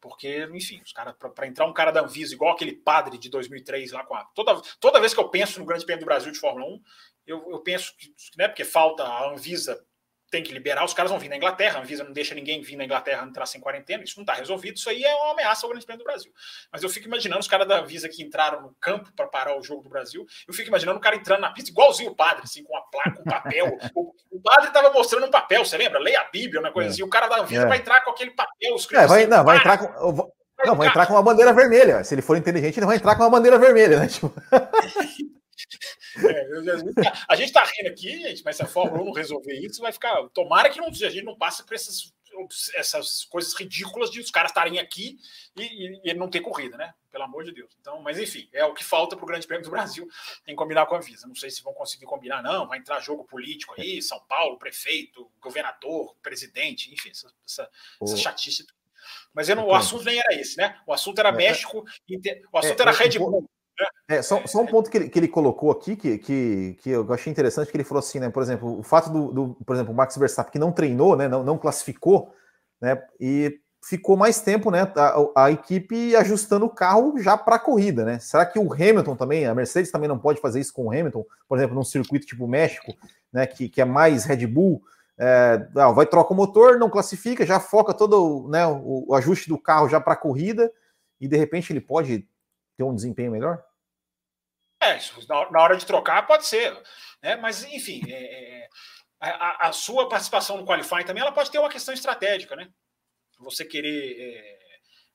[0.00, 3.92] porque, enfim, os cara para entrar um cara da Anvisa, igual aquele padre de 2003
[3.92, 4.24] lá com a.
[4.34, 6.82] Toda, toda vez que eu penso no Grande Prêmio do Brasil de Fórmula 1,
[7.26, 9.84] eu, eu penso que, né, porque falta a Anvisa
[10.30, 12.76] tem que liberar, os caras vão vir na Inglaterra, a Anvisa não deixa ninguém vir
[12.76, 15.70] na Inglaterra entrar sem quarentena, isso não está resolvido, isso aí é uma ameaça ao
[15.70, 16.32] Grande Prêmio do Brasil.
[16.72, 19.62] Mas eu fico imaginando os caras da Anvisa que entraram no campo para parar o
[19.62, 22.62] jogo do Brasil, eu fico imaginando o cara entrando na pista igualzinho o padre, assim,
[22.62, 23.78] com a placa, um papel.
[23.94, 25.98] o, o, padre estava mostrando um papel, você lembra?
[25.98, 26.92] Leia a Bíblia, uma coisa é.
[26.92, 27.66] assim, o cara da Anvisa é.
[27.66, 30.30] vai entrar com aquele papel escrito é, vai, assim, não, vai entrar com...
[30.64, 32.04] Não, vai entrar com uma bandeira vermelha.
[32.04, 34.06] Se ele for inteligente, ele vai entrar com uma bandeira vermelha, né?
[34.06, 34.30] Tipo...
[36.18, 39.80] É, a gente está rindo aqui, gente, mas se a Fórmula 1 não resolver isso,
[39.80, 40.28] vai ficar.
[40.30, 42.12] Tomara que não, a gente não passe por essas,
[42.74, 45.18] essas coisas ridículas de os caras estarem aqui
[45.56, 46.94] e, e, e, não ter corrida, né?
[47.10, 47.76] Pelo amor de Deus.
[47.80, 50.08] Então, mas enfim, é o que falta para o Grande Prêmio do Brasil
[50.46, 51.26] em combinar com a Visa.
[51.26, 52.66] Não sei se vão conseguir combinar, não.
[52.66, 57.70] Vai entrar jogo político aí, São Paulo, prefeito, governador, presidente, enfim, essa, essa,
[58.02, 58.66] essa chatice.
[59.32, 60.80] Mas não, o assunto nem era esse, né?
[60.86, 61.36] O assunto era é, é.
[61.36, 61.84] México,
[62.52, 63.48] o assunto era Red Bull.
[64.08, 67.12] É, só, só um ponto que ele, que ele colocou aqui, que, que, que eu
[67.12, 68.28] achei interessante, que ele falou assim, né?
[68.28, 71.28] Por exemplo, o fato do, do por exemplo, o Max Verstappen que não treinou, né?
[71.28, 72.34] Não, não classificou,
[72.80, 73.00] né?
[73.20, 74.92] E ficou mais tempo, né?
[74.96, 78.18] A, a equipe ajustando o carro já para a corrida, né?
[78.18, 81.24] Será que o Hamilton também, a Mercedes também não pode fazer isso com o Hamilton,
[81.48, 82.92] por exemplo, num circuito tipo México,
[83.32, 83.46] né?
[83.46, 84.82] Que, que é mais Red Bull,
[85.22, 89.50] é, não, vai trocar o motor, não classifica, já foca todo né, o, o ajuste
[89.50, 90.72] do carro já para a corrida
[91.20, 92.26] e de repente ele pode
[92.74, 93.62] ter um desempenho melhor?
[94.82, 94.98] É,
[95.50, 96.72] na hora de trocar pode ser,
[97.22, 97.36] né?
[97.36, 98.68] mas enfim, é, é,
[99.20, 102.68] a, a, sua participação no qualifying também ela pode ter uma questão estratégica, né?
[103.40, 104.16] Você querer.
[104.18, 104.60] É,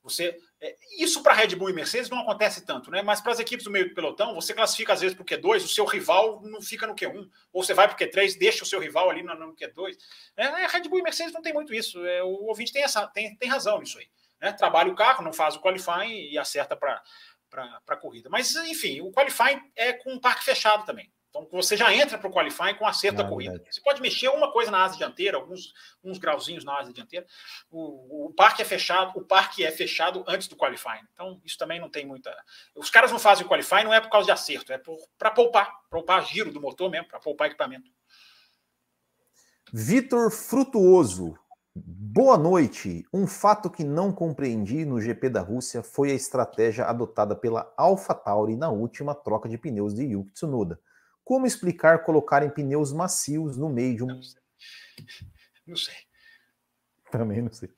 [0.04, 3.02] você, é, isso para Red Bull e Mercedes não acontece tanto, né?
[3.02, 5.64] Mas para as equipes do meio do pelotão, você classifica às vezes para o Q2,
[5.64, 8.68] o seu rival não fica no Q1, ou você vai para o Q3, deixa o
[8.68, 9.98] seu rival ali no, no Q2.
[10.38, 12.06] É, é, Red Bull e Mercedes não tem muito isso.
[12.06, 14.08] É, o ouvinte tem, essa, tem, tem razão nisso aí.
[14.40, 14.54] Né?
[14.54, 17.02] Trabalha o carro, não faz o qualifying e acerta para
[17.56, 18.30] para a corrida.
[18.30, 21.12] Mas, enfim, o qualifying é com um parque fechado também.
[21.30, 23.62] Então, você já entra para o qualifying com acerto da corrida.
[23.70, 27.26] Você pode mexer uma coisa na asa dianteira, alguns uns grauzinhos na asa dianteira.
[27.70, 31.06] O, o parque é fechado, o parque é fechado antes do qualifying.
[31.14, 32.34] Então, isso também não tem muita.
[32.74, 34.80] Os caras não fazem o qualifying, não é por causa de acerto, é
[35.18, 37.92] para poupar, poupar giro do motor mesmo, para poupar equipamento.
[39.74, 41.38] Vitor Frutuoso.
[41.78, 43.06] Boa noite.
[43.14, 48.56] Um fato que não compreendi no GP da Rússia foi a estratégia adotada pela AlphaTauri
[48.56, 50.80] na última troca de pneus de Yuki Tsunoda.
[51.22, 54.08] Como explicar colocarem pneus macios no meio de um.
[54.08, 54.42] Não sei.
[55.68, 55.96] Não sei.
[57.12, 57.70] Também não sei.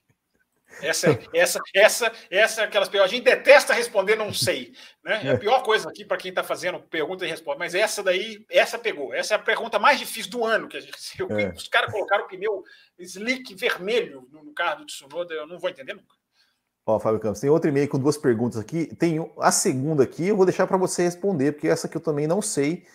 [0.81, 3.11] Essa, essa, essa, essa é aquelas perguntas.
[3.11, 4.73] A gente detesta responder, não sei.
[5.03, 5.21] Né?
[5.23, 7.59] É a pior coisa aqui para quem está fazendo pergunta e resposta.
[7.59, 9.13] Mas essa daí, essa pegou.
[9.13, 11.27] Essa é a pergunta mais difícil do ano que a gente recebeu.
[11.37, 11.49] É.
[11.49, 12.63] Os caras colocaram o pneu
[12.97, 16.15] slick vermelho no carro do Tsunoda, eu não vou entender nunca.
[16.85, 18.87] Ó, Fábio Campos, tem outro e-mail com duas perguntas aqui.
[18.95, 22.25] Tem a segunda aqui, eu vou deixar para você responder, porque essa que eu também
[22.25, 22.87] não sei.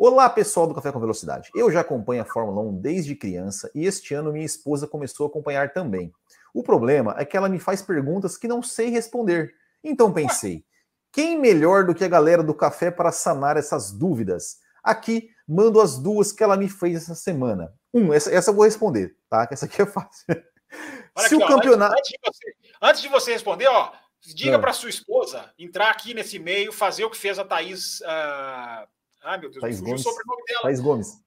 [0.00, 1.50] Olá, pessoal do Café com Velocidade.
[1.56, 5.28] Eu já acompanho a Fórmula 1 desde criança e este ano minha esposa começou a
[5.28, 6.12] acompanhar também.
[6.54, 9.52] O problema é que ela me faz perguntas que não sei responder.
[9.82, 10.64] Então pensei,
[11.10, 14.58] quem melhor do que a galera do café para sanar essas dúvidas?
[14.84, 17.74] Aqui mando as duas que ela me fez essa semana.
[17.92, 19.48] Um, essa, essa eu vou responder, tá?
[19.50, 20.26] Essa aqui é fácil.
[21.16, 21.96] Olha Se aqui, o campeonato.
[21.98, 23.90] Antes, de você, antes de você responder, ó,
[24.32, 24.58] diga é.
[24.58, 28.00] para sua esposa entrar aqui nesse e-mail, fazer o que fez a Thaís.
[28.02, 30.00] Uh ah, meu Deus, Thaís Gomes.
[30.00, 30.62] o sobrenome dela.
[30.62, 31.24] Thaís Gomes.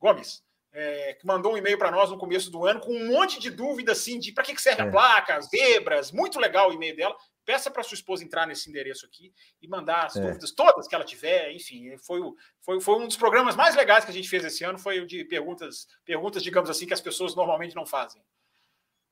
[0.00, 0.42] Gomes.
[0.70, 3.50] É, que mandou um e-mail para nós no começo do ano com um monte de
[3.50, 4.84] dúvidas assim de para que, que serve é.
[4.84, 7.16] a placa, zebras, muito legal o e-mail dela.
[7.44, 9.32] Peça para sua esposa entrar nesse endereço aqui
[9.62, 10.20] e mandar as é.
[10.20, 11.50] dúvidas todas que ela tiver.
[11.52, 12.20] Enfim, foi,
[12.60, 15.06] foi, foi um dos programas mais legais que a gente fez esse ano, foi o
[15.06, 18.22] de perguntas, perguntas, digamos assim, que as pessoas normalmente não fazem.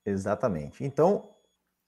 [0.05, 0.85] Exatamente.
[0.85, 1.35] Então,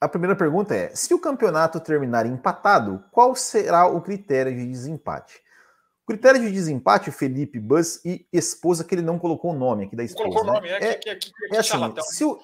[0.01, 5.43] a primeira pergunta é: se o campeonato terminar empatado, qual será o critério de desempate?
[6.09, 10.02] Critério de desempate, Felipe Buzz e esposa, que ele não colocou o nome aqui da
[10.02, 10.26] esposa.
[10.26, 10.51] Colocou né?
[10.51, 12.40] o nome, é, é, que, que, é assim, se, o,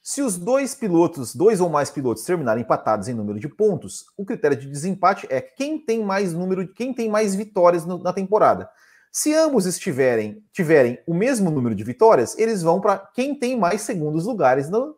[0.00, 4.24] se, os dois pilotos, dois ou mais pilotos, terminarem empatados em número de pontos, o
[4.24, 8.66] critério de desempate é quem tem mais número, quem tem mais vitórias no, na temporada.
[9.12, 13.82] Se ambos estiverem tiverem o mesmo número de vitórias, eles vão para quem tem mais
[13.82, 14.96] segundos lugares no,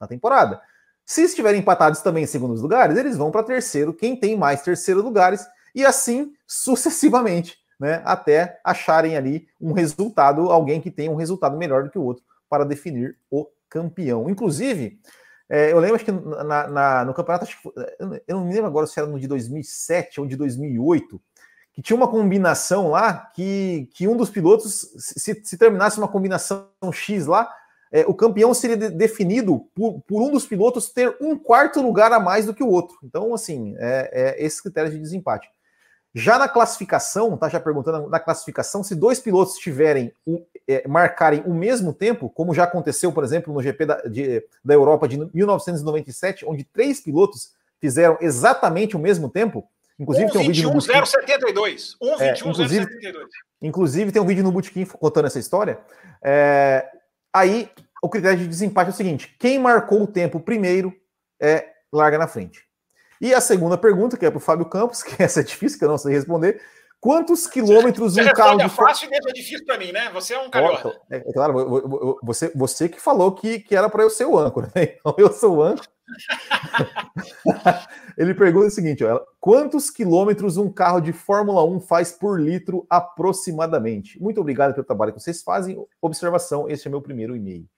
[0.00, 0.62] na temporada.
[1.04, 5.02] Se estiverem empatados também em segundos lugares, eles vão para terceiro, quem tem mais terceiro
[5.02, 5.44] lugares
[5.76, 11.84] e assim sucessivamente, né, até acharem ali um resultado, alguém que tenha um resultado melhor
[11.84, 14.30] do que o outro para definir o campeão.
[14.30, 14.98] Inclusive,
[15.48, 17.46] é, eu lembro que na, na, no campeonato,
[18.26, 21.20] eu não me lembro agora se era no de 2007 ou de 2008,
[21.74, 26.70] que tinha uma combinação lá que, que um dos pilotos, se, se terminasse uma combinação
[26.90, 27.52] X lá,
[27.92, 32.12] é, o campeão seria de, definido por, por, um dos pilotos ter um quarto lugar
[32.12, 32.96] a mais do que o outro.
[33.02, 35.48] Então, assim, é, é esse critério de desempate.
[36.18, 40.10] Já na classificação, tá já perguntando na classificação, se dois pilotos tiverem
[40.66, 44.72] é, marcarem o mesmo tempo, como já aconteceu, por exemplo, no GP da, de, da
[44.72, 49.68] Europa de 1997, onde três pilotos fizeram exatamente o mesmo tempo,
[49.98, 51.96] inclusive 1, tem um 21, vídeo no 072.
[52.00, 53.28] 1, 21, é, inclusive, 072.
[53.60, 55.78] inclusive tem um vídeo no Bootkin contando essa história.
[56.24, 56.88] É,
[57.30, 57.70] aí
[58.02, 60.94] o critério de desempate é o seguinte: quem marcou o tempo primeiro
[61.38, 62.65] é larga na frente.
[63.20, 65.84] E a segunda pergunta, que é para o Fábio Campos, que essa é difícil, que
[65.84, 66.60] eu não sei responder.
[66.98, 70.10] Quantos quilômetros você um carro de fácil e deixa difícil para mim, né?
[70.12, 70.98] Você é um carioca.
[71.10, 74.72] É, é, claro, você, você que falou que, que era para eu ser o âncora,
[74.74, 74.94] né?
[74.98, 75.88] Então eu sou o âncora.
[78.16, 82.86] Ele pergunta o seguinte: ó, quantos quilômetros um carro de Fórmula 1 faz por litro
[82.88, 84.20] aproximadamente?
[84.20, 85.76] Muito obrigado pelo trabalho que vocês fazem.
[86.00, 87.68] Observação: este é meu primeiro e-mail.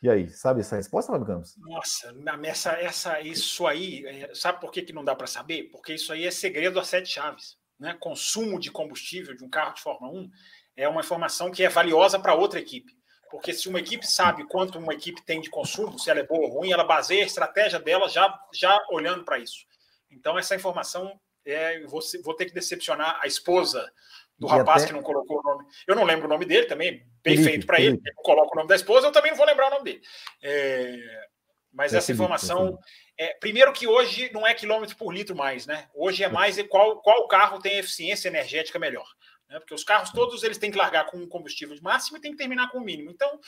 [0.00, 1.56] E aí, sabe essa resposta, Fábio Campos?
[1.58, 2.14] Nossa,
[2.44, 5.64] essa, essa, isso aí, é, sabe por que, que não dá para saber?
[5.72, 7.56] Porque isso aí é segredo a sete chaves.
[7.78, 7.96] Né?
[7.98, 10.30] Consumo de combustível de um carro de Fórmula 1
[10.76, 12.96] é uma informação que é valiosa para outra equipe.
[13.28, 16.46] Porque se uma equipe sabe quanto uma equipe tem de consumo, se ela é boa
[16.46, 19.66] ou ruim, ela baseia a estratégia dela já, já olhando para isso.
[20.10, 23.92] Então, essa informação, é, vou, vou ter que decepcionar a esposa
[24.38, 24.92] do e rapaz até...
[24.92, 25.64] que não colocou o nome.
[25.86, 27.96] Eu não lembro o nome dele também, bem Felipe, feito para ele.
[27.96, 30.00] Ele não coloca o nome da esposa, eu também não vou lembrar o nome dele.
[30.42, 31.28] É...
[31.72, 32.78] Mas é essa Felipe, informação.
[33.18, 35.88] É, primeiro que hoje não é quilômetro por litro mais, né?
[35.94, 39.06] Hoje é mais qual, qual carro tem eficiência energética melhor.
[39.48, 39.58] Né?
[39.58, 42.30] Porque os carros todos eles têm que largar com um combustível de máximo e tem
[42.30, 43.10] que terminar com o mínimo.
[43.10, 43.40] Então,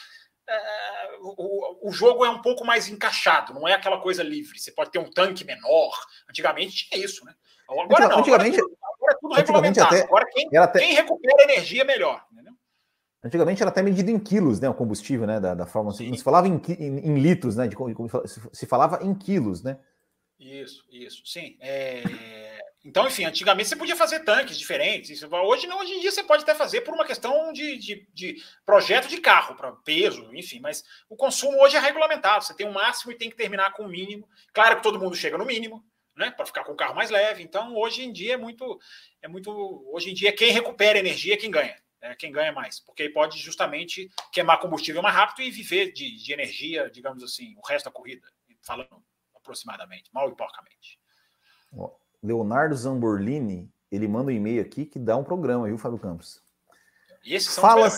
[0.49, 4.59] é, o, o, jogo é um pouco mais encaixado, não é aquela coisa livre.
[4.59, 5.95] Você pode ter um tanque menor.
[6.29, 7.33] Antigamente tinha isso, né?
[7.69, 8.19] Agora não.
[8.19, 8.80] Antigamente, agora, é
[9.31, 9.95] tudo regulamentado.
[9.95, 12.25] Até, agora quem, até, quem recupera energia melhor.
[12.33, 12.55] Entendeu?
[13.23, 14.69] Antigamente era até medido em quilos, né?
[14.69, 15.39] O combustível, né?
[15.39, 15.93] Da, da forma.
[15.93, 16.09] Sim.
[16.09, 17.69] Não se falava em, em, em litros, né?
[17.69, 17.77] De,
[18.53, 19.79] se falava em quilos, né?
[20.39, 21.59] Isso, isso, sim.
[21.61, 22.03] É...
[22.83, 25.23] Então, enfim, antigamente você podia fazer tanques diferentes.
[25.23, 28.37] Hoje não, hoje em dia você pode até fazer por uma questão de, de, de
[28.65, 32.43] projeto de carro, para peso, enfim, mas o consumo hoje é regulamentado.
[32.43, 34.27] Você tem um máximo e tem que terminar com o mínimo.
[34.55, 35.85] Claro que todo mundo chega no mínimo,
[36.21, 36.31] né?
[36.31, 37.43] Para ficar com o carro mais leve.
[37.43, 38.79] Então, hoje em dia é muito,
[39.21, 39.51] é muito.
[39.93, 41.77] Hoje em dia, quem recupera energia é quem ganha.
[42.01, 46.17] é quem ganha mais, porque aí pode justamente queimar combustível mais rápido e viver de,
[46.17, 48.27] de energia, digamos assim, o resto da corrida,
[48.63, 49.03] falando
[49.35, 51.01] aproximadamente, mal e porcamente.
[52.23, 56.43] Leonardo Zamborlini, ele manda um e-mail aqui que dá um programa, viu, Fábio Campos?
[57.25, 57.91] E esses são fala,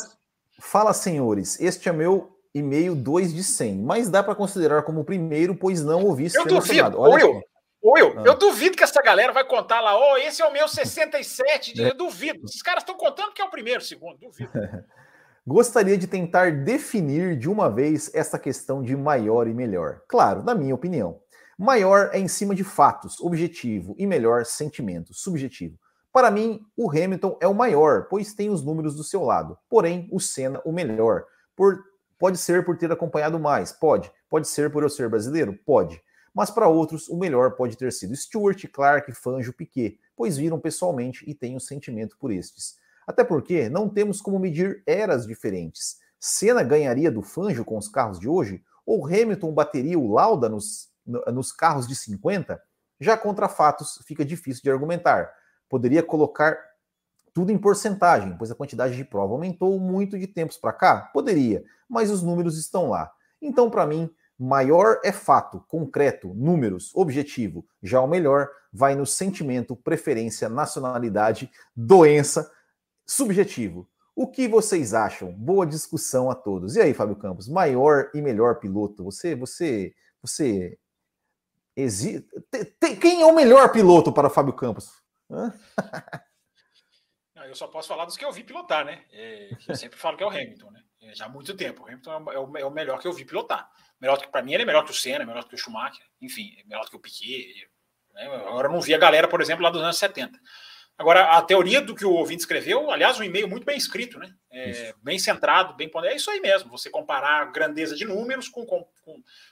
[0.60, 5.04] fala, senhores, este é meu e-mail 2 de 100, mas dá para considerar como o
[5.04, 7.42] primeiro, pois não ouvi ser duvido, Olha
[7.84, 8.22] Will, ah.
[8.24, 11.82] eu duvido que essa galera vai contar lá, ó, oh, esse é o meu 67,
[11.82, 11.90] é.
[11.90, 12.44] eu duvido.
[12.44, 14.50] Esses caras estão contando que é o primeiro, segundo, duvido.
[15.44, 20.02] Gostaria de tentar definir de uma vez essa questão de maior e melhor.
[20.09, 21.20] Claro, na minha opinião.
[21.59, 25.76] Maior é em cima de fatos, objetivo, e melhor, sentimento, subjetivo.
[26.12, 29.59] Para mim, o Hamilton é o maior, pois tem os números do seu lado.
[29.68, 31.24] Porém, o Senna, o melhor.
[31.56, 31.82] Por,
[32.18, 34.12] pode ser por ter acompanhado mais, pode.
[34.28, 36.00] Pode ser por eu ser brasileiro, pode.
[36.34, 41.28] Mas para outros, o melhor pode ter sido Stewart, Clark, Fanjo, Piquet, pois viram pessoalmente
[41.28, 42.76] e têm um sentimento por estes.
[43.06, 45.98] Até porque não temos como medir eras diferentes.
[46.18, 48.62] Senna ganharia do Fanjo com os carros de hoje?
[48.86, 52.60] Ou Hamilton bateria o Lauda nos nos carros de 50,
[53.00, 55.32] já contra fatos fica difícil de argumentar.
[55.68, 56.56] Poderia colocar
[57.34, 61.10] tudo em porcentagem, pois a quantidade de prova aumentou muito de tempos para cá?
[61.12, 63.10] Poderia, mas os números estão lá.
[63.40, 64.10] Então, para mim,
[64.43, 67.64] maior é fato, concreto, números, objetivo.
[67.81, 72.51] Já o melhor vai no sentimento, preferência, nacionalidade, doença,
[73.06, 73.89] subjetivo.
[74.16, 75.32] O que vocês acham?
[75.32, 76.74] Boa discussão a todos.
[76.74, 79.05] E aí, Fábio Campos, maior e melhor piloto?
[79.05, 80.77] Você, você, você.
[82.81, 82.97] Tem...
[82.97, 84.90] Quem é o melhor piloto para Fábio Campos?
[87.47, 89.05] eu só posso falar dos que eu vi pilotar, né?
[89.12, 90.82] É, eu sempre falo que é o Hamilton, né?
[91.02, 91.82] É, já há muito tempo.
[91.82, 93.68] O Hamilton é o, é o melhor que eu vi pilotar.
[94.00, 96.54] Melhor que para mim ele é melhor que o Senna, melhor que o Schumacher, enfim,
[96.58, 97.68] é melhor que o Piquet.
[98.14, 98.26] Né?
[98.26, 100.38] Agora eu não vi a galera, por exemplo, lá dos anos 70.
[100.98, 104.32] Agora, a teoria do que o ouvinte escreveu, aliás, um e-mail muito bem escrito, né?
[104.52, 106.14] É, bem centrado, bem ponderado.
[106.14, 108.86] É isso aí mesmo, você comparar grandeza de números com, com,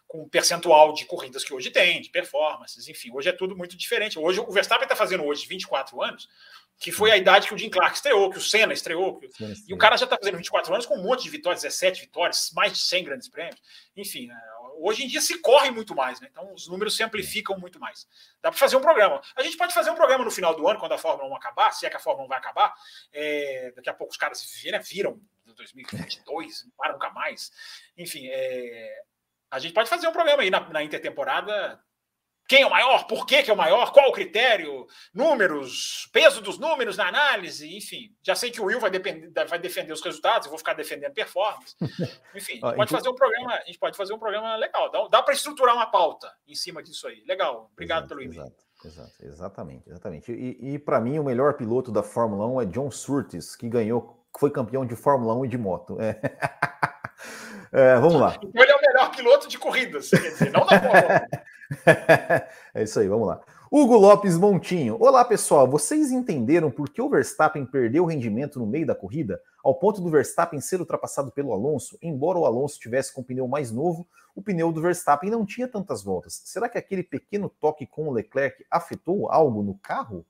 [0.06, 4.18] com, percentual de corridas que hoje tem, de performances, enfim, hoje é tudo muito diferente.
[4.18, 6.28] Hoje o Verstappen está fazendo hoje 24 anos,
[6.78, 9.28] que foi a idade que o Jim Clark estreou, que o Senna estreou, que...
[9.66, 12.50] e o cara já está fazendo 24 anos com um monte de vitórias, 17 vitórias,
[12.54, 13.60] mais de 100 grandes prêmios.
[13.96, 14.40] Enfim, né?
[14.82, 16.28] Hoje em dia se corre muito mais, né?
[16.30, 18.06] Então os números se amplificam muito mais.
[18.42, 19.20] Dá para fazer um programa.
[19.36, 21.72] A gente pode fazer um programa no final do ano, quando a Fórmula 1 acabar,
[21.72, 22.74] se é que a Fórmula 1 vai acabar.
[23.12, 25.20] É, daqui a pouco os caras viram, viram
[25.54, 27.52] 2022, não param nunca mais.
[27.96, 29.02] Enfim, é,
[29.50, 31.80] a gente pode fazer um programa aí na, na intertemporada
[32.50, 33.06] quem é o maior?
[33.06, 33.92] Por que, que é o maior?
[33.92, 34.84] Qual o critério?
[35.14, 38.12] Números, peso dos números na análise, enfim.
[38.24, 41.12] Já sei que o Will vai, depender, vai defender os resultados, eu vou ficar defendendo
[41.12, 41.76] performance.
[42.34, 44.90] Enfim, a gente pode fazer um programa, a gente pode fazer um programa legal.
[44.90, 47.22] Dá, dá para estruturar uma pauta em cima disso aí.
[47.24, 47.70] Legal.
[47.72, 48.52] Obrigado exato, pelo e-mail.
[48.84, 50.32] Exato, exatamente, exatamente.
[50.32, 54.26] E, e para mim, o melhor piloto da Fórmula 1 é John Surtees, que ganhou,
[54.36, 55.98] foi campeão de Fórmula 1 e de moto.
[56.00, 56.20] É.
[57.72, 58.36] É, vamos lá.
[58.42, 61.38] Então ele é o melhor piloto de corridas, quer dizer, não da Fórmula 1.
[62.74, 63.40] é isso aí, vamos lá.
[63.70, 64.96] Hugo Lopes Montinho.
[64.98, 65.68] Olá, pessoal.
[65.68, 70.10] Vocês entenderam por que o Verstappen perdeu rendimento no meio da corrida, ao ponto do
[70.10, 71.96] Verstappen ser ultrapassado pelo Alonso?
[72.02, 75.68] Embora o Alonso tivesse com o pneu mais novo, o pneu do Verstappen não tinha
[75.68, 76.42] tantas voltas.
[76.44, 80.26] Será que aquele pequeno toque com o Leclerc afetou algo no carro?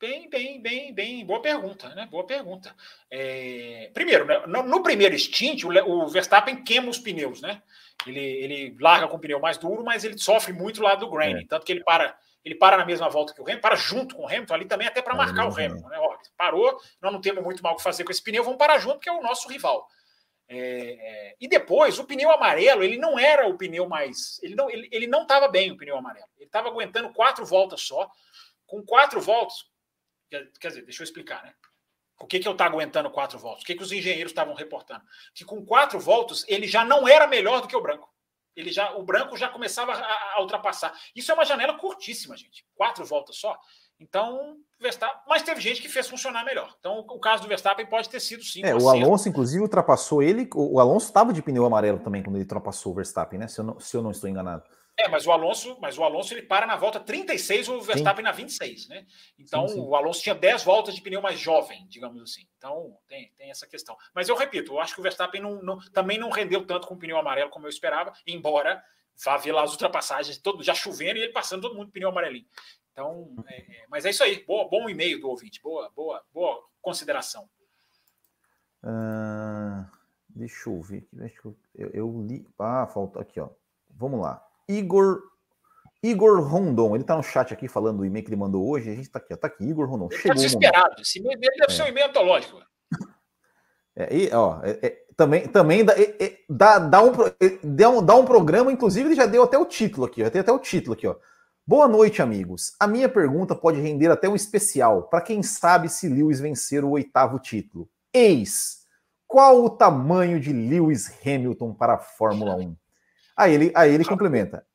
[0.00, 1.26] Bem, bem, bem, bem.
[1.26, 2.06] Boa pergunta, né?
[2.10, 2.74] Boa pergunta.
[3.10, 3.90] É...
[3.92, 4.42] Primeiro, né?
[4.46, 7.62] no, no, primeiro stint, o, o Verstappen queima os pneus, né?
[8.06, 11.42] Ele, ele larga com o pneu mais duro, mas ele sofre muito lá do graining,
[11.42, 11.46] é.
[11.48, 14.22] tanto que ele para ele para na mesma volta que o Hamilton, para junto com
[14.22, 15.88] o Hamilton, ali também até para marcar o Hamilton.
[15.88, 15.98] Né?
[15.98, 18.78] Ó, parou, nós não temos muito mal o que fazer com esse pneu, vamos parar
[18.78, 19.86] junto, porque é o nosso rival.
[20.48, 24.40] É, é, e depois, o pneu amarelo, ele não era o pneu mais.
[24.42, 26.28] Ele não ele, ele não estava bem, o pneu amarelo.
[26.36, 28.10] Ele estava aguentando quatro voltas só.
[28.66, 29.66] Com quatro voltas.
[30.30, 31.54] Quer, dizer, deixa eu explicar, né?
[32.20, 33.62] O que, que eu estava aguentando quatro voltas?
[33.62, 35.02] O que, que os engenheiros estavam reportando?
[35.34, 38.12] Que com quatro voltas ele já não era melhor do que o branco.
[38.56, 40.92] Ele já, o branco já começava a, a ultrapassar.
[41.14, 42.66] Isso é uma janela curtíssima, gente.
[42.74, 43.56] Quatro voltas só.
[44.00, 46.74] Então, Verstappen, mas teve gente que fez funcionar melhor.
[46.78, 48.64] Então, o caso do Verstappen pode ter sido sim.
[48.64, 50.48] É, o Alonso, inclusive, ultrapassou ele.
[50.54, 53.48] O Alonso estava de pneu amarelo também quando ele ultrapassou o Verstappen, né?
[53.48, 54.62] Se eu não, se eu não estou enganado.
[55.00, 58.22] É, mas o Alonso, mas o Alonso ele para na volta 36, o Verstappen sim.
[58.22, 59.06] na 26, né?
[59.38, 59.80] Então sim, sim.
[59.80, 62.48] o Alonso tinha 10 voltas de pneu mais jovem, digamos assim.
[62.56, 63.96] Então tem, tem essa questão.
[64.12, 66.94] Mas eu repito, eu acho que o Verstappen não, não, também não rendeu tanto com
[66.94, 68.82] o pneu amarelo como eu esperava, embora
[69.24, 72.46] vá ver lá as ultrapassagens, todo, já chovendo e ele passando todo mundo pneu amarelinho.
[72.90, 74.44] Então, é, é, mas é isso aí.
[74.44, 77.48] Boa, bom e-mail do ouvinte, boa, boa, boa consideração.
[78.82, 79.88] Uh,
[80.28, 81.56] deixa eu ver aqui.
[81.72, 82.44] Eu, eu li.
[82.58, 83.50] Ah, falta aqui, ó.
[83.90, 84.47] Vamos lá.
[84.68, 85.22] Igor
[86.02, 88.90] Igor Rondon, ele tá no chat aqui falando do e-mail que ele mandou hoje.
[88.90, 90.08] A gente tá aqui, ó, tá aqui, Igor Rondon.
[90.10, 91.02] Ele tá Chegou tá desesperado.
[91.02, 91.68] Esse e-mail deve é.
[91.68, 92.60] ser um e-mail antológico.
[93.96, 97.12] É, e, ó, é, é, também, também dá, é, dá, dá, um,
[97.64, 100.40] dá, um, dá um programa, inclusive ele já deu até o título aqui, já tem
[100.40, 101.16] até o título aqui, ó.
[101.66, 102.74] Boa noite, amigos.
[102.78, 106.90] A minha pergunta pode render até um especial para quem sabe se Lewis vencer o
[106.90, 107.90] oitavo título.
[108.14, 108.86] Eis,
[109.26, 112.76] qual o tamanho de Lewis Hamilton para a Fórmula 1?
[113.38, 114.66] Aí ele, aí ele complementa.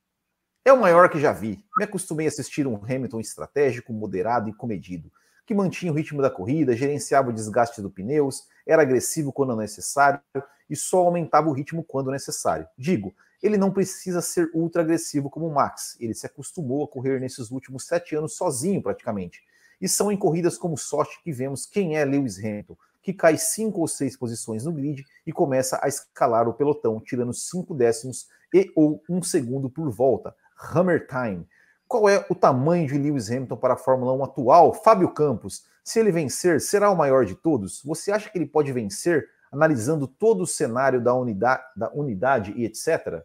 [0.64, 1.62] É o maior que já vi.
[1.78, 5.12] Me acostumei a assistir um Hamilton estratégico, moderado e comedido,
[5.46, 10.22] que mantinha o ritmo da corrida, gerenciava o desgaste dos pneus, era agressivo quando necessário
[10.70, 12.66] e só aumentava o ritmo quando necessário.
[12.78, 15.98] Digo, ele não precisa ser ultra agressivo como o Max.
[16.00, 19.44] Ele se acostumou a correr nesses últimos sete anos sozinho, praticamente.
[19.82, 23.82] E são em corridas como Sochi que vemos quem é Lewis Hamilton, que cai cinco
[23.82, 28.72] ou seis posições no grid e começa a escalar o pelotão, tirando cinco décimos e
[28.76, 30.34] ou um segundo por volta.
[30.58, 31.46] Hammer Time.
[31.86, 34.74] Qual é o tamanho de Lewis Hamilton para a Fórmula 1 atual?
[34.74, 37.84] Fábio Campos, se ele vencer, será o maior de todos?
[37.84, 42.66] Você acha que ele pode vencer analisando todo o cenário da unidade, da unidade e
[42.66, 43.22] etc?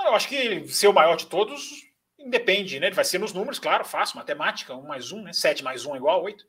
[0.00, 2.86] Eu acho que ser o maior de todos independe, né?
[2.86, 5.32] Ele vai ser nos números, claro, fácil, matemática, 1 mais 1, né?
[5.32, 6.44] 7 mais 1 é igual a 8.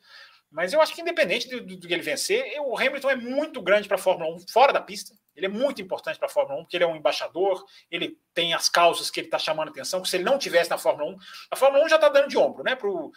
[0.53, 3.59] Mas eu acho que independente do, do, do que ele vencer, o Hamilton é muito
[3.59, 5.17] grande para a Fórmula 1 fora da pista.
[5.35, 8.53] Ele é muito importante para a Fórmula 1, porque ele é um embaixador, ele tem
[8.53, 11.17] as causas que ele está chamando atenção, que se ele não tivesse na Fórmula 1,
[11.49, 13.11] a Fórmula 1 já está dando de ombro né, para o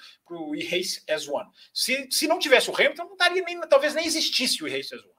[0.54, 1.46] E-Race as One.
[1.74, 5.12] Se, se não tivesse o Hamilton, não nem, talvez nem existisse o E-Race as One.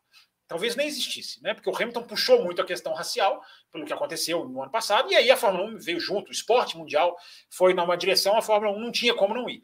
[0.48, 1.54] Talvez nem existisse, né?
[1.54, 5.16] Porque o Hamilton puxou muito a questão racial, pelo que aconteceu no ano passado, e
[5.16, 7.16] aí a Fórmula 1 veio junto, o esporte mundial
[7.50, 9.62] foi numa direção, a Fórmula 1 não tinha como não ir.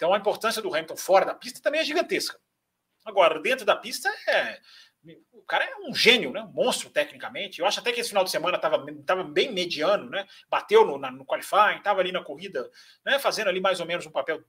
[0.00, 2.40] Então a importância do Hamilton fora da pista também é gigantesca.
[3.04, 4.58] Agora, dentro da pista é
[5.30, 6.42] o cara é um gênio, né?
[6.42, 7.60] um monstro tecnicamente.
[7.60, 10.26] Eu acho até que esse final de semana estava tava bem mediano, né?
[10.48, 12.70] bateu no, na, no qualifying, estava ali na corrida,
[13.04, 13.18] né?
[13.18, 14.42] fazendo ali mais ou menos um papel,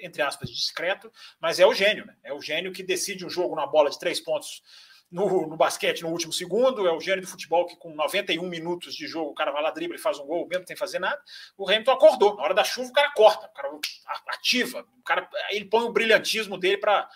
[0.00, 2.16] entre aspas, discreto, mas é o gênio, né?
[2.22, 4.62] é o gênio que decide um jogo na bola de três pontos
[5.12, 8.94] no, no, basquete no último segundo, é o gênio do futebol que com 91 minutos
[8.94, 11.20] de jogo o cara vai lá, dribla e faz um gol, mesmo sem fazer nada.
[11.56, 12.36] O Hamilton acordou.
[12.36, 13.80] Na hora da chuva o cara corta, o cara
[14.28, 17.08] ativa, o cara ele põe o brilhantismo dele para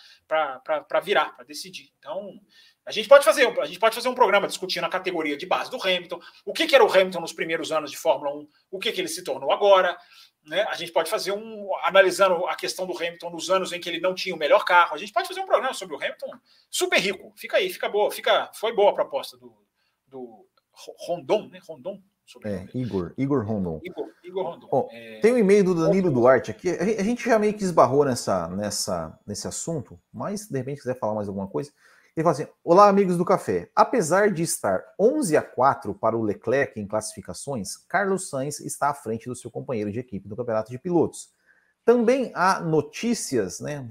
[1.03, 1.91] virar, para decidir.
[1.97, 2.39] Então,
[2.85, 5.69] a gente pode fazer, a gente pode fazer um programa discutindo a categoria de base
[5.69, 8.79] do Hamilton, o que, que era o Hamilton nos primeiros anos de Fórmula 1, o
[8.79, 9.97] que, que ele se tornou agora.
[10.47, 10.63] Né?
[10.69, 13.99] A gente pode fazer um analisando a questão do Hamilton nos anos em que ele
[13.99, 14.95] não tinha o melhor carro.
[14.95, 16.31] A gente pode fazer um programa sobre o Hamilton
[16.69, 17.33] super rico.
[17.35, 19.53] Fica aí, fica boa, fica, foi boa a proposta do,
[20.07, 20.45] do
[21.05, 21.59] Rondon, né?
[21.67, 22.01] Rondon.
[22.43, 23.79] É, Igor, Igor Rondon.
[23.83, 24.67] Igor, Igor Rondon.
[24.71, 25.19] Oh, é...
[25.19, 26.69] Tem um e-mail do Danilo Duarte aqui.
[26.69, 31.15] A gente já meio que esbarrou nessa, nessa, nesse assunto, mas de repente quiser falar
[31.15, 31.71] mais alguma coisa.
[32.17, 33.69] Ele fala assim: Olá, amigos do café.
[33.75, 38.93] Apesar de estar 11 a 4 para o Leclerc em classificações, Carlos Sainz está à
[38.95, 41.29] frente do seu companheiro de equipe no campeonato de pilotos.
[41.85, 43.87] Também há notícias, né,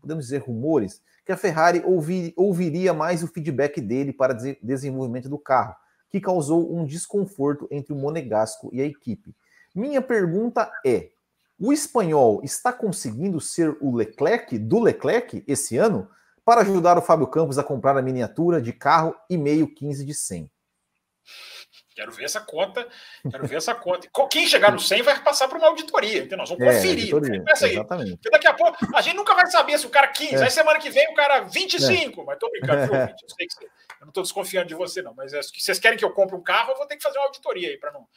[0.00, 5.36] podemos dizer rumores, que a Ferrari ouvir, ouviria mais o feedback dele para desenvolvimento do
[5.36, 5.74] carro,
[6.08, 9.34] que causou um desconforto entre o Monegasco e a equipe.
[9.74, 11.08] Minha pergunta é:
[11.58, 16.08] o espanhol está conseguindo ser o Leclerc do Leclerc esse ano?
[16.44, 20.14] Para ajudar o Fábio Campos a comprar a miniatura de carro e meio 15 de
[20.14, 20.50] 100.
[21.94, 22.88] Quero ver essa conta,
[23.30, 24.08] quero ver essa conta.
[24.28, 27.14] Quem chegar no 100 vai passar para uma auditoria, então nós vamos é, conferir.
[27.70, 28.16] Exatamente.
[28.16, 30.42] Porque daqui a pouco a gente nunca vai saber se o cara 15, é.
[30.42, 32.24] aí semana que vem o cara 25, é.
[32.24, 35.14] mas tô brincando, viu, Eu, sei que você, eu não estou desconfiando de você, não,
[35.14, 37.16] mas é, se vocês querem que eu compre um carro, eu vou ter que fazer
[37.18, 38.08] uma auditoria aí para não,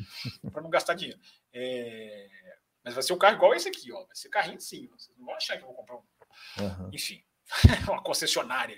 [0.59, 1.19] não gastar dinheiro.
[1.53, 2.27] É,
[2.83, 3.97] mas vai ser um carro igual esse aqui, ó.
[3.97, 4.87] Vai ser carrinho sim.
[4.97, 6.03] Vocês não vão achar que eu vou comprar um.
[6.59, 6.89] Uhum.
[6.93, 7.21] Enfim.
[7.87, 8.75] uma concessionária.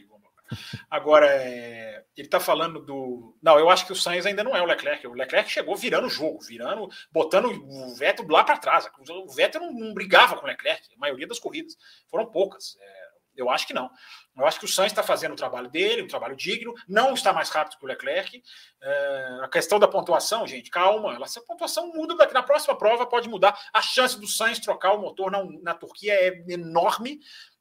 [0.89, 3.37] Agora, é, ele está falando do.
[3.41, 5.05] Não, eu acho que o Sainz ainda não é o Leclerc.
[5.07, 8.89] O Leclerc chegou virando o jogo, virando, botando o Vettel lá para trás.
[9.09, 11.77] O Vettel não, não, brigava com o Leclerc, a maioria das corridas.
[12.09, 12.75] Foram poucas.
[12.81, 13.89] É, eu acho que não.
[14.37, 17.33] Eu acho que o Sainz está fazendo o trabalho dele, um trabalho digno, não está
[17.33, 18.41] mais rápido que o Leclerc.
[18.81, 21.17] É, a questão da pontuação, gente, calma.
[21.23, 23.57] Essa pontuação muda daqui na próxima prova, pode mudar.
[23.73, 27.19] A chance do Sainz trocar o motor na, na Turquia é enorme,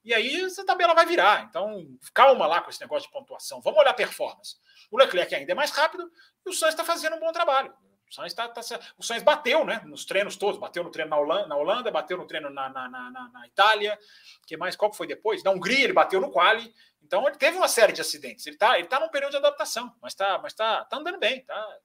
[0.09, 1.45] e aí essa tabela vai virar.
[1.47, 3.61] Então, calma lá com esse negócio de pontuação.
[3.61, 4.55] Vamos olhar performance.
[4.89, 6.11] O Leclerc ainda é mais rápido
[6.43, 7.71] e o Sainz está fazendo um bom trabalho.
[8.09, 8.61] O Sainz, tá, tá,
[8.97, 12.17] o Sainz bateu né, nos treinos todos, bateu no treino na Holanda, na Holanda bateu
[12.17, 13.99] no treino na, na, na, na Itália,
[14.47, 14.75] que mais?
[14.75, 15.43] Qual foi depois?
[15.43, 16.73] Na Hungria ele bateu no quali.
[17.03, 18.47] Então ele teve uma série de acidentes.
[18.47, 21.45] Ele está ele tá num período de adaptação, mas está mas tá, tá andando bem.
[21.45, 21.77] Tá,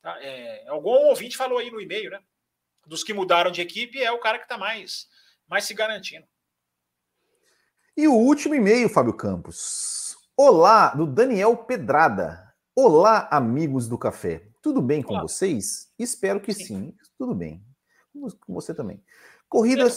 [0.00, 2.20] tá, é, algum ouvinte falou aí no e-mail, né?
[2.86, 5.08] Dos que mudaram de equipe é o cara que está mais,
[5.48, 6.28] mais se garantindo.
[7.96, 10.16] E o último e-mail, Fábio Campos.
[10.36, 12.52] Olá, do Daniel Pedrada.
[12.74, 14.48] Olá, amigos do café.
[14.60, 15.28] tudo bem com Claro.
[15.28, 15.92] vocês?
[15.98, 16.92] Espero que Sim.
[17.16, 17.64] Tudo bem.
[18.12, 19.02] Com você também.
[19.48, 19.96] Corridas.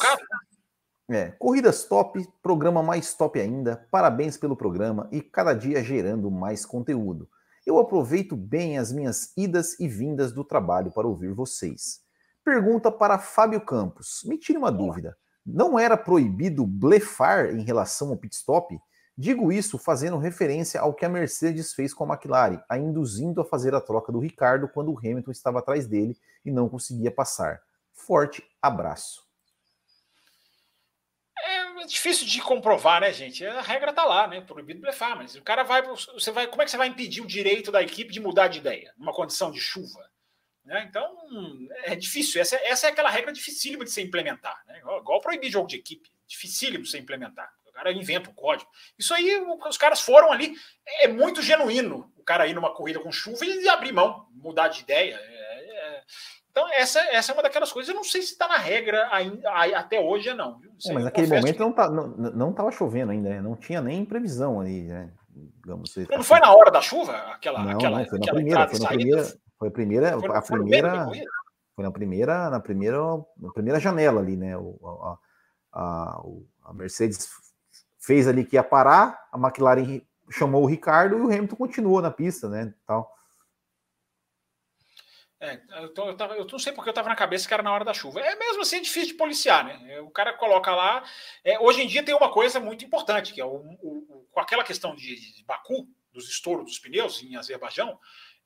[1.09, 3.85] É, corridas top, programa mais top ainda.
[3.89, 7.27] Parabéns pelo programa e cada dia gerando mais conteúdo.
[7.65, 12.01] Eu aproveito bem as minhas idas e vindas do trabalho para ouvir vocês.
[12.45, 14.21] Pergunta para Fábio Campos.
[14.26, 15.17] Me tire uma dúvida.
[15.45, 18.79] Não era proibido blefar em relação ao pit stop?
[19.17, 23.45] Digo isso fazendo referência ao que a Mercedes fez com a McLaren, a induzindo a
[23.45, 27.61] fazer a troca do Ricardo quando o Hamilton estava atrás dele e não conseguia passar.
[27.91, 29.27] Forte abraço.
[31.81, 33.45] É difícil de comprovar, né, gente?
[33.45, 34.39] A regra tá lá, né?
[34.39, 37.27] Proibido blefar, mas o cara vai, você vai, como é que você vai impedir o
[37.27, 40.09] direito da equipe de mudar de ideia numa condição de chuva?
[40.69, 40.85] Né?
[40.87, 41.17] Então
[41.83, 42.39] é difícil.
[42.39, 44.77] Essa, essa é aquela regra dificílima de se implementar, né?
[44.77, 47.51] Igual, igual proibir jogo de equipe, dificílimo de se implementar.
[47.67, 48.69] O cara inventa um código.
[48.97, 50.53] Isso aí, os caras foram ali.
[51.01, 54.81] É muito genuíno o cara ir numa corrida com chuva e abrir mão, mudar de
[54.81, 55.15] ideia.
[55.15, 56.03] É, é...
[56.51, 57.89] Então, essa, essa é uma daquelas coisas.
[57.89, 60.61] Eu não sei se está na regra ainda, até hoje, não.
[60.85, 61.59] É, mas naquele momento que...
[61.59, 63.41] não, tá, não, não tava chovendo ainda, né?
[63.41, 65.09] não tinha nem previsão ali, né?
[65.63, 67.15] Digamos, não tá foi na hora da chuva?
[67.31, 70.41] Aquela, não, aquela, não, foi na primeira, foi na primeira, foi a primeira, foi a
[70.41, 71.06] primeira,
[71.76, 72.98] foi na primeira, na primeira,
[73.38, 74.57] na primeira janela ali, né?
[74.57, 75.19] O, a,
[75.73, 76.22] a,
[76.64, 77.30] a Mercedes
[77.99, 82.10] fez ali que ia parar, a McLaren chamou o Ricardo e o Hamilton continuou na
[82.10, 82.73] pista, né?
[82.88, 83.14] Tal.
[85.41, 87.64] É, eu, tô, eu, tava, eu não sei porque eu estava na cabeça que era
[87.64, 88.19] na hora da chuva.
[88.19, 89.99] É mesmo assim é difícil de policiar, né?
[90.02, 91.03] O cara coloca lá.
[91.44, 94.65] É, hoje em dia tem uma coisa muito importante, que é o, o, com aquela
[94.65, 97.98] questão de, de, Baku, dos estouros dos pneus em Azerbaijão,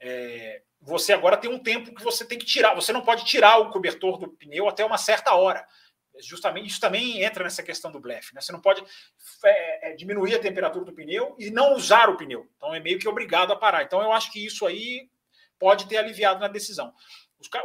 [0.04, 2.76] é, você agora tem um tempo que você tem que tirar.
[2.76, 5.66] Você não pode tirar o cobertor do pneu até uma certa hora.
[6.20, 8.36] Justamente isso também entra nessa questão do blefe.
[8.36, 8.42] Né?
[8.42, 8.84] Você não pode
[9.46, 12.48] é, diminuir a temperatura do pneu e não usar o pneu.
[12.58, 13.84] Então é meio que obrigado a parar.
[13.84, 15.10] Então eu acho que isso aí
[15.58, 16.94] pode ter aliviado na decisão.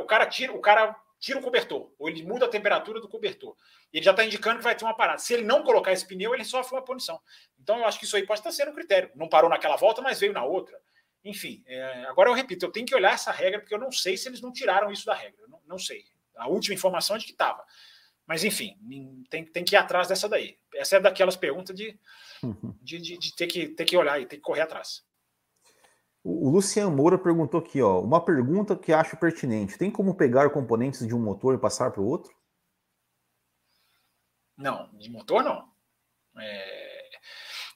[0.00, 3.56] O cara tira, o cara tira o cobertor, ou ele muda a temperatura do cobertor.
[3.92, 5.18] Ele já está indicando que vai ter uma parada.
[5.18, 7.20] Se ele não colocar esse pneu, ele sofre uma punição.
[7.60, 9.10] Então eu acho que isso aí pode estar sendo um critério.
[9.14, 10.78] Não parou naquela volta, mas veio na outra.
[11.28, 14.16] Enfim, é, agora eu repito, eu tenho que olhar essa regra, porque eu não sei
[14.16, 15.46] se eles não tiraram isso da regra.
[15.46, 16.02] Não, não sei.
[16.34, 17.62] A última informação é de que estava.
[18.26, 18.74] Mas, enfim,
[19.28, 20.58] tem, tem que ir atrás dessa daí.
[20.74, 22.00] Essa é daquelas perguntas de,
[22.82, 25.04] de, de, de ter, que, ter que olhar e ter que correr atrás.
[26.24, 29.76] O Luciano Moura perguntou aqui, ó, uma pergunta que acho pertinente.
[29.76, 32.34] Tem como pegar componentes de um motor e passar para o outro?
[34.56, 35.70] Não, de motor não.
[36.38, 36.97] É...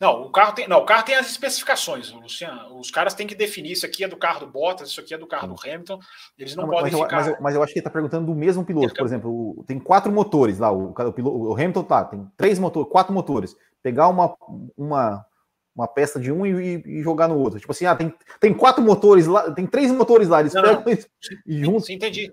[0.02, 2.76] Não, o carro tem, não, o carro tem as especificações, Luciano.
[2.76, 5.16] Os caras têm que definir isso aqui é do carro do Bottas, isso aqui é
[5.16, 6.00] do carro do Hamilton.
[6.36, 7.16] Eles não, não podem mas ficar.
[7.16, 9.62] Eu, mas, eu, mas eu acho que ele está perguntando do mesmo piloto, por exemplo.
[9.64, 10.72] Tem quatro motores lá.
[10.72, 13.54] O, o, piloto, o Hamilton tá, tem três motores, quatro motores.
[13.80, 14.34] Pegar uma,
[14.76, 15.24] uma,
[15.72, 17.60] uma peça de um e, e, jogar no outro.
[17.60, 20.82] Tipo assim, ah, tem, tem quatro motores lá, tem três motores lá, eles não, pegam
[20.84, 20.92] não.
[21.46, 21.86] e juntos.
[21.86, 22.32] Sim, entendi.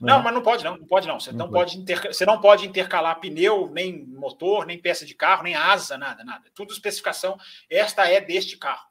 [0.00, 0.76] Não, mas não pode, não.
[0.76, 1.18] Não pode, não.
[1.18, 2.12] Você não, não pode, interca...
[2.12, 6.50] você não pode intercalar pneu, nem motor, nem peça de carro, nem asa, nada, nada.
[6.54, 7.38] Tudo especificação.
[7.70, 8.86] Esta é deste carro.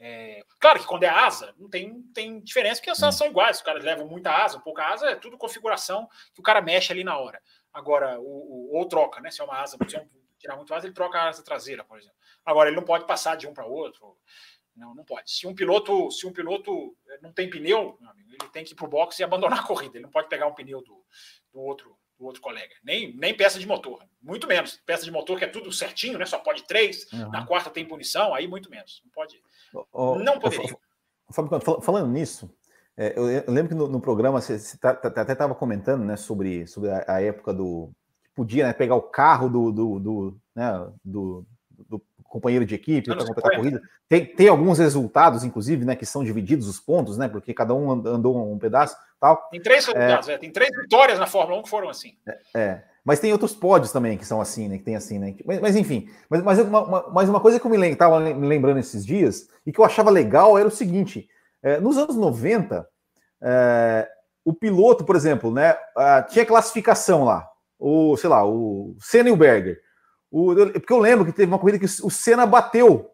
[0.00, 0.42] É...
[0.60, 3.58] Claro que quando é asa, não tem, tem diferença, porque as asas são iguais.
[3.58, 7.04] Os caras levam muita asa, pouca asa, é tudo configuração que o cara mexe ali
[7.04, 7.40] na hora.
[7.72, 9.30] Agora, o, o ou troca, né?
[9.30, 10.08] Se é uma asa, se é um,
[10.38, 12.16] tirar muito asa, ele troca a asa traseira, por exemplo.
[12.44, 14.16] Agora, ele não pode passar de um para outro.
[14.78, 15.30] Não, não pode.
[15.30, 18.86] Se um piloto, se um piloto não tem pneu, amigo, ele tem que ir para
[18.86, 19.96] o box e abandonar a corrida.
[19.96, 21.04] Ele não pode pegar um pneu do,
[21.52, 22.74] do outro do outro colega.
[22.82, 24.04] Nem, nem peça de motor.
[24.20, 24.80] Muito menos.
[24.84, 26.26] Peça de motor que é tudo certinho, né?
[26.26, 27.10] Só pode três.
[27.12, 27.30] Uhum.
[27.30, 29.00] Na quarta tem punição, aí muito menos.
[29.04, 29.40] Não pode.
[29.92, 30.76] Oh, não poderia.
[31.28, 32.50] Oh, Fábio, falando nisso,
[32.96, 36.04] é, eu, eu, lembro que no, no programa você, você tá, tá, até estava comentando
[36.04, 37.92] né, sobre, sobre a, a época do.
[38.34, 41.46] podia né, pegar o carro do, do, do, né, do,
[41.88, 43.82] do companheiro de equipe para completar a corrida.
[44.08, 47.90] Tem, tem alguns resultados, inclusive, né, que são divididos os pontos, né, porque cada um
[47.90, 49.48] andou um pedaço, tal.
[49.50, 52.14] Tem três resultados, é, é, tem três vitórias na Fórmula 1 que foram assim.
[52.28, 55.34] É, é, mas tem outros pódios também que são assim, né, que tem assim, né.
[55.44, 58.46] Mas, mas enfim, mas, mas, uma, uma, mas uma coisa que eu me estava me
[58.46, 61.28] lembrando esses dias e que eu achava legal era o seguinte:
[61.62, 62.86] é, nos anos 90,
[63.40, 64.08] é,
[64.44, 65.76] o piloto, por exemplo, né,
[66.30, 67.48] tinha classificação lá,
[67.78, 69.87] o, sei lá, o Senna e o Berger.
[70.30, 73.10] O, porque eu lembro que teve uma corrida que o Senna bateu,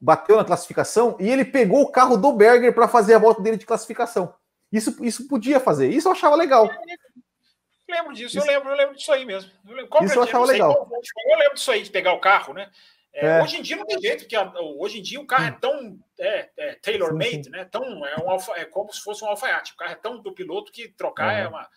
[0.00, 3.56] bateu na classificação e ele pegou o carro do Berger para fazer a volta dele
[3.56, 4.34] de classificação.
[4.72, 6.66] Isso, isso podia fazer, isso eu achava legal.
[6.66, 8.38] Eu lembro disso, isso.
[8.38, 9.50] eu lembro, eu lembro disso aí mesmo.
[9.64, 10.74] Eu lembro, isso eu achava eu legal.
[10.74, 11.00] Qual,
[11.30, 12.68] eu lembro disso aí, de pegar o carro, né?
[13.12, 13.42] É, é.
[13.42, 14.36] Hoje em dia não tem jeito, porque
[14.78, 17.64] hoje em dia o carro é tão é, é tailor-made, né?
[17.64, 19.72] Tão, é, um alfa, é como se fosse um alfaiate.
[19.72, 21.40] O carro é tão do piloto que trocar uhum.
[21.40, 21.68] é uma.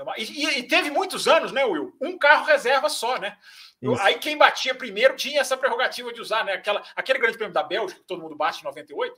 [0.00, 1.94] É uma e, e, teve muitos anos, né, Will?
[2.00, 3.36] Um carro reserva só, né?
[4.00, 6.54] Aí quem batia primeiro tinha essa prerrogativa de usar, né?
[6.54, 9.14] Aquela, aquele grande prêmio da Bélgica, que todo mundo bate em 98.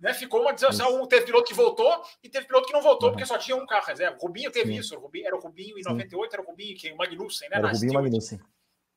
[0.00, 0.14] Né?
[0.14, 1.06] Ficou uma desação.
[1.06, 3.14] Teve piloto que voltou e teve piloto que não voltou, uhum.
[3.14, 4.16] porque só tinha um carro reserva.
[4.18, 4.78] O Rubinho teve Sim.
[4.78, 4.96] isso.
[4.96, 6.36] O Rubinho, era o Rubinho em 98, Sim.
[6.36, 7.56] era o Rubinho, que o Magnussen, né?
[7.58, 8.40] Era o Rubinho e Magnussen.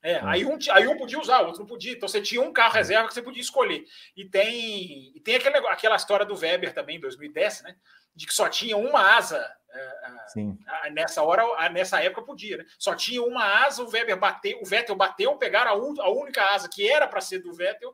[0.05, 1.93] É, é, Aí, um, aí um podia usar, o outro não podia.
[1.93, 3.83] Então você tinha um carro reserva que você podia escolher.
[4.15, 7.75] E tem, e tem aquele, aquela história do Weber também, em 2010, né?
[8.15, 9.51] De que só tinha uma asa.
[10.27, 10.57] Sim.
[10.93, 12.65] nessa hora, nessa época podia, né?
[12.77, 16.69] Só tinha uma asa, o Weber bateu, o Vettel bateu, pegaram a, a única asa
[16.69, 17.93] que era para ser do Vettel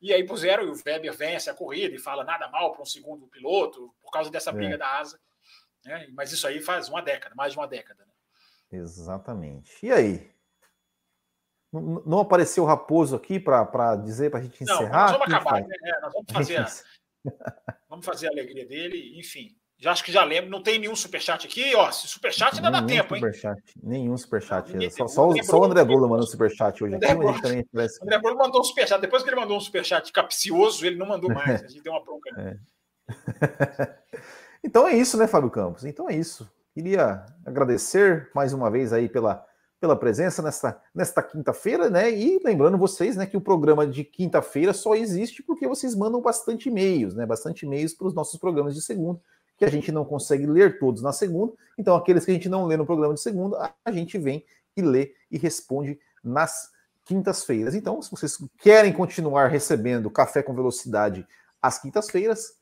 [0.00, 2.86] e aí puseram, e o Weber vence a corrida e fala nada mal para um
[2.86, 4.78] segundo piloto por causa dessa briga é.
[4.78, 5.20] da asa.
[5.84, 6.08] Né?
[6.12, 8.04] Mas isso aí faz uma década, mais de uma década.
[8.04, 8.80] Né?
[8.80, 9.78] Exatamente.
[9.80, 10.31] E aí?
[11.72, 15.12] Não, não apareceu o Raposo aqui para dizer, para a gente encerrar?
[15.12, 15.60] Não, nós vamos acabar.
[15.62, 15.76] Né?
[15.82, 16.66] É, nós vamos fazer, a,
[17.88, 19.56] vamos fazer a alegria dele, enfim.
[19.78, 21.90] Já acho que já lembro, não tem nenhum superchat aqui, ó.
[21.90, 23.82] Se superchat ainda nenhum dá tempo, superchat, hein?
[23.82, 24.76] Nenhum superchat.
[24.76, 26.94] Não, só, só, só, o André Bolo mandou superchat hoje.
[26.94, 27.66] André Bolo, também
[28.00, 29.00] André Bolo mandou um superchat.
[29.00, 31.64] Depois que ele mandou um superchat capcioso, ele não mandou mais.
[31.64, 32.30] A gente deu uma bronca.
[32.38, 32.56] É.
[34.62, 35.84] então é isso, né, Fábio Campos?
[35.84, 36.48] Então é isso.
[36.72, 39.44] Queria agradecer mais uma vez aí pela,
[39.82, 42.08] pela presença nesta, nesta quinta-feira, né?
[42.08, 46.68] E lembrando vocês, né, que o programa de quinta-feira só existe porque vocês mandam bastante
[46.68, 47.26] e-mails, né?
[47.26, 49.20] Bastante e-mails para os nossos programas de segunda
[49.58, 51.52] que a gente não consegue ler todos na segunda.
[51.76, 54.44] Então, aqueles que a gente não lê no programa de segunda, a gente vem
[54.76, 56.70] e lê e responde nas
[57.04, 57.74] quintas-feiras.
[57.74, 61.26] Então, se vocês querem continuar recebendo Café com Velocidade
[61.60, 62.54] às quintas-feiras,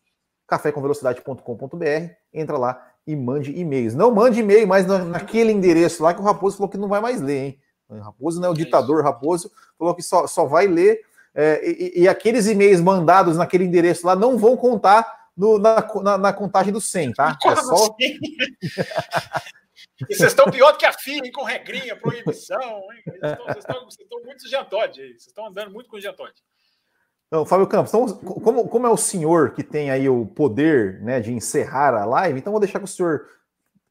[0.46, 3.94] cafécomvelocidade.com.br, entra lá e mande e-mails.
[3.94, 7.20] Não mande e-mail mais naquele endereço lá que o Raposo falou que não vai mais
[7.20, 7.60] ler, hein?
[7.88, 11.00] O Raposo não é o ditador, Raposo falou que só, só vai ler.
[11.34, 16.18] É, e, e aqueles e-mails mandados naquele endereço lá não vão contar no, na, na,
[16.18, 17.38] na, contagem do 100, tá?
[17.46, 17.96] É só...
[20.08, 22.58] E vocês estão pior do que a FIA, com regrinha, proibição.
[22.60, 23.02] Hein?
[23.04, 25.08] Vocês, estão, vocês, estão, muito gentode aí.
[25.08, 26.34] Vocês estão andando muito com gentode.
[27.46, 28.08] Fábio Campos, então,
[28.40, 32.38] como, como é o senhor que tem aí o poder né, de encerrar a live,
[32.38, 33.24] então vou deixar que o senhor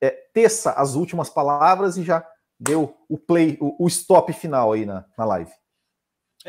[0.02, 2.26] é, teça as últimas palavras e já
[2.60, 5.52] deu o play, o, o stop final aí na, na live.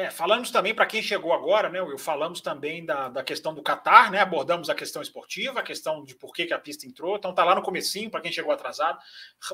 [0.00, 3.62] É, falamos também, para quem chegou agora, né, Will, falamos também da, da questão do
[3.62, 7.16] Qatar, né, abordamos a questão esportiva, a questão de por que, que a pista entrou,
[7.16, 8.98] então tá lá no comecinho, para quem chegou atrasado,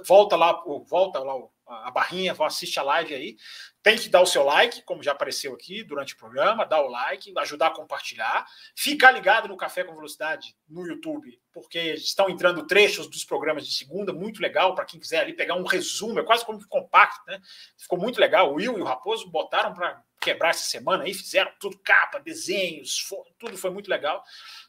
[0.06, 1.35] volta lá, volta lá
[1.66, 3.36] a barrinha, assiste a live aí,
[3.82, 6.89] tem que dar o seu like, como já apareceu aqui durante o programa, dar o
[6.89, 8.47] like, ajudar a compartilhar,
[8.77, 13.74] ficar ligado no Café com Velocidade no YouTube, porque estão entrando trechos dos programas de
[13.74, 17.40] segunda, muito legal, para quem quiser ali pegar um resumo, é quase como compacto, né,
[17.77, 21.53] ficou muito legal, o Will e o Raposo botaram para quebrar essa semana aí, fizeram
[21.61, 23.09] tudo capa, desenhos,
[23.39, 24.23] tudo foi muito legal.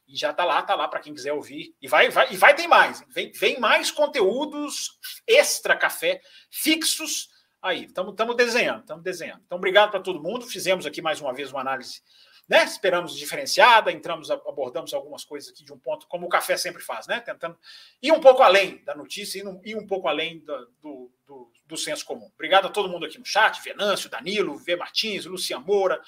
[0.08, 1.76] E já tá lá, tá lá para quem quiser ouvir.
[1.82, 3.04] E vai, vai, e vai ter mais.
[3.10, 6.22] Vem, vem mais conteúdos extra café
[6.52, 7.30] fixos
[7.62, 7.86] aí.
[7.86, 9.42] Estamos desenhando, estamos desenhando.
[9.46, 10.46] Então, obrigado para todo mundo.
[10.46, 12.02] Fizemos aqui mais uma vez uma análise
[12.48, 12.64] né?
[12.64, 17.06] Esperamos diferenciada, entramos, abordamos algumas coisas aqui de um ponto, como o café sempre faz,
[17.06, 17.20] né?
[17.20, 17.58] Tentando
[18.02, 20.40] ir um pouco além da notícia e ir um pouco além
[20.82, 22.32] do, do, do, senso comum.
[22.34, 24.76] Obrigado a todo mundo aqui no chat, Venâncio, Danilo, V.
[24.76, 26.02] Martins, Lucian Moura,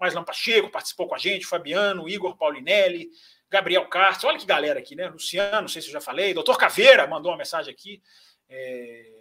[0.00, 3.10] mais Pacheco participou com a gente, Fabiano, Igor Paulinelli,
[3.50, 5.08] Gabriel Cartes, olha que galera aqui, né?
[5.08, 8.02] Luciano, não sei se eu já falei, doutor Caveira mandou uma mensagem aqui.
[8.48, 9.20] É...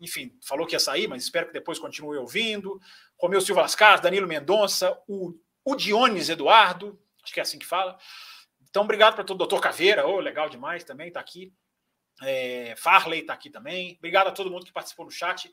[0.00, 2.80] Enfim, falou que ia sair, mas espero que depois continue ouvindo.
[3.18, 5.34] Romeu Silva Lascas, Danilo Mendonça, o
[5.64, 7.98] o Dionis Eduardo, acho que é assim que fala.
[8.68, 11.52] Então, obrigado para todo o doutor Caveira, oh, legal demais também, está aqui.
[12.22, 13.96] É, Farley está aqui também.
[13.98, 15.52] Obrigado a todo mundo que participou no chat.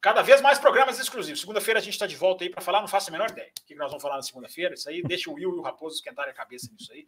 [0.00, 1.40] Cada vez mais programas exclusivos.
[1.40, 3.50] Segunda-feira a gente está de volta aí para falar, não faço a menor ideia.
[3.60, 4.74] O que nós vamos falar na segunda-feira?
[4.74, 7.04] Isso aí, deixa o Will e o Raposo esquentarem a cabeça nisso aí.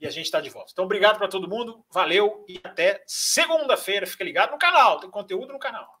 [0.00, 0.70] E a gente está de volta.
[0.72, 4.06] Então, obrigado para todo mundo, valeu e até segunda-feira.
[4.06, 6.00] Fica ligado no canal, tem conteúdo no canal.